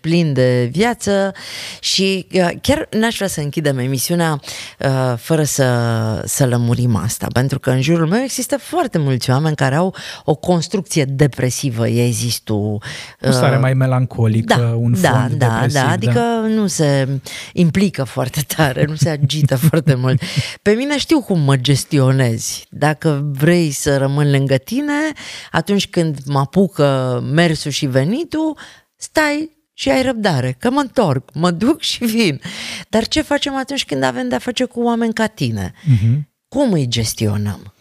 plin 0.01 0.33
de 0.33 0.69
viață 0.71 1.31
și 1.79 2.27
uh, 2.33 2.49
chiar 2.61 2.87
n-aș 2.91 3.15
vrea 3.15 3.27
să 3.27 3.41
închidem 3.41 3.77
emisiunea 3.77 4.39
uh, 4.79 5.13
fără 5.17 5.43
să, 5.43 5.65
să 6.25 6.45
lămurim 6.45 6.95
asta, 6.95 7.27
pentru 7.33 7.59
că 7.59 7.69
în 7.69 7.81
jurul 7.81 8.07
meu 8.07 8.21
există 8.21 8.57
foarte 8.57 8.97
mulți 8.97 9.29
oameni 9.29 9.55
care 9.55 9.75
au 9.75 9.95
o 10.25 10.35
construcție 10.35 11.05
depresivă, 11.05 11.87
ei 11.87 12.11
zis 12.11 12.39
tu. 12.39 12.77
O 13.21 13.31
stare 13.31 13.55
uh, 13.55 13.61
mai 13.61 13.73
melancolică, 13.73 14.55
da, 14.59 14.75
un 14.77 14.95
da, 15.01 15.09
fond 15.09 15.33
da, 15.33 15.47
depresiv. 15.47 15.81
da, 15.81 15.89
adică 15.89 16.14
nu 16.47 16.67
se 16.67 17.07
implică 17.53 18.03
foarte 18.03 18.41
tare, 18.55 18.85
nu 18.85 18.95
se 18.95 19.09
agită 19.09 19.55
foarte 19.69 19.95
mult. 19.95 20.21
Pe 20.61 20.71
mine 20.71 20.97
știu 20.97 21.21
cum 21.21 21.39
mă 21.39 21.55
gestionezi. 21.57 22.65
Dacă 22.69 23.29
vrei 23.31 23.71
să 23.71 23.97
rămân 23.97 24.31
lângă 24.31 24.57
tine, 24.57 25.11
atunci 25.51 25.87
când 25.87 26.17
mă 26.25 26.39
apucă 26.39 27.19
mersul 27.31 27.71
și 27.71 27.85
venitul, 27.85 28.57
stai 28.95 29.49
și 29.73 29.89
ai 29.89 30.01
răbdare, 30.01 30.55
că 30.59 30.69
mă 30.69 30.79
întorc, 30.79 31.29
mă 31.33 31.51
duc 31.51 31.81
și 31.81 32.05
vin. 32.05 32.41
Dar 32.89 33.07
ce 33.07 33.21
facem 33.21 33.55
atunci 33.55 33.85
când 33.85 34.03
avem 34.03 34.29
de-a 34.29 34.39
face 34.39 34.63
cu 34.63 34.81
oameni 34.81 35.13
ca 35.13 35.27
tine? 35.27 35.73
Mhm. 35.83 36.29
Cum 36.47 36.71
îi 36.71 36.87
gestionăm? 36.87 37.73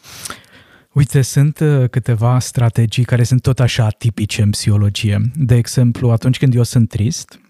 Uite, 0.92 1.22
sunt 1.22 1.58
uh, 1.58 1.88
câteva 1.90 2.38
strategii 2.38 3.04
care 3.04 3.22
sunt 3.24 3.42
tot 3.42 3.60
așa 3.60 3.84
atipice 3.84 4.42
în 4.42 4.50
psihologie. 4.50 5.20
De 5.34 5.54
exemplu, 5.54 6.10
atunci 6.10 6.38
când 6.38 6.54
eu 6.54 6.62
sunt 6.62 6.88
trist, 6.88 7.40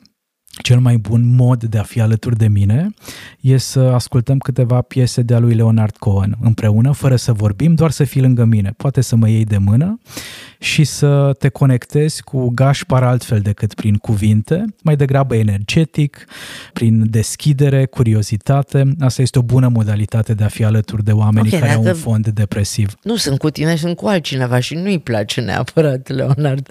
cel 0.62 0.78
mai 0.78 0.96
bun 0.96 1.34
mod 1.34 1.64
de 1.64 1.78
a 1.78 1.82
fi 1.82 2.00
alături 2.00 2.36
de 2.36 2.48
mine 2.48 2.94
e 3.40 3.56
să 3.56 3.80
ascultăm 3.80 4.38
câteva 4.38 4.80
piese 4.80 5.22
de-a 5.22 5.38
lui 5.38 5.54
Leonard 5.54 5.96
Cohen 5.96 6.36
împreună, 6.40 6.92
fără 6.92 7.16
să 7.16 7.32
vorbim, 7.32 7.74
doar 7.74 7.90
să 7.90 8.04
fii 8.04 8.20
lângă 8.20 8.44
mine. 8.44 8.74
Poate 8.76 9.00
să 9.00 9.16
mă 9.16 9.28
iei 9.28 9.44
de 9.44 9.58
mână 9.58 10.00
și 10.58 10.84
să 10.84 11.32
te 11.38 11.48
conectezi 11.48 12.22
cu 12.22 12.48
Gașpar 12.48 13.02
altfel 13.02 13.40
decât 13.40 13.74
prin 13.74 13.94
cuvinte, 13.96 14.64
mai 14.82 14.96
degrabă 14.96 15.34
energetic, 15.36 16.24
prin 16.72 17.10
deschidere, 17.10 17.86
curiozitate. 17.86 18.94
Asta 19.00 19.22
este 19.22 19.38
o 19.38 19.42
bună 19.42 19.68
modalitate 19.68 20.34
de 20.34 20.44
a 20.44 20.48
fi 20.48 20.64
alături 20.64 21.04
de 21.04 21.12
oameni 21.12 21.48
Ok, 21.52 21.58
care 21.60 21.72
au 21.72 21.78
un 21.78 21.84
dacă- 21.84 21.96
fond 21.96 22.26
depresiv. 22.28 22.94
Nu 23.02 23.16
sunt 23.16 23.38
cu 23.38 23.50
tine, 23.50 23.76
sunt 23.76 23.96
cu 23.96 24.06
altcineva 24.06 24.58
și 24.60 24.74
nu-i 24.74 24.98
place 24.98 25.40
neapărat, 25.40 26.08
Leonard. 26.08 26.68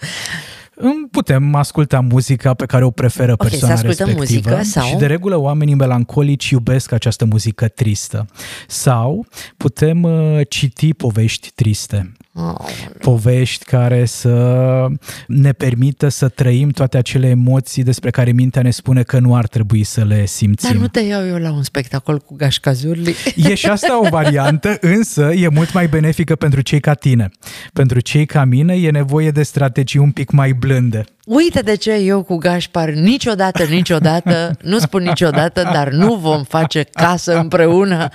Putem 1.11 1.55
asculta 1.55 1.99
muzica 1.99 2.53
pe 2.53 2.65
care 2.65 2.83
o 2.83 2.91
preferă 2.91 3.31
Ok, 3.31 3.37
persoana 3.37 3.75
să 3.75 3.87
ascultăm 3.87 4.07
respectivă 4.07 4.49
muzică 4.49 4.69
sau- 4.69 4.85
și 4.87 4.95
de 4.95 5.05
regulă 5.05 5.35
oamenii 5.35 5.75
melancolici 5.75 6.49
iubesc 6.49 6.91
această 6.91 7.25
muzică 7.25 7.67
tristă. 7.67 8.25
Sau 8.67 9.25
putem 9.57 10.03
uh, 10.03 10.39
citi 10.49 10.93
povești 10.93 11.51
triste 11.55 12.11
Oh, 12.35 12.55
povești 12.99 13.65
care 13.65 14.05
să 14.05 14.87
ne 15.27 15.51
permită 15.51 16.07
să 16.07 16.27
trăim 16.27 16.69
toate 16.69 16.97
acele 16.97 17.27
emoții 17.27 17.83
despre 17.83 18.09
care 18.09 18.31
mintea 18.31 18.61
ne 18.61 18.71
spune 18.71 19.03
că 19.03 19.19
nu 19.19 19.35
ar 19.35 19.47
trebui 19.47 19.83
să 19.83 20.03
le 20.03 20.15
dar 20.17 20.25
simțim. 20.25 20.77
nu 20.77 20.87
te 20.87 20.99
iau 20.99 21.27
eu 21.27 21.37
la 21.37 21.51
un 21.51 21.63
spectacol 21.63 22.19
cu 22.19 22.35
Gașca 22.35 22.71
Zurli? 22.71 23.15
E 23.49 23.53
și 23.55 23.65
asta 23.65 23.99
o 23.99 24.09
variantă, 24.09 24.77
însă 24.81 25.33
e 25.33 25.47
mult 25.47 25.73
mai 25.73 25.87
benefică 25.87 26.35
pentru 26.35 26.61
cei 26.61 26.79
ca 26.79 26.93
tine. 26.93 27.29
Pentru 27.73 27.99
cei 27.99 28.25
ca 28.25 28.43
mine 28.43 28.73
e 28.73 28.91
nevoie 28.91 29.31
de 29.31 29.43
strategii 29.43 29.99
un 29.99 30.11
pic 30.11 30.31
mai 30.31 30.53
blânde. 30.65 31.03
Uite 31.25 31.59
de 31.59 31.75
ce 31.75 31.93
eu 31.93 32.23
cu 32.23 32.35
Gașpar 32.35 32.89
niciodată, 32.89 33.63
niciodată, 33.63 34.57
nu 34.61 34.79
spun 34.79 35.03
niciodată, 35.03 35.69
dar 35.73 35.89
nu 35.89 36.15
vom 36.15 36.43
face 36.43 36.83
casă 36.83 37.37
împreună 37.37 38.07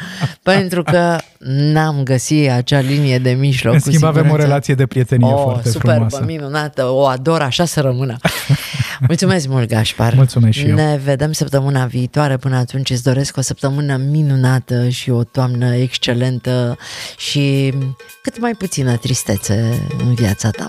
pentru 0.42 0.82
că 0.82 1.16
n-am 1.38 2.02
găsit 2.02 2.50
acea 2.50 2.80
linie 2.80 3.18
de 3.18 3.30
mijloc. 3.30 3.74
În 3.74 3.80
cu 3.80 3.88
schimb 3.88 4.04
avem 4.04 4.20
o 4.20 4.24
siguranță. 4.24 4.46
relație 4.46 4.74
de 4.74 4.86
prietenie 4.86 5.32
oh, 5.32 5.40
foarte 5.42 5.68
superbă, 5.68 5.92
frumoasă. 5.92 6.24
minunată, 6.26 6.84
o 6.84 7.06
ador, 7.06 7.40
așa 7.40 7.64
să 7.64 7.80
rămână. 7.80 8.16
Mulțumesc 9.08 9.48
mult, 9.48 9.68
Gașpar. 9.68 10.14
Mulțumesc 10.14 10.58
și 10.58 10.66
eu. 10.66 10.74
Ne 10.74 11.00
vedem 11.04 11.32
săptămâna 11.32 11.84
viitoare. 11.84 12.36
Până 12.36 12.56
atunci 12.56 12.90
îți 12.90 13.02
doresc 13.02 13.36
o 13.36 13.40
săptămână 13.40 13.96
minunată 14.10 14.88
și 14.88 15.10
o 15.10 15.24
toamnă 15.24 15.74
excelentă 15.74 16.76
și 17.16 17.74
cât 18.22 18.40
mai 18.40 18.52
puțină 18.52 18.96
tristețe 18.96 19.54
în 20.04 20.14
viața 20.14 20.50
ta. 20.50 20.68